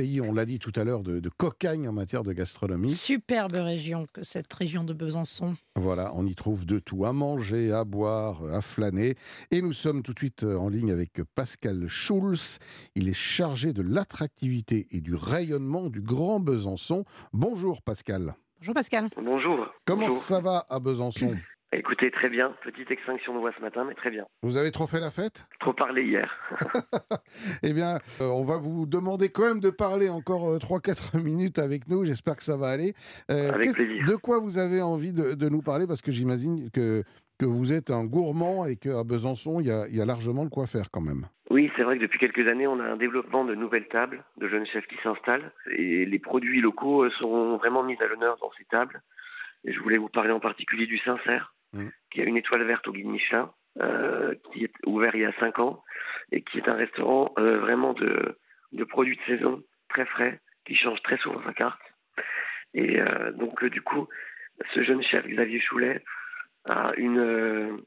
pays, 0.00 0.20
on 0.22 0.32
l'a 0.32 0.46
dit 0.46 0.58
tout 0.58 0.72
à 0.76 0.84
l'heure, 0.84 1.02
de, 1.02 1.28
cocagne 1.28 1.86
en 1.86 1.92
matière 1.92 2.22
de 2.22 2.32
gastronomie. 2.32 2.88
Superbe 2.88 3.56
région 3.56 4.06
que 4.14 4.22
cette 4.22 4.50
région 4.50 4.82
de 4.82 4.94
Besançon. 4.94 5.56
Voilà, 5.76 6.12
on 6.14 6.24
y 6.24 6.34
trouve 6.34 6.64
de 6.64 6.78
tout, 6.78 7.04
à 7.04 7.12
manger, 7.12 7.70
à 7.70 7.84
boire, 7.84 8.42
à 8.50 8.62
flâner. 8.62 9.16
Et 9.50 9.60
nous 9.60 9.74
sommes 9.74 10.02
tout 10.02 10.14
de 10.14 10.18
suite 10.18 10.44
euh, 10.44 10.56
en 10.56 10.70
ligne 10.70 10.90
avec 10.90 11.20
Pascal 11.34 11.86
Schulz. 11.86 12.60
Il 12.94 13.10
est 13.10 13.14
chargé 13.14 13.74
de 13.74 13.82
l'attractivité 13.82 14.86
et 14.90 15.02
du 15.02 15.14
rayonnement 15.14 15.90
du 15.90 16.00
Grand 16.00 16.40
Besançon. 16.40 17.04
Bonjour 17.34 17.82
Pascal. 17.82 18.34
Bonjour 18.60 18.74
Pascal. 18.74 19.10
Bonjour. 19.22 19.66
Comment 19.84 20.08
ça 20.08 20.40
va 20.40 20.64
à 20.70 20.80
Besançon? 20.80 21.36
Écoutez, 21.72 22.10
très 22.10 22.28
bien. 22.28 22.52
Petite 22.64 22.90
extinction 22.90 23.32
de 23.32 23.38
voix 23.38 23.52
ce 23.56 23.62
matin, 23.62 23.84
mais 23.86 23.94
très 23.94 24.10
bien. 24.10 24.26
Vous 24.42 24.56
avez 24.56 24.72
trop 24.72 24.88
fait 24.88 24.98
la 24.98 25.12
fête? 25.12 25.46
Trop 25.60 25.72
parlé 25.72 26.02
hier. 26.02 26.36
eh 27.62 27.72
bien, 27.72 27.98
euh, 28.20 28.24
on 28.24 28.42
va 28.42 28.56
vous 28.56 28.86
demander 28.86 29.28
quand 29.28 29.44
même 29.44 29.60
de 29.60 29.70
parler 29.70 30.08
encore 30.08 30.56
3-4 30.56 31.16
euh, 31.16 31.20
minutes 31.22 31.60
avec 31.60 31.86
nous. 31.86 32.04
J'espère 32.04 32.36
que 32.36 32.42
ça 32.42 32.56
va 32.56 32.68
aller. 32.68 32.94
Euh, 33.30 33.52
avec 33.52 33.72
plaisir. 33.72 34.04
De 34.04 34.16
quoi 34.16 34.40
vous 34.40 34.58
avez 34.58 34.82
envie 34.82 35.12
de, 35.12 35.48
nous 35.48 35.62
parler? 35.62 35.86
Parce 35.86 36.02
que 36.02 36.10
j'imagine 36.10 36.70
que, 36.72 37.04
que 37.38 37.46
vous 37.46 37.72
êtes 37.72 37.92
un 37.92 38.04
gourmand 38.04 38.66
et 38.66 38.74
qu'à 38.74 39.04
Besançon, 39.04 39.60
il 39.60 39.66
y, 39.66 39.70
a, 39.70 39.86
il 39.88 39.96
y 39.96 40.00
a 40.00 40.06
largement 40.06 40.44
de 40.44 40.50
quoi 40.50 40.66
faire 40.66 40.90
quand 40.90 41.00
même. 41.00 41.26
Oui, 41.50 41.70
c'est 41.76 41.84
vrai 41.84 41.98
que 41.98 42.02
depuis 42.02 42.18
quelques 42.18 42.50
années, 42.50 42.66
on 42.66 42.80
a 42.80 42.84
un 42.84 42.96
développement 42.96 43.44
de 43.44 43.54
nouvelles 43.54 43.88
tables, 43.88 44.24
de 44.38 44.48
jeunes 44.48 44.66
chefs 44.66 44.86
qui 44.86 44.96
s'installent, 45.04 45.52
et 45.70 46.04
les 46.04 46.18
produits 46.18 46.60
locaux 46.60 47.08
sont 47.10 47.58
vraiment 47.58 47.84
mis 47.84 47.96
à 48.00 48.06
l'honneur 48.06 48.38
dans 48.40 48.50
ces 48.58 48.64
tables. 48.64 49.00
Et 49.64 49.72
je 49.72 49.80
voulais 49.80 49.98
vous 49.98 50.08
parler 50.08 50.32
en 50.32 50.40
particulier 50.40 50.86
du 50.86 50.98
Sincère, 50.98 51.52
mmh. 51.72 51.88
qui 52.10 52.20
a 52.20 52.24
une 52.24 52.36
étoile 52.36 52.64
verte 52.64 52.86
au 52.88 52.92
guide 52.92 53.06
Michelin, 53.06 53.52
euh, 53.80 54.34
qui 54.52 54.64
est 54.64 54.72
ouvert 54.84 55.14
il 55.14 55.20
y 55.20 55.24
a 55.24 55.32
5 55.38 55.60
ans, 55.60 55.84
et 56.32 56.42
qui 56.42 56.58
est 56.58 56.68
un 56.68 56.74
restaurant 56.74 57.32
euh, 57.38 57.60
vraiment 57.60 57.92
de, 57.92 58.36
produits 58.88 59.16
de 59.16 59.36
saison, 59.36 59.62
très 59.88 60.04
frais, 60.06 60.40
qui 60.66 60.74
change 60.74 61.00
très 61.02 61.18
souvent 61.18 61.40
sa 61.44 61.54
carte. 61.54 61.80
Et 62.74 63.00
euh, 63.00 63.30
donc, 63.32 63.64
du 63.64 63.80
coup, 63.80 64.08
ce 64.74 64.82
jeune 64.82 65.02
chef, 65.02 65.24
Xavier 65.26 65.60
Choulet, 65.60 66.02
a 66.64 66.92
une, 66.96 67.80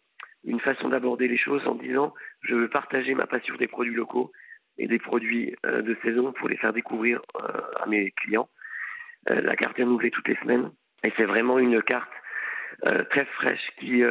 une 0.45 0.59
façon 0.61 0.89
d'aborder 0.89 1.27
les 1.27 1.37
choses 1.37 1.65
en 1.67 1.75
disant 1.75 2.13
je 2.41 2.55
veux 2.55 2.69
partager 2.69 3.13
ma 3.13 3.27
passion 3.27 3.55
des 3.55 3.67
produits 3.67 3.93
locaux 3.93 4.31
et 4.79 4.87
des 4.87 4.97
produits 4.97 5.55
de 5.63 5.95
saison 6.01 6.33
pour 6.33 6.49
les 6.49 6.57
faire 6.57 6.73
découvrir 6.73 7.21
à 7.35 7.85
mes 7.85 8.09
clients. 8.11 8.49
la 9.27 9.55
carte 9.55 9.77
est 9.77 9.83
renouvelée 9.83 10.09
toutes 10.09 10.27
les 10.27 10.37
semaines 10.37 10.71
et 11.03 11.13
c'est 11.15 11.25
vraiment 11.25 11.59
une 11.59 11.83
carte 11.83 12.09
très 13.09 13.25
fraîche 13.25 13.71
qui 13.79 14.03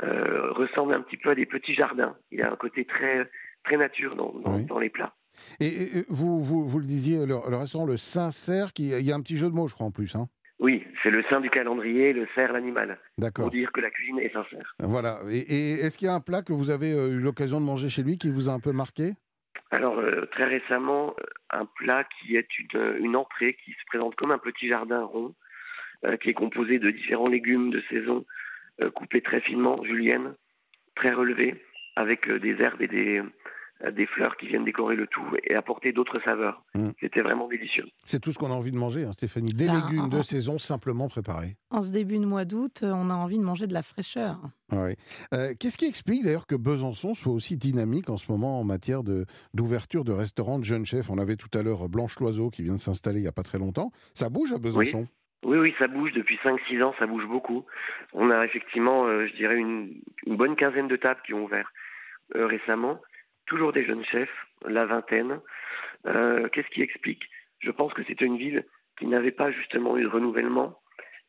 ressemble 0.00 0.94
un 0.94 1.00
petit 1.02 1.16
peu 1.16 1.30
à 1.30 1.34
des 1.34 1.46
petits 1.46 1.74
jardins. 1.74 2.16
Il 2.30 2.38
y 2.38 2.42
a 2.42 2.50
un 2.50 2.56
côté 2.56 2.84
très, 2.84 3.28
très 3.64 3.76
nature 3.76 4.16
dans, 4.16 4.32
dans 4.60 4.78
les 4.78 4.90
plats. 4.90 5.14
Et, 5.60 6.04
vous, 6.08 6.40
vous, 6.40 6.66
vous, 6.66 6.78
le 6.78 6.84
disiez, 6.84 7.24
le, 7.26 7.36
restaurant 7.36 7.86
Le 7.86 7.96
Saint-Cerf, 7.96 8.72
il 8.78 9.02
y 9.02 9.12
a 9.12 9.14
un 9.14 9.20
petit 9.20 9.36
jeu 9.36 9.48
de 9.48 9.54
mots, 9.54 9.68
je 9.68 9.74
crois, 9.74 9.86
en 9.86 9.90
plus. 9.90 10.14
Hein 10.14 10.28
oui, 10.62 10.86
c'est 11.02 11.10
le 11.10 11.24
saint 11.24 11.40
du 11.40 11.50
calendrier, 11.50 12.12
le 12.12 12.28
cerf 12.36 12.52
l'animal. 12.52 12.96
D'accord. 13.18 13.46
Pour 13.46 13.50
dire 13.50 13.72
que 13.72 13.80
la 13.80 13.90
cuisine 13.90 14.20
est 14.20 14.32
sincère. 14.32 14.76
Voilà. 14.78 15.18
Et, 15.28 15.72
est-ce 15.72 15.98
qu'il 15.98 16.06
y 16.06 16.08
a 16.08 16.14
un 16.14 16.20
plat 16.20 16.42
que 16.42 16.52
vous 16.52 16.70
avez 16.70 16.92
euh, 16.92 17.08
eu 17.08 17.18
l'occasion 17.18 17.60
de 17.60 17.66
manger 17.66 17.88
chez 17.88 18.04
lui 18.04 18.16
qui 18.16 18.30
vous 18.30 18.48
a 18.48 18.52
un 18.52 18.60
peu 18.60 18.70
marqué? 18.70 19.14
Alors, 19.72 19.98
euh, 19.98 20.26
très 20.26 20.44
récemment, 20.44 21.16
euh, 21.18 21.24
un 21.50 21.66
plat 21.66 22.04
qui 22.04 22.36
est 22.36 22.46
une, 22.60 22.94
une, 23.00 23.16
entrée 23.16 23.56
qui 23.64 23.72
se 23.72 23.84
présente 23.86 24.14
comme 24.14 24.30
un 24.30 24.38
petit 24.38 24.68
jardin 24.68 25.02
rond, 25.02 25.34
qui 26.20 26.30
est 26.30 26.34
composé 26.34 26.78
de 26.78 26.90
différents 26.90 27.28
légumes 27.28 27.70
de 27.70 27.82
saison 27.90 28.24
coupés 28.94 29.20
très 29.20 29.40
finement, 29.40 29.82
julienne, 29.84 30.34
très 30.96 31.12
relevés, 31.12 31.62
avec 31.96 32.28
des 32.28 32.60
herbes 32.60 32.82
et 32.82 32.88
des, 32.88 33.22
des 33.90 34.06
fleurs 34.06 34.36
qui 34.36 34.46
viennent 34.46 34.64
décorer 34.64 34.94
le 34.94 35.06
tout 35.06 35.24
et 35.42 35.54
apporter 35.54 35.92
d'autres 35.92 36.20
saveurs. 36.24 36.64
Mm. 36.74 36.90
C'était 37.00 37.20
vraiment 37.20 37.48
délicieux. 37.48 37.86
C'est 38.04 38.20
tout 38.20 38.32
ce 38.32 38.38
qu'on 38.38 38.50
a 38.50 38.54
envie 38.54 38.70
de 38.70 38.76
manger, 38.76 39.04
hein, 39.04 39.12
Stéphanie. 39.12 39.52
Des 39.52 39.66
bah, 39.66 39.74
légumes 39.74 40.08
de 40.08 40.22
saison 40.22 40.58
simplement 40.58 41.08
préparés. 41.08 41.56
En 41.70 41.82
ce 41.82 41.90
début 41.90 42.18
de 42.18 42.26
mois 42.26 42.44
d'août, 42.44 42.80
euh, 42.82 42.92
on 42.94 43.10
a 43.10 43.14
envie 43.14 43.38
de 43.38 43.42
manger 43.42 43.66
de 43.66 43.74
la 43.74 43.82
fraîcheur. 43.82 44.38
Oui. 44.70 44.94
Euh, 45.34 45.54
qu'est-ce 45.58 45.76
qui 45.76 45.86
explique 45.86 46.22
d'ailleurs 46.22 46.46
que 46.46 46.54
Besançon 46.54 47.14
soit 47.14 47.32
aussi 47.32 47.56
dynamique 47.56 48.08
en 48.08 48.16
ce 48.16 48.30
moment 48.30 48.60
en 48.60 48.64
matière 48.64 49.02
d'ouverture 49.02 50.04
de, 50.04 50.12
restaurants 50.12 50.58
de 50.58 50.64
jeunes 50.64 50.86
chefs? 50.86 51.10
On 51.10 51.18
avait 51.18 51.36
tout 51.36 51.50
à 51.58 51.62
l'heure 51.62 51.88
Blanche 51.88 52.18
Loiseau 52.20 52.50
qui 52.50 52.62
vient 52.62 52.74
de 52.74 52.80
s'installer 52.80 53.18
il 53.18 53.22
n'y 53.22 53.28
a 53.28 53.32
pas 53.32 53.42
très 53.42 53.58
longtemps. 53.58 53.90
Ça 54.14 54.28
bouge 54.28 54.52
à 54.52 54.58
Besançon? 54.58 55.00
oui. 55.00 55.06
Oui, 55.44 55.74
ça 55.78 55.88
bouge 55.88 56.12
depuis 56.12 56.38
5-6 56.44 56.82
ans, 56.82 56.94
ça 56.98 57.06
bouge 57.06 57.26
beaucoup. 57.26 57.66
On 58.12 58.30
a 58.30 58.44
effectivement, 58.44 59.06
euh, 59.06 59.26
je 59.26 59.32
dirais, 59.34 59.56
une, 59.56 60.00
bonne 60.26 60.54
quinzaine 60.56 60.88
de 60.88 60.96
tables 60.96 61.20
qui 61.24 61.34
ont 61.34 61.44
ouvert 61.44 61.72
récemment 62.34 63.00
toujours 63.46 63.72
des 63.72 63.84
jeunes 63.84 64.04
chefs, 64.04 64.46
la 64.66 64.86
vingtaine. 64.86 65.40
Euh, 66.06 66.48
qu'est-ce 66.48 66.68
qui 66.68 66.82
explique? 66.82 67.22
Je 67.60 67.70
pense 67.70 67.92
que 67.92 68.02
c'était 68.04 68.24
une 68.24 68.38
ville 68.38 68.64
qui 68.98 69.06
n'avait 69.06 69.30
pas 69.30 69.50
justement 69.50 69.96
eu 69.96 70.04
de 70.04 70.08
renouvellement. 70.08 70.78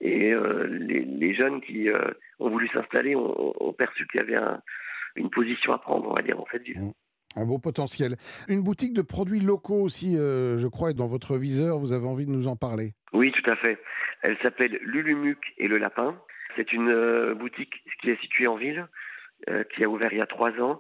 Et 0.02 0.34
euh, 0.34 0.68
les, 0.68 1.34
jeunes 1.34 1.62
qui 1.62 1.90
euh, 1.90 2.12
ont 2.40 2.50
voulu 2.50 2.68
s'installer 2.70 3.16
ont, 3.16 3.74
perçu 3.78 4.06
qu'il 4.08 4.22
y 4.22 4.24
avait 4.24 4.40
une 5.16 5.30
position 5.30 5.74
à 5.74 5.78
prendre, 5.78 6.10
on 6.10 6.14
va 6.14 6.22
dire, 6.22 6.40
en 6.40 6.46
fait. 6.46 6.62
Un 7.36 7.46
beau 7.46 7.58
potentiel. 7.58 8.16
Une 8.48 8.62
boutique 8.62 8.94
de 8.94 9.02
produits 9.02 9.40
locaux 9.40 9.82
aussi, 9.82 10.16
je 10.16 10.68
crois, 10.68 10.92
est 10.92 10.94
dans 10.94 11.08
votre 11.08 11.38
viseur. 11.38 11.80
Vous 11.80 11.94
avez 11.94 12.06
envie 12.06 12.26
de 12.26 12.32
nous 12.32 12.48
en 12.48 12.56
parler 12.56 12.94
Oui, 13.12 13.32
tout 13.32 13.50
à 13.50 13.56
fait. 13.56 13.80
Elle 14.22 14.38
s'appelle 14.44 14.80
Lulumuc 14.84 15.40
et 15.58 15.68
le 15.68 15.78
Lapin. 15.78 16.16
C'est 16.56 16.72
une 16.74 17.34
boutique 17.34 17.74
qui 18.02 18.12
est 18.12 18.22
située 18.22 18.48
en 18.48 18.56
ville, 18.56 18.88
qui 19.74 19.84
a 19.84 19.90
ouvert 19.90 20.14
il 20.14 20.20
y 20.20 20.22
a 20.22 20.28
trois 20.28 20.52
ans 20.62 20.80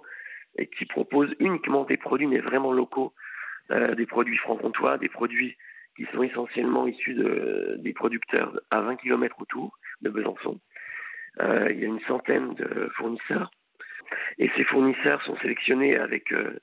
et 0.57 0.67
qui 0.67 0.85
propose 0.85 1.33
uniquement 1.39 1.83
des 1.83 1.97
produits, 1.97 2.27
mais 2.27 2.39
vraiment 2.39 2.71
locaux, 2.71 3.13
euh, 3.71 3.95
des 3.95 4.05
produits 4.05 4.37
franc-comtois, 4.37 4.97
des 4.97 5.09
produits 5.09 5.57
qui 5.95 6.05
sont 6.13 6.23
essentiellement 6.23 6.87
issus 6.87 7.13
de, 7.13 7.75
des 7.79 7.93
producteurs 7.93 8.59
à 8.71 8.81
20 8.81 8.97
km 8.97 9.41
autour 9.41 9.77
de 10.01 10.09
Besançon. 10.09 10.59
Euh, 11.41 11.67
il 11.71 11.79
y 11.79 11.83
a 11.83 11.87
une 11.87 12.01
centaine 12.01 12.53
de 12.55 12.89
fournisseurs 12.95 13.51
et 14.37 14.49
ces 14.55 14.63
fournisseurs 14.63 15.21
sont 15.23 15.37
sélectionnés 15.37 15.97
avec 15.97 16.31
euh, 16.31 16.59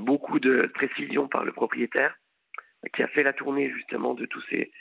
beaucoup 0.00 0.40
de 0.40 0.66
précision 0.74 1.28
par 1.28 1.44
le 1.44 1.52
propriétaire 1.52 2.18
qui 2.94 3.02
a 3.02 3.08
fait 3.08 3.22
la 3.22 3.32
tournée 3.32 3.70
justement 3.70 4.14
de 4.14 4.26
tous 4.26 4.42
ces 4.50 4.72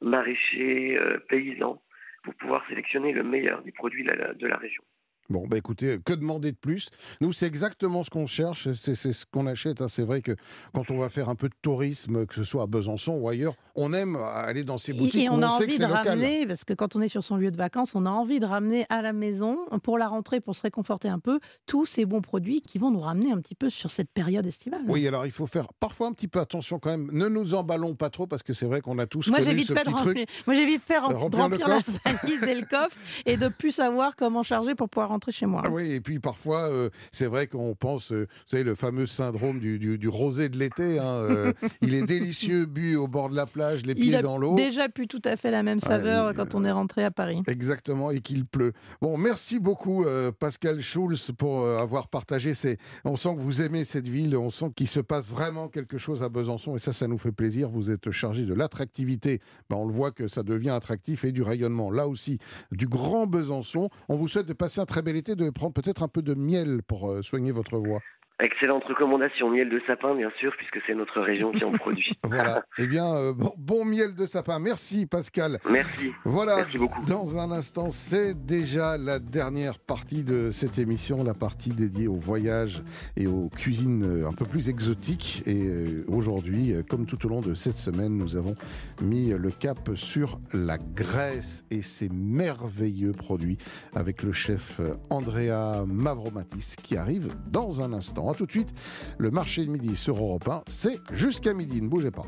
maraîchers 0.00 0.98
paysans 1.28 1.82
pour 2.22 2.34
pouvoir 2.34 2.66
sélectionner 2.68 3.12
le 3.12 3.22
meilleur 3.22 3.62
des 3.62 3.72
produits 3.72 4.04
de 4.04 4.46
la 4.46 4.56
région. 4.56 4.82
Bon, 5.30 5.46
bah 5.46 5.56
écoutez, 5.56 5.98
que 6.04 6.12
demander 6.12 6.50
de 6.50 6.56
plus? 6.56 6.90
Nous, 7.20 7.32
c'est 7.32 7.46
exactement 7.46 8.02
ce 8.02 8.10
qu'on 8.10 8.26
cherche, 8.26 8.72
c'est 8.72 8.96
ce 8.96 9.24
qu'on 9.24 9.46
achète. 9.46 9.80
Hein. 9.80 9.86
C'est 9.88 10.02
vrai 10.02 10.22
que 10.22 10.32
quand 10.74 10.90
on 10.90 10.98
va 10.98 11.08
faire 11.08 11.28
un 11.28 11.36
peu 11.36 11.48
de 11.48 11.54
tourisme, 11.62 12.26
que 12.26 12.34
ce 12.34 12.42
soit 12.42 12.64
à 12.64 12.66
Besançon 12.66 13.12
ou 13.12 13.28
ailleurs, 13.28 13.54
on 13.76 13.92
aime 13.92 14.16
aller 14.16 14.64
dans 14.64 14.76
ces 14.76 14.92
boutiques 14.92 15.22
et, 15.22 15.28
on, 15.28 15.40
a 15.40 15.46
envie 15.46 15.78
de 15.78 15.84
ramener, 15.84 16.46
parce 16.48 16.64
que 16.64 16.74
quand 16.74 16.96
on 16.96 17.00
est 17.00 17.08
sur 17.08 17.22
son 17.22 17.36
lieu 17.36 17.52
de 17.52 17.56
vacances, 17.56 17.94
on 17.94 18.06
a 18.06 18.10
envie 18.10 18.40
de 18.40 18.44
ramener 18.44 18.86
à 18.88 19.02
la 19.02 19.12
maison, 19.12 19.58
pour 19.84 19.98
la 19.98 20.08
rentrée, 20.08 20.40
pour 20.40 20.56
se 20.56 20.62
réconforter 20.62 21.08
un 21.08 21.20
peu, 21.20 21.38
tous 21.66 21.86
ces 21.86 22.06
bons 22.06 22.22
produits 22.22 22.60
qui 22.60 22.78
vont 22.78 22.90
nous 22.90 23.00
ramener 23.00 23.30
un 23.30 23.38
petit 23.38 23.54
peu 23.54 23.70
sur 23.70 23.92
cette 23.92 24.10
période 24.10 24.46
estivale. 24.46 24.82
Oui, 24.88 25.06
alors 25.06 25.26
il 25.26 25.32
faut 25.32 25.46
faire 25.46 25.72
parfois 25.78 26.08
un 26.08 26.12
petit 26.12 26.28
peu 26.28 26.40
attention 26.40 26.80
quand 26.80 26.90
même. 26.90 27.08
Ne 27.12 27.28
nous 27.28 27.54
emballons 27.54 27.94
pas 27.94 28.10
trop, 28.10 28.26
parce 28.26 28.42
que 28.42 28.52
c'est 28.52 28.66
vrai 28.66 28.80
qu'on 28.80 28.98
a 28.98 29.06
tous 29.06 29.28
Moi, 29.28 29.38
connu 29.38 29.60
ce 29.60 29.74
petit 29.74 29.94
truc. 29.94 30.28
Moi, 30.48 30.56
j'ai 30.56 30.66
vite 30.66 30.82
fait 30.84 30.98
remplir, 30.98 31.40
remplir 31.40 31.68
la 31.68 31.78
valise 32.04 32.42
et 32.42 32.54
le 32.56 32.66
coffre, 32.66 32.96
et 33.26 33.36
de 33.36 33.46
plus 33.46 33.70
savoir 33.70 34.16
comment 34.16 34.42
charger 34.42 34.74
pour 34.74 34.88
pouvoir 34.88 35.10
rentrer 35.10 35.19
chez 35.30 35.46
moi. 35.46 35.62
Ah 35.64 35.70
oui, 35.70 35.92
et 35.92 36.00
puis 36.00 36.18
parfois, 36.18 36.70
euh, 36.70 36.88
c'est 37.12 37.26
vrai 37.26 37.46
qu'on 37.46 37.74
pense, 37.74 38.12
euh, 38.12 38.26
vous 38.30 38.46
savez, 38.46 38.64
le 38.64 38.74
fameux 38.74 39.06
syndrome 39.06 39.58
du, 39.58 39.78
du, 39.78 40.08
rosé 40.08 40.48
de 40.48 40.58
l'été. 40.58 40.98
Hein, 40.98 41.04
euh, 41.04 41.52
il 41.82 41.94
est 41.94 42.02
délicieux, 42.02 42.64
bu 42.64 42.96
au 42.96 43.08
bord 43.08 43.28
de 43.28 43.36
la 43.36 43.46
plage, 43.46 43.84
les 43.84 43.94
pieds 43.94 44.20
dans 44.20 44.38
l'eau. 44.38 44.56
Déjà 44.56 44.88
plus 44.88 45.06
tout 45.06 45.22
à 45.24 45.36
fait 45.36 45.50
la 45.50 45.62
même 45.62 45.80
saveur 45.80 46.34
quand 46.34 46.54
on 46.54 46.64
est 46.64 46.72
rentré 46.72 47.04
à 47.04 47.10
Paris. 47.10 47.42
Exactement, 47.46 48.10
et 48.10 48.20
qu'il 48.20 48.46
pleut. 48.46 48.72
Bon, 49.02 49.18
merci 49.18 49.58
beaucoup 49.58 50.06
Pascal 50.38 50.80
Schulz 50.80 51.32
pour 51.36 51.66
avoir 51.66 52.08
partagé 52.08 52.54
ces. 52.54 52.78
On 53.04 53.16
sent 53.16 53.34
que 53.34 53.40
vous 53.40 53.62
aimez 53.62 53.84
cette 53.84 54.08
ville, 54.08 54.36
on 54.36 54.50
sent 54.50 54.70
qu'il 54.74 54.88
se 54.88 55.00
passe 55.00 55.28
vraiment 55.28 55.68
quelque 55.68 55.98
chose 55.98 56.22
à 56.22 56.28
Besançon, 56.28 56.76
et 56.76 56.78
ça, 56.78 56.92
ça 56.92 57.06
nous 57.06 57.18
fait 57.18 57.32
plaisir. 57.32 57.68
Vous 57.68 57.90
êtes 57.90 58.10
chargé 58.10 58.44
de 58.44 58.54
l'attractivité. 58.54 59.40
Ben, 59.68 59.76
on 59.76 59.86
le 59.86 59.92
voit 59.92 60.12
que 60.12 60.28
ça 60.28 60.42
devient 60.42 60.70
attractif 60.70 61.24
et 61.24 61.32
du 61.32 61.42
rayonnement. 61.42 61.90
Là 61.90 62.06
aussi, 62.06 62.38
du 62.70 62.86
grand 62.86 63.26
Besançon. 63.26 63.90
On 64.08 64.16
vous 64.16 64.28
souhaite 64.28 64.46
de 64.46 64.52
passer 64.52 64.80
un 64.80 64.86
très 64.86 65.02
bel 65.02 65.09
été, 65.16 65.36
de 65.36 65.50
prendre 65.50 65.72
peut-être 65.72 66.02
un 66.02 66.08
peu 66.08 66.22
de 66.22 66.34
miel 66.34 66.82
pour 66.82 67.10
euh, 67.10 67.22
soigner 67.22 67.52
votre 67.52 67.78
voix. 67.78 68.00
Excellente 68.42 68.84
recommandation, 68.84 69.50
miel 69.50 69.68
de 69.68 69.82
sapin 69.86 70.14
bien 70.14 70.30
sûr, 70.38 70.52
puisque 70.56 70.78
c'est 70.86 70.94
notre 70.94 71.20
région 71.20 71.52
qui 71.52 71.62
en 71.62 71.72
produit. 71.72 72.18
voilà, 72.24 72.64
eh 72.78 72.86
bien, 72.86 73.14
euh, 73.14 73.34
bon, 73.34 73.84
miel 73.84 74.14
de 74.14 74.24
sapin. 74.24 74.58
Merci 74.58 75.04
Pascal. 75.04 75.58
Merci. 75.70 76.12
Voilà, 76.24 76.56
Merci 76.56 76.78
beaucoup. 76.78 77.04
dans 77.06 77.38
un 77.38 77.50
instant, 77.52 77.90
c'est 77.90 78.46
déjà 78.46 78.96
la 78.96 79.18
dernière 79.18 79.78
partie 79.78 80.24
de 80.24 80.50
cette 80.50 80.78
émission, 80.78 81.22
la 81.22 81.34
partie 81.34 81.68
dédiée 81.68 82.08
au 82.08 82.14
voyage 82.14 82.82
et 83.16 83.26
aux 83.26 83.50
cuisines 83.50 84.04
euh, 84.04 84.28
un 84.28 84.32
peu 84.32 84.46
plus 84.46 84.70
exotiques. 84.70 85.42
Et 85.46 85.66
euh, 85.66 86.04
aujourd'hui, 86.08 86.72
comme 86.88 87.04
tout 87.04 87.26
au 87.26 87.28
long 87.28 87.40
de 87.40 87.54
cette 87.54 87.76
semaine, 87.76 88.16
nous 88.16 88.36
avons 88.36 88.54
mis 89.02 89.30
le 89.30 89.50
cap 89.50 89.90
sur 89.96 90.40
la 90.54 90.78
Grèce 90.78 91.64
et 91.70 91.82
ses 91.82 92.08
merveilleux 92.08 93.12
produits 93.12 93.58
avec 93.94 94.22
le 94.22 94.32
chef 94.32 94.80
Andrea 95.10 95.84
Mavromatis 95.86 96.76
qui 96.82 96.96
arrive 96.96 97.28
dans 97.50 97.82
un 97.82 97.92
instant 97.92 98.29
tout 98.34 98.46
de 98.46 98.50
suite. 98.50 98.72
Le 99.18 99.30
marché 99.30 99.64
de 99.64 99.70
midi 99.70 99.96
sur 99.96 100.16
Europe 100.16 100.48
1, 100.48 100.64
c'est 100.68 100.98
jusqu'à 101.12 101.54
midi, 101.54 101.80
ne 101.82 101.88
bougez 101.88 102.10
pas. 102.10 102.22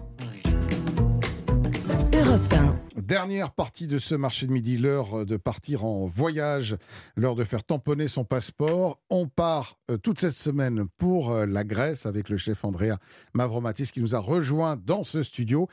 Europe 2.14 2.52
1. 2.52 2.72
Dernière 3.02 3.50
partie 3.50 3.86
de 3.86 3.98
ce 3.98 4.14
marché 4.14 4.46
de 4.46 4.52
midi, 4.52 4.78
l'heure 4.78 5.26
de 5.26 5.36
partir 5.36 5.84
en 5.84 6.06
voyage, 6.06 6.76
l'heure 7.16 7.34
de 7.34 7.42
faire 7.42 7.64
tamponner 7.64 8.06
son 8.06 8.24
passeport. 8.24 9.00
On 9.10 9.26
part 9.26 9.78
euh, 9.90 9.96
toute 9.96 10.20
cette 10.20 10.34
semaine 10.34 10.86
pour 10.98 11.32
euh, 11.32 11.44
la 11.44 11.64
Grèce 11.64 12.06
avec 12.06 12.28
le 12.28 12.36
chef 12.36 12.64
Andrea 12.64 12.98
Mavromatis 13.34 13.90
qui 13.92 14.00
nous 14.00 14.14
a 14.14 14.18
rejoint 14.18 14.76
dans 14.76 15.04
ce 15.04 15.22
studio. 15.22 15.68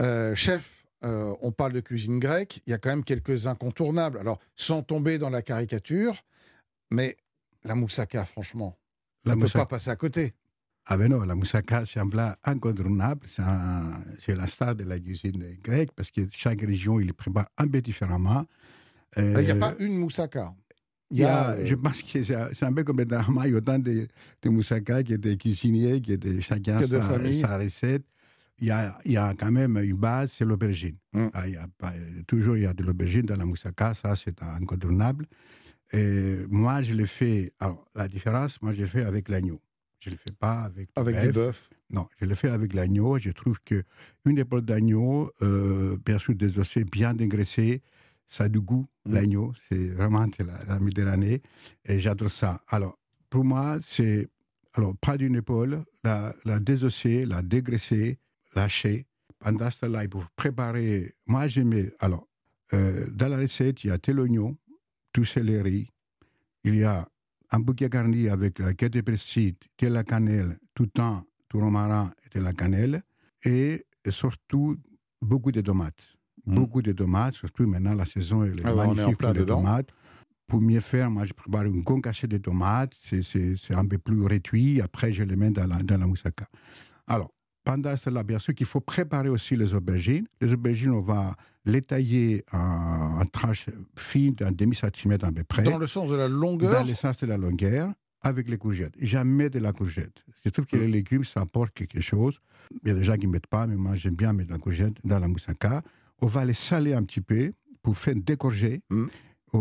Euh, 0.00 0.34
chef, 0.34 0.84
on 1.02 1.52
parle 1.52 1.74
de 1.74 1.80
cuisine 1.80 2.18
grecque, 2.18 2.62
il 2.66 2.70
y 2.70 2.72
a 2.72 2.78
quand 2.78 2.88
même 2.88 3.04
quelques 3.04 3.46
incontournables. 3.46 4.18
Alors, 4.18 4.38
sans 4.56 4.82
tomber 4.82 5.18
dans 5.18 5.28
la 5.28 5.42
caricature, 5.42 6.16
mais 6.90 7.18
la 7.62 7.74
moussaka, 7.74 8.24
franchement, 8.24 8.78
la 9.24 9.36
ne 9.36 9.40
peut 9.42 9.48
pas 9.48 9.66
passer 9.66 9.90
à 9.90 9.96
côté. 9.96 10.34
Ah 10.86 10.98
ben 10.98 11.10
non, 11.10 11.24
la 11.24 11.34
moussaka, 11.34 11.86
c'est 11.86 11.98
un 11.98 12.08
plat 12.08 12.36
incontournable. 12.44 13.26
C'est 13.30 14.36
la 14.36 14.46
star 14.46 14.74
de 14.74 14.84
la 14.84 14.98
cuisine 15.00 15.42
grecque 15.62 15.92
parce 15.96 16.10
que 16.10 16.22
chaque 16.30 16.60
région, 16.60 17.00
il 17.00 17.14
prépare 17.14 17.46
un 17.56 17.66
peu 17.66 17.80
différemment. 17.80 18.44
Il 19.16 19.32
n'y 19.32 19.50
a 19.50 19.54
pas 19.56 19.74
une 19.78 19.96
moussaka. 19.96 20.52
Il 21.10 21.18
y 21.18 21.24
a, 21.24 21.64
Je 21.64 21.74
pense 21.74 22.02
que 22.02 22.22
c'est 22.22 22.64
un 22.64 22.72
peu 22.72 22.84
comme 22.84 22.98
le 22.98 23.06
drama. 23.06 23.46
Il 23.46 23.52
y 23.52 23.54
a 23.54 23.58
autant 23.58 23.78
de, 23.78 24.08
de 24.42 24.48
moussaka 24.48 25.02
qui 25.02 25.14
étaient 25.14 25.36
cuisiniers, 25.36 26.00
qui 26.00 26.12
étaient 26.12 26.40
chacun 26.40 26.80
sa, 26.82 27.00
sa, 27.00 27.58
recette. 27.58 28.04
Il 28.60 28.68
y, 28.68 28.70
a, 28.70 28.98
il 29.04 29.12
y 29.12 29.16
a 29.16 29.34
quand 29.38 29.50
même 29.50 29.76
une 29.78 29.96
base, 29.96 30.32
c'est 30.32 30.44
l'aubergine. 30.44 30.96
Mm. 31.12 31.26
Ah, 31.32 31.44
toujours, 32.26 32.56
il 32.56 32.62
y 32.62 32.66
a 32.66 32.72
de 32.74 32.82
l'aubergine 32.82 33.22
dans 33.22 33.36
la 33.36 33.44
moussaka, 33.44 33.94
ça 33.94 34.14
c'est 34.16 34.42
incontournable. 34.42 35.26
Et 35.94 36.46
moi, 36.48 36.82
je 36.82 36.92
le 36.92 37.06
fais. 37.06 37.52
Alors, 37.60 37.86
la 37.94 38.08
différence, 38.08 38.60
moi, 38.60 38.74
je 38.74 38.82
le 38.82 38.86
fais 38.86 39.04
avec 39.04 39.28
l'agneau. 39.28 39.60
Je 40.00 40.10
ne 40.10 40.14
le 40.14 40.18
fais 40.18 40.34
pas 40.38 40.62
avec 40.62 40.90
Avec 40.96 41.20
du 41.20 41.32
bœuf 41.32 41.70
Non, 41.88 42.08
je 42.20 42.26
le 42.26 42.34
fais 42.34 42.50
avec 42.50 42.74
l'agneau. 42.74 43.18
Je 43.18 43.30
trouve 43.30 43.58
qu'une 43.60 44.38
épaule 44.38 44.62
d'agneau, 44.62 45.32
euh, 45.40 45.96
bien 46.04 46.18
sûr, 46.18 46.34
désossée, 46.34 46.84
bien 46.84 47.14
dégraissée, 47.14 47.80
ça 48.26 48.44
a 48.44 48.48
du 48.48 48.60
goût, 48.60 48.86
mm. 49.06 49.14
l'agneau. 49.14 49.52
C'est 49.70 49.90
vraiment 49.90 50.26
la, 50.38 50.64
la 50.66 50.80
Méditerranée. 50.80 51.42
Et 51.84 52.00
j'adore 52.00 52.30
ça. 52.30 52.60
Alors, 52.68 52.98
pour 53.30 53.44
moi, 53.44 53.78
c'est. 53.82 54.28
Alors, 54.74 54.96
pas 54.96 55.16
d'une 55.16 55.36
épaule, 55.36 55.84
la, 56.02 56.34
la 56.44 56.58
désosser, 56.58 57.24
la 57.24 57.42
dégraisser, 57.42 58.18
lâcher. 58.56 59.06
Pendant 59.38 59.70
ce 59.70 59.80
temps-là, 59.80 60.04
il 60.04 60.10
faut 60.10 60.24
préparer. 60.34 61.14
Moi, 61.26 61.46
j'aimais. 61.46 61.92
Alors, 62.00 62.26
euh, 62.72 63.06
dans 63.10 63.28
la 63.28 63.36
recette, 63.36 63.84
il 63.84 63.88
y 63.88 63.90
a 63.90 63.98
tel 63.98 64.18
oignon, 64.18 64.56
tout 65.14 65.24
céleri. 65.24 65.88
Il 66.64 66.74
y 66.76 66.84
a 66.84 67.08
un 67.50 67.60
bouquet 67.60 67.88
garni 67.88 68.28
avec 68.28 68.58
la 68.58 68.74
quête 68.74 68.92
de 68.92 69.00
persil, 69.00 69.54
de 69.78 69.86
la 69.86 70.04
cannelle, 70.04 70.58
tout 70.74 70.86
temps, 70.86 71.24
tout 71.48 71.60
romarin 71.60 72.12
et 72.24 72.38
de 72.38 72.44
la 72.44 72.52
cannelle. 72.52 73.02
Et 73.44 73.86
surtout, 74.10 74.76
beaucoup 75.22 75.52
de 75.52 75.60
tomates. 75.62 76.04
Hmm. 76.44 76.56
Beaucoup 76.56 76.82
de 76.82 76.92
tomates, 76.92 77.36
surtout 77.36 77.66
maintenant, 77.66 77.94
la 77.94 78.04
saison 78.04 78.44
est 78.44 78.52
ah 78.64 78.74
magnifique 78.74 79.16
pour 79.16 79.32
les 79.32 79.46
tomates. 79.46 79.88
Pour 80.46 80.60
mieux 80.60 80.80
faire, 80.80 81.10
moi, 81.10 81.24
je 81.24 81.32
prépare 81.32 81.64
une 81.64 81.84
concassée 81.84 82.26
de 82.26 82.36
tomates. 82.36 82.92
C'est 83.02 83.74
un 83.74 83.86
peu 83.86 83.98
plus 83.98 84.22
réduit. 84.26 84.80
Après, 84.82 85.12
je 85.12 85.22
les 85.22 85.36
mets 85.36 85.50
dans 85.50 85.66
la, 85.66 85.82
dans 85.82 85.96
la 85.96 86.06
moussaka. 86.06 86.46
Alors, 87.06 87.32
pendant 87.64 87.96
cela, 87.96 88.22
bien 88.22 88.38
sûr 88.38 88.54
qu'il 88.54 88.66
faut 88.66 88.80
préparer 88.80 89.28
aussi 89.28 89.56
les 89.56 89.74
aubergines. 89.74 90.26
Les 90.40 90.52
aubergines, 90.52 90.90
on 90.90 91.00
va 91.00 91.34
les 91.64 91.80
tailler 91.80 92.44
en, 92.52 93.24
tranches 93.32 93.66
fines 93.96 94.34
d'un 94.34 94.52
demi-centimètre 94.52 95.24
à 95.24 95.32
peu 95.32 95.44
près. 95.44 95.62
Dans 95.62 95.78
le 95.78 95.86
sens 95.86 96.10
de 96.10 96.16
la 96.16 96.28
longueur 96.28 96.82
Dans 96.82 96.88
le 96.88 96.94
sens 96.94 97.18
de 97.20 97.26
la 97.26 97.38
longueur, 97.38 97.90
avec 98.22 98.48
les 98.48 98.58
courgettes. 98.58 98.94
Jamais 99.00 99.48
de 99.48 99.58
la 99.58 99.72
courgette. 99.72 100.22
Je 100.44 100.50
trouve 100.50 100.66
que 100.66 100.76
les 100.76 100.88
légumes, 100.88 101.24
ça 101.24 101.40
apporte 101.40 101.72
quelque 101.72 102.00
chose. 102.00 102.38
Il 102.82 102.88
y 102.88 102.90
a 102.90 102.94
des 102.94 103.04
gens 103.04 103.16
qui 103.16 103.26
ne 103.26 103.32
mettent 103.32 103.46
pas, 103.46 103.66
mais 103.66 103.76
moi, 103.76 103.94
j'aime 103.96 104.14
bien 104.14 104.32
mettre 104.32 104.50
la 104.50 104.58
courgette 104.58 104.94
dans 105.04 105.18
la 105.18 105.28
moussaka. 105.28 105.82
On 106.20 106.26
va 106.26 106.44
les 106.44 106.54
saler 106.54 106.92
un 106.92 107.02
petit 107.02 107.20
peu 107.20 107.52
pour 107.82 107.96
faire 107.96 108.14
décorger. 108.14 108.82
Mm 108.90 109.06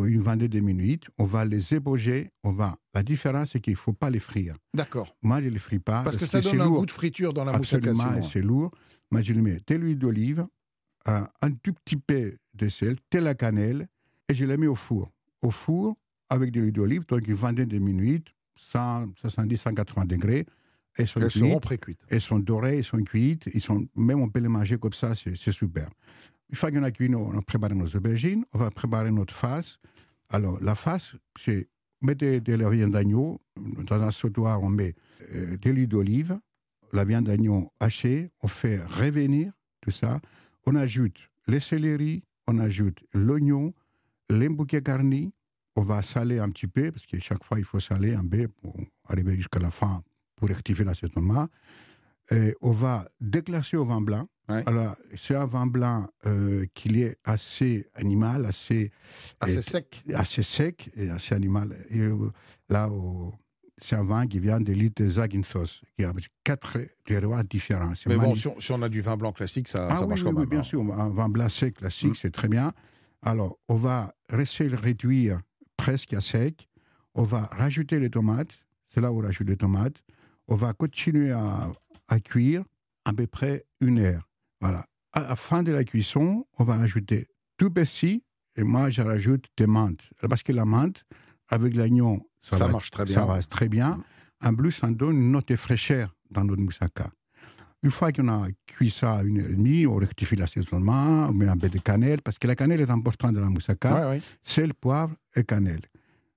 une 0.01 0.21
vingtaine 0.21 0.47
de 0.47 0.59
minutes, 0.59 1.07
on 1.17 1.25
va 1.25 1.45
les 1.45 1.73
ébaucher, 1.73 2.31
on 2.43 2.51
va. 2.51 2.77
La 2.93 3.03
différence, 3.03 3.51
c'est 3.51 3.59
qu'il 3.59 3.73
ne 3.73 3.77
faut 3.77 3.93
pas 3.93 4.09
les 4.09 4.19
frire. 4.19 4.55
D'accord. 4.73 5.15
Moi, 5.21 5.41
je 5.41 5.45
ne 5.45 5.51
les 5.51 5.59
fris 5.59 5.79
pas. 5.79 6.03
Parce 6.03 6.17
que 6.17 6.25
ça 6.25 6.41
donne 6.41 6.61
un 6.61 6.69
goût 6.69 6.85
de 6.85 6.91
friture 6.91 7.33
dans 7.33 7.43
la 7.43 7.57
moussaka. 7.57 7.91
Absolument, 7.91 8.21
c'est 8.21 8.41
lourd. 8.41 8.71
Moi, 9.11 9.21
je 9.21 9.33
lui 9.33 9.41
mets 9.41 9.59
de 9.67 9.75
l'huile 9.75 9.99
d'olive, 9.99 10.45
un, 11.05 11.51
tout 11.61 11.73
petit 11.73 11.97
peu 11.97 12.35
de 12.53 12.69
sel, 12.69 12.95
de 13.11 13.19
la 13.19 13.35
cannelle, 13.35 13.87
et 14.29 14.35
je 14.35 14.45
les 14.45 14.57
mets 14.57 14.67
au 14.67 14.75
four. 14.75 15.11
Au 15.41 15.51
four, 15.51 15.95
avec 16.29 16.51
de 16.51 16.61
l'huile 16.61 16.73
d'olive, 16.73 17.05
donc 17.05 17.27
une 17.27 17.35
vingtaine 17.35 17.67
de 17.67 17.77
minutes, 17.77 18.33
170, 18.55 19.57
180 19.57 20.05
degrés. 20.05 20.45
Elles, 20.95 21.07
sont 21.07 21.19
elles 21.21 21.31
seront 21.31 21.59
pré-cuites. 21.59 22.01
Elles 22.07 22.21
sont 22.21 22.39
dorées, 22.39 22.77
elles 22.77 22.83
sont 22.83 23.03
cuites. 23.03 23.49
Ils 23.53 23.61
sont, 23.61 23.87
même 23.95 24.21
on 24.21 24.29
peut 24.29 24.39
les 24.39 24.47
manger 24.47 24.77
comme 24.77 24.93
ça, 24.93 25.13
c'est 25.15 25.51
super. 25.51 25.89
Une 26.49 26.55
fois 26.55 26.71
qu'on 26.71 26.83
a 26.83 26.91
cuit, 26.91 27.13
on 27.13 27.37
a 27.37 27.41
préparé 27.41 27.73
nos 27.73 27.87
aubergines, 27.87 28.45
on 28.53 28.59
va 28.59 28.69
préparer 28.69 29.11
notre 29.11 29.33
farce. 29.33 29.79
Alors, 30.29 30.59
la 30.61 30.75
farce, 30.75 31.15
c'est 31.43 31.67
mettre 32.01 32.25
de, 32.25 32.53
la 32.53 32.69
viande 32.69 32.91
d'agneau. 32.91 33.41
Dans 33.57 34.01
un 34.01 34.11
sautoir, 34.11 34.61
on 34.61 34.69
met 34.69 34.95
euh, 35.33 35.57
de 35.57 35.69
l'huile 35.71 35.87
d'olive, 35.87 36.39
la 36.91 37.05
viande 37.05 37.25
d'agneau 37.25 37.71
hachée, 37.79 38.29
on 38.41 38.47
fait 38.47 38.81
revenir 38.83 39.51
tout 39.81 39.91
ça. 39.91 40.19
On 40.65 40.75
ajoute 40.75 41.17
les 41.47 41.59
céleri, 41.59 42.23
on 42.47 42.59
ajoute 42.59 43.03
l'oignon, 43.13 43.73
les 44.29 44.49
bouquets 44.49 44.81
garnis. 44.81 45.33
On 45.75 45.81
va 45.81 46.01
saler 46.03 46.37
un 46.37 46.49
petit 46.49 46.67
peu, 46.67 46.91
parce 46.91 47.05
que 47.07 47.19
chaque 47.19 47.43
fois, 47.43 47.57
il 47.57 47.65
faut 47.65 47.79
saler 47.79 48.13
un 48.13 48.25
peu 48.25 48.47
pour 48.47 48.75
arriver 49.05 49.35
jusqu'à 49.35 49.59
la 49.59 49.71
fin 49.71 50.03
pour 50.35 50.49
rectifier 50.49 50.85
l'assaisonnement. 50.85 51.47
Et 52.31 52.55
on 52.61 52.71
va 52.71 53.09
déclasser 53.19 53.77
au 53.77 53.85
vin 53.85 54.01
blanc. 54.01 54.27
Alors, 54.47 54.95
c'est 55.15 55.35
un 55.35 55.45
vin 55.45 55.65
blanc 55.65 56.07
euh, 56.25 56.65
qui 56.73 57.01
est 57.01 57.17
assez 57.23 57.87
animal, 57.95 58.45
assez, 58.45 58.91
assez 59.39 59.61
sec. 59.61 60.03
Assez 60.13 60.43
sec 60.43 60.89
et 60.95 61.09
assez 61.09 61.33
animal. 61.33 61.75
Euh, 61.93 62.29
là, 62.69 62.89
c'est 63.77 63.95
un 63.95 64.03
vin 64.03 64.27
qui 64.27 64.39
vient 64.39 64.59
de 64.59 64.73
l'île 64.73 64.93
de 64.95 65.07
Zaginthos, 65.07 65.81
qui 65.97 66.03
a 66.03 66.11
quatre 66.43 66.79
terroirs 67.05 67.43
différents. 67.43 67.93
Mais 68.05 68.17
bon, 68.17 68.35
si 68.35 68.71
on, 68.71 68.81
a 68.81 68.89
du 68.89 69.01
vin 69.01 69.15
blanc 69.15 69.31
classique, 69.31 69.67
ça, 69.67 69.87
ah 69.89 70.05
marche 70.05 70.23
quand 70.23 70.33
même. 70.33 70.45
bien 70.45 70.59
hein. 70.59 70.63
sûr, 70.63 70.81
un 70.81 71.09
vin 71.09 71.29
blanc 71.29 71.49
sec 71.49 71.75
classique, 71.75 72.11
mm. 72.11 72.15
c'est 72.15 72.31
très 72.31 72.49
bien. 72.49 72.73
Alors, 73.21 73.57
on 73.69 73.75
va 73.75 74.13
rester 74.29 74.67
le 74.67 74.77
réduire 74.77 75.39
presque 75.77 76.13
à 76.13 76.21
sec. 76.21 76.67
On 77.15 77.23
va 77.23 77.49
rajouter 77.51 77.99
les 77.99 78.09
tomates. 78.09 78.51
C'est 78.93 78.99
là 78.99 79.11
où 79.11 79.19
on 79.19 79.23
rajoute 79.23 79.47
les 79.47 79.57
tomates. 79.57 80.03
On 80.47 80.55
va 80.55 80.73
continuer 80.73 81.31
à, 81.31 81.71
à 82.09 82.19
cuire 82.19 82.63
à 83.05 83.13
peu 83.13 83.27
près 83.27 83.65
une 83.79 83.99
heure. 83.99 84.29
Voilà. 84.63 84.85
À 85.11 85.19
la 85.19 85.35
fin 85.35 85.61
de 85.61 85.73
la 85.73 85.83
cuisson, 85.83 86.47
on 86.57 86.63
va 86.63 86.75
ajouter 86.75 87.27
tout 87.57 87.69
persil 87.69 88.21
et 88.55 88.63
moi, 88.63 88.89
je 88.89 89.01
rajoute 89.01 89.45
des 89.57 89.67
menthes. 89.67 90.09
Parce 90.29 90.41
que 90.41 90.53
la 90.53 90.63
menthe, 90.63 91.03
avec 91.49 91.75
l'oignon, 91.75 92.25
ça, 92.41 92.69
marche 92.69 92.89
très 92.89 93.03
bien. 93.03 93.15
Ça 93.15 93.25
va 93.25 93.41
très 93.43 93.67
bien. 93.67 94.01
En 94.41 94.55
plus, 94.55 94.71
ça 94.71 94.87
donne 94.87 95.17
une 95.17 95.31
note 95.31 95.49
de 95.49 95.57
fraîcheur 95.57 96.15
dans 96.31 96.45
notre 96.45 96.61
moussaka. 96.61 97.11
Une 97.83 97.91
fois 97.91 98.13
qu'on 98.13 98.29
a 98.29 98.47
cuit 98.65 98.89
ça 98.89 99.21
une 99.23 99.41
heure 99.41 99.49
et 99.49 99.55
demie, 99.55 99.85
on 99.85 99.95
rectifie 99.95 100.37
l'assaisonnement, 100.37 101.27
on 101.27 101.33
met 101.33 101.49
un 101.49 101.57
peu 101.57 101.67
de 101.67 101.79
cannelle, 101.79 102.21
parce 102.21 102.39
que 102.39 102.47
la 102.47 102.55
cannelle 102.55 102.79
est 102.79 102.89
importante 102.89 103.33
dans 103.33 103.41
la 103.41 103.49
moussaka. 103.49 104.11
Ouais, 104.11 104.21
Sel, 104.43 104.73
poivre 104.73 105.13
et 105.35 105.43
cannelle. 105.43 105.81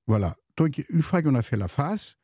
Voilà. 0.09 0.37
Donc, 0.57 0.85
une 0.91 1.03
fois 1.03 1.23
qu'on 1.23 1.37
a 1.37 1.43
fait 1.43 1.57
la 1.57 1.69
face, 1.69 2.17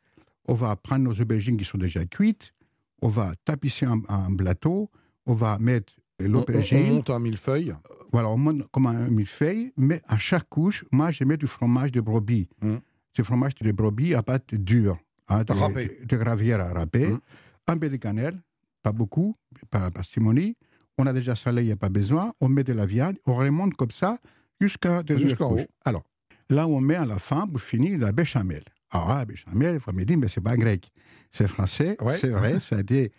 on 0.47 0.55
va 0.55 0.75
prendre 0.75 1.05
nos 1.05 1.15
aubergines 1.21 1.57
qui 1.57 1.65
sont 1.65 1.79
déjà 1.79 2.05
cuites, 2.05 2.53
on 3.01 3.09
va 3.09 3.35
tapisser 3.45 3.87
un, 3.87 4.03
un 4.09 4.35
plateau, 4.35 4.91
on 5.27 5.35
va 5.35 5.59
mettre 5.59 5.93
l'aubergine. 6.19 6.91
On, 6.91 6.95
monte 6.95 7.11
un 7.11 7.19
millefeuille. 7.19 7.75
Voilà, 8.13 8.29
on 8.29 8.37
monte 8.37 8.69
comme 8.71 8.87
un 8.87 9.09
millefeuille, 9.09 9.73
mais 9.77 10.03
à 10.09 10.19
chaque 10.19 10.49
couche, 10.49 10.85
moi, 10.93 11.11
je 11.11 11.25
mets 11.25 11.37
du 11.37 11.47
fromage 11.47 11.93
de 11.93 12.01
brebis. 12.01 12.49
Mmh. 12.61 12.77
Ce 13.17 13.23
fromage 13.23 13.55
de 13.55 13.73
brebis 13.73 14.15
à 14.15 14.23
pâte 14.23 14.55
dure, 14.55 14.99
hein, 15.29 15.45
de, 15.45 16.07
de, 16.07 16.17
gravière 16.17 16.61
à 16.61 16.73
râper. 16.73 17.09
Mmh. 17.09 17.21
Un 17.69 17.79
peu 17.79 17.89
de 17.89 17.97
cannelle, 17.97 18.39
pas 18.83 18.93
beaucoup, 18.93 19.37
pas 19.71 19.91
parcimonie. 19.91 20.57
On 20.99 21.07
a 21.07 21.13
déjà 21.13 21.37
salé, 21.37 21.63
il 21.63 21.67
n'y 21.67 21.73
a 21.73 21.77
pas 21.77 21.89
besoin. 21.89 22.35
On 22.41 22.49
met 22.49 22.65
de 22.65 22.73
la 22.73 22.87
viande, 22.87 23.17
on 23.27 23.35
remonte 23.35 23.75
comme 23.75 23.91
ça 23.91 24.19
jusqu'à 24.61 25.03
jusqu'en 25.07 25.53
haut. 25.53 25.67
Alors, 25.85 26.05
là, 26.51 26.67
on 26.67 26.81
met 26.81 26.97
à 26.97 27.05
la 27.05 27.19
fin, 27.19 27.47
pour 27.47 27.61
finir, 27.61 27.99
la 27.99 28.13
béchamel. 28.13 28.63
Alors, 28.91 29.09
la 29.09 29.25
béchamel, 29.25 29.75
il 29.75 29.81
faut 29.81 29.93
me 29.93 30.05
dire, 30.05 30.19
mais 30.19 30.29
c'est 30.29 30.43
pas 30.43 30.57
grec, 30.57 30.91
c'est 31.31 31.49
français. 31.49 31.97
C'est 32.19 32.31
vrai, 32.31 32.61
ça 32.61 32.77
a 32.77 32.81
été 32.81 33.13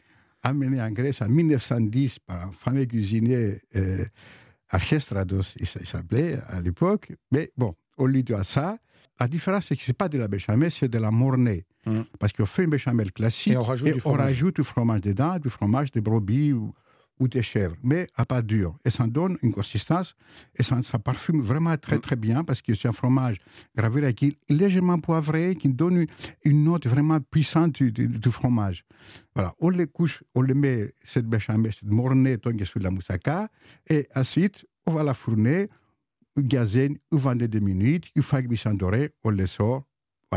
amené 0.44 0.82
en 0.82 0.92
Grèce 0.92 1.22
en 1.22 1.30
1910 1.30 2.20
par 2.20 2.48
un 2.48 2.52
fameux 2.52 2.86
cuisinier 2.86 3.60
euh, 3.76 4.06
Archestrados, 4.70 5.56
il 5.60 5.68
s'appelait 5.68 6.40
à 6.48 6.60
l'époque. 6.60 7.12
Mais 7.32 7.52
bon, 7.58 7.76
on 7.98 8.06
lui 8.06 8.24
doit 8.24 8.44
ça. 8.44 8.78
La 9.20 9.28
différence, 9.28 9.68
c'est 9.68 9.76
que 9.76 9.84
ce 9.84 9.92
n'est 9.92 9.96
pas 9.96 10.10
de 10.10 10.18
la 10.18 10.28
béchamel, 10.28 10.72
c'est 10.72 10.88
de 10.88 10.98
la 10.98 11.12
mornée. 11.12 11.66
Hum. 11.86 12.06
Parce 12.20 12.34
qu'on 12.34 12.46
fait 12.46 12.64
une 12.64 12.72
béchamel 12.72 13.12
classique 13.12 13.54
et 13.54 13.58
on 13.58 13.64
rajoute, 13.64 13.94
du, 13.94 14.00
fromage. 14.00 14.20
on 14.20 14.24
rajoute 14.24 14.56
du 14.56 14.64
fromage 14.64 15.02
dedans, 15.02 15.38
du 15.38 15.50
fromage 15.50 15.92
de 15.92 16.00
brebis 16.00 16.54
ou, 16.54 16.74
ou 17.24 17.28
des 17.30 17.42
chèvres, 17.42 17.78
mais 17.82 18.08
à 18.16 18.26
pas 18.26 18.42
dur. 18.42 18.76
Et 18.84 18.90
ça 18.90 19.08
donne 19.08 19.38
une 19.42 19.54
consistance 19.54 20.14
et 20.58 20.64
ça, 20.64 20.76
parfume 21.00 21.42
vraiment 21.42 21.78
très 21.78 22.00
très 22.00 22.18
bien 22.18 22.44
parce 22.44 22.62
que 22.62 22.76
c'est 22.76 22.90
un 22.90 22.92
fromage 22.92 23.38
gravuré 23.78 24.14
qui 24.14 24.26
est 24.28 24.38
légèrement 24.50 25.00
poivré, 25.00 25.56
qui 25.56 25.70
donne 25.70 26.06
une, 26.44 26.64
note 26.66 26.86
vraiment 26.86 27.22
puissante 27.22 27.82
du, 27.82 28.32
fromage. 28.32 28.84
Voilà, 29.36 29.54
on 29.60 29.70
les 29.70 29.88
couche, 29.88 30.22
on 30.36 30.42
les 30.42 30.54
met, 30.54 30.94
cette 31.06 31.28
béchamel, 31.28 31.72
cette 31.72 31.90
mornée 31.90 32.38
sur 32.66 32.80
la 32.82 32.92
moussaka, 32.92 33.50
et 33.90 34.06
ensuite, 34.16 34.66
on 34.86 34.94
va 34.94 35.04
la 35.04 35.14
fourner, 35.14 35.70
gazer, 36.38 36.90
ou 37.12 37.18
vendre 37.18 37.46
des 37.46 37.62
minutes, 37.62 38.06
une 38.16 38.24
que 38.24 38.74
doré, 38.74 39.12
on 39.24 39.30
les 39.30 39.48
sort, 39.48 39.84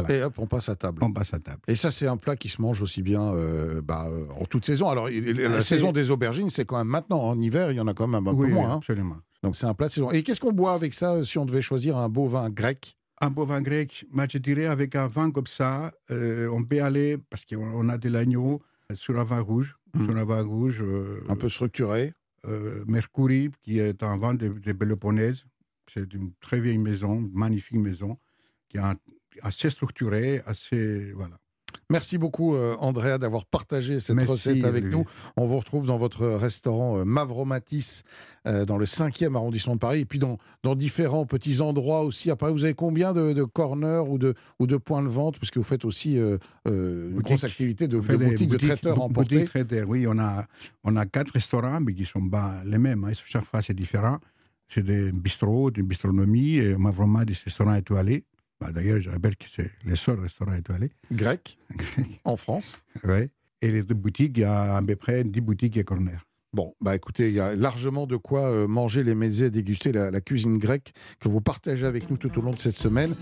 et 0.09 0.23
hop, 0.23 0.35
on 0.39 0.47
passe 0.47 0.69
à 0.69 0.77
table. 0.77 0.99
On 1.03 1.13
passe 1.13 1.35
à 1.35 1.39
table. 1.39 1.61
Et 1.69 1.77
ça, 1.77 1.91
c'est 1.91 2.07
un 2.07 2.17
plat 2.17 2.37
qui 2.37 2.49
se 2.49 2.61
mange 2.61 2.83
aussi 2.83 3.03
bien 3.03 3.23
euh, 3.35 3.81
bah, 3.83 4.07
euh, 4.09 4.27
en 4.41 4.45
toute 4.45 4.65
saison. 4.65 4.89
Alors, 4.89 5.09
la 5.09 5.63
saison 5.63 5.93
des 5.93 6.11
aubergines, 6.11 6.51
c'est 6.51 6.65
quand 6.65 6.79
même 6.79 6.89
maintenant. 6.89 7.21
En 7.21 7.41
hiver, 7.41 7.71
il 7.73 7.77
y 7.77 7.81
en 7.81 7.87
a 7.87 7.95
quand 7.95 8.07
même 8.07 8.27
un 8.27 8.35
peu 8.35 8.47
moins. 8.49 8.73
Hein. 8.73 8.77
absolument. 8.77 9.17
Donc, 9.43 9.57
c'est 9.57 9.67
un 9.67 9.75
plat 9.75 9.89
de 9.89 9.93
saison. 9.93 10.11
Et 10.11 10.23
qu'est-ce 10.23 10.41
qu'on 10.41 10.53
boit 10.53 10.73
avec 10.73 10.95
ça 10.95 11.25
si 11.25 11.39
on 11.39 11.45
devait 11.45 11.63
choisir 11.63 11.97
un 11.97 12.09
beau 12.09 12.27
vin 12.27 12.51
grec? 12.51 12.97
Un 13.21 13.31
beau 13.31 13.47
vin 13.47 13.63
grec, 13.63 14.05
moi 14.11 14.27
je 14.31 14.37
dirais 14.37 14.67
avec 14.67 14.95
un 14.95 15.07
vin 15.07 15.31
comme 15.31 15.47
ça, 15.47 15.91
euh, 16.11 16.51
on 16.53 16.63
peut 16.63 16.83
aller, 16.83 17.17
parce 17.31 17.47
qu'on 17.47 17.89
a 17.89 17.97
de 17.97 18.11
l'agneau, 18.11 18.61
sur 18.95 19.19
un 19.19 19.25
vin 19.25 19.41
rouge. 19.41 19.75
Hmm. 19.95 20.05
Sur 20.05 20.17
un 20.19 20.25
vin 20.25 20.43
rouge. 20.43 20.85
un 21.29 21.37
peu 21.37 21.49
structuré. 21.49 22.13
Mercury, 22.87 23.51
qui 23.63 23.79
est 23.79 24.03
un 24.03 24.17
vin 24.17 24.35
de, 24.35 24.49
de 24.49 25.35
C'est 25.93 26.13
une 26.13 26.33
très 26.41 26.61
vieille 26.61 26.79
maison, 26.79 27.29
magnifique 27.33 27.79
maison, 27.79 28.19
qui 28.69 28.79
a 28.79 28.91
un 28.91 28.95
assez 29.43 29.71
structuré, 29.71 30.43
assez. 30.47 31.13
Voilà. 31.13 31.39
Merci 31.89 32.19
beaucoup, 32.19 32.57
euh, 32.57 32.75
Andrea, 32.81 33.19
d'avoir 33.19 33.45
partagé 33.45 34.01
cette 34.01 34.19
recette 34.21 34.65
avec 34.65 34.85
nous. 34.85 35.05
On 35.37 35.47
vous 35.47 35.59
retrouve 35.59 35.87
dans 35.87 35.97
votre 35.97 36.27
restaurant 36.27 36.99
euh, 36.99 37.05
Mavromatis, 37.05 38.03
euh, 38.47 38.65
dans 38.65 38.77
le 38.77 38.87
5e 38.87 39.37
arrondissement 39.37 39.75
de 39.75 39.81
Paris, 39.81 40.01
et 40.01 40.05
puis 40.05 40.19
dans, 40.19 40.39
dans 40.65 40.75
différents 40.75 41.27
petits 41.27 41.61
endroits 41.61 42.03
aussi. 42.03 42.31
Après, 42.31 42.51
vous 42.51 42.65
avez 42.65 42.75
combien 42.75 43.13
de, 43.13 43.45
corners 43.45 44.03
ou 44.09 44.19
de, 44.19 44.35
ou 44.59 44.67
de 44.67 44.77
points 44.77 45.03
de 45.03 45.09
vente? 45.09 45.39
Parce 45.39 45.51
que 45.51 45.61
vous 45.61 45.65
faites 45.65 45.85
aussi 45.85 46.17
une 46.17 47.21
grosse 47.21 47.45
activité 47.45 47.87
de, 47.87 48.01
de 48.01 48.17
boutiques 48.17 48.51
de 48.51 48.57
traiteurs 48.57 49.01
emportés. 49.01 49.45
traiteurs, 49.45 49.89
oui. 49.89 50.07
On 50.09 50.19
a, 50.19 50.45
on 50.83 50.97
a 50.97 51.07
quatre 51.07 51.31
restaurants, 51.31 51.81
mais 51.81 51.95
qui 51.95 52.03
ne 52.03 52.07
sont 52.07 52.29
pas 52.29 52.63
les 52.65 52.79
mêmes. 52.79 53.05
Hein. 53.05 53.13
Chaque 53.27 53.45
fois, 53.45 53.63
c'est 53.63 53.75
différent. 53.75 54.19
C'est 54.69 54.83
des 54.83 55.13
bistrots, 55.13 55.71
des 55.71 55.83
bistronomies, 55.83 56.57
et 56.57 56.77
Mavromatis, 56.77 57.27
des 57.27 57.39
restaurants 57.45 57.75
étoilés. 57.75 58.25
Bah, 58.61 58.73
d'ailleurs, 58.73 59.01
je 59.01 59.11
rappelle 59.11 59.37
que 59.37 59.47
c'est 59.55 59.71
le 59.85 59.97
seul 59.97 60.21
restaurant 60.21 60.55
étoilé. 60.55 60.91
Grec 61.13 61.59
En 62.25 62.37
France 62.37 62.85
Oui. 63.05 63.29
Et 63.63 63.71
les 63.71 63.83
deux 63.83 63.95
boutiques, 63.95 64.37
il 64.39 64.41
y 64.41 64.45
a 64.45 64.77
à 64.77 64.83
peu 64.83 64.97
près 64.97 65.25
10 65.25 65.41
boutiques 65.41 65.77
et 65.77 65.85
corners. 65.85 66.25
Bon, 66.53 66.75
bah 66.81 66.95
écoutez, 66.95 67.29
il 67.29 67.35
y 67.35 67.41
a 67.41 67.55
largement 67.55 68.07
de 68.07 68.17
quoi 68.17 68.43
euh, 68.51 68.67
manger 68.67 69.03
les 69.03 69.15
mets 69.15 69.43
et 69.43 69.51
déguster 69.51 69.93
la, 69.93 70.21
cuisine 70.21 70.59
grecque 70.59 70.93
que 71.21 71.29
vous 71.29 71.41
partagez 71.41 71.87
avec 71.87 72.09
nous 72.09 72.17
tout 72.17 72.39
au 72.39 72.41
long 72.43 72.53
de 72.53 72.59
cette 72.59 72.77
semaine. 72.77 73.15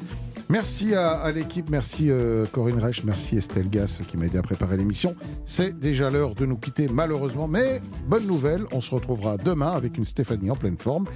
Merci 0.50 0.94
à, 0.94 1.32
l'équipe, 1.32 1.70
merci 1.70 2.10
euh, 2.10 2.44
Corinne 2.44 2.78
Reich, 2.78 3.02
merci 3.02 3.36
Estelle 3.36 3.68
Gass 3.68 4.00
qui 4.06 4.18
m'a 4.18 4.26
aidé 4.26 4.36
à 4.36 4.42
préparer 4.42 4.76
l'émission. 4.76 5.16
C'est 5.46 5.78
déjà 5.78 6.10
l'heure 6.10 6.34
de 6.34 6.44
nous 6.44 6.56
quitter 6.56 6.86
malheureusement, 6.86 7.48
mais 7.48 7.80
bonne 8.06 8.26
nouvelle, 8.26 8.66
on 8.72 8.82
se 8.82 8.94
retrouvera 8.94 9.38
demain 9.38 9.72
avec 9.72 9.96
une 9.96 10.04
Stéphanie 10.04 10.50
en 10.50 10.56
pleine 10.56 10.76
forme. 10.76 11.06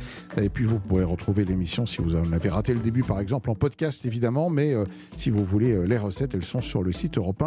Et 0.40 0.48
puis 0.48 0.64
vous 0.64 0.80
pourrez 0.80 1.04
retrouver 1.04 1.44
l'émission 1.44 1.84
si 1.84 2.00
vous 2.00 2.16
en 2.16 2.32
avez 2.32 2.48
raté 2.48 2.72
le 2.72 2.80
début 2.80 3.02
par 3.02 3.20
exemple 3.20 3.50
en 3.50 3.54
podcast 3.54 4.06
évidemment, 4.06 4.48
mais 4.48 4.72
euh, 4.72 4.84
si 5.16 5.28
vous 5.28 5.44
voulez 5.44 5.86
les 5.86 5.98
recettes, 5.98 6.34
elles 6.34 6.44
sont 6.44 6.62
sur 6.62 6.82
le 6.82 6.90
site 6.90 7.18
europe 7.18 7.44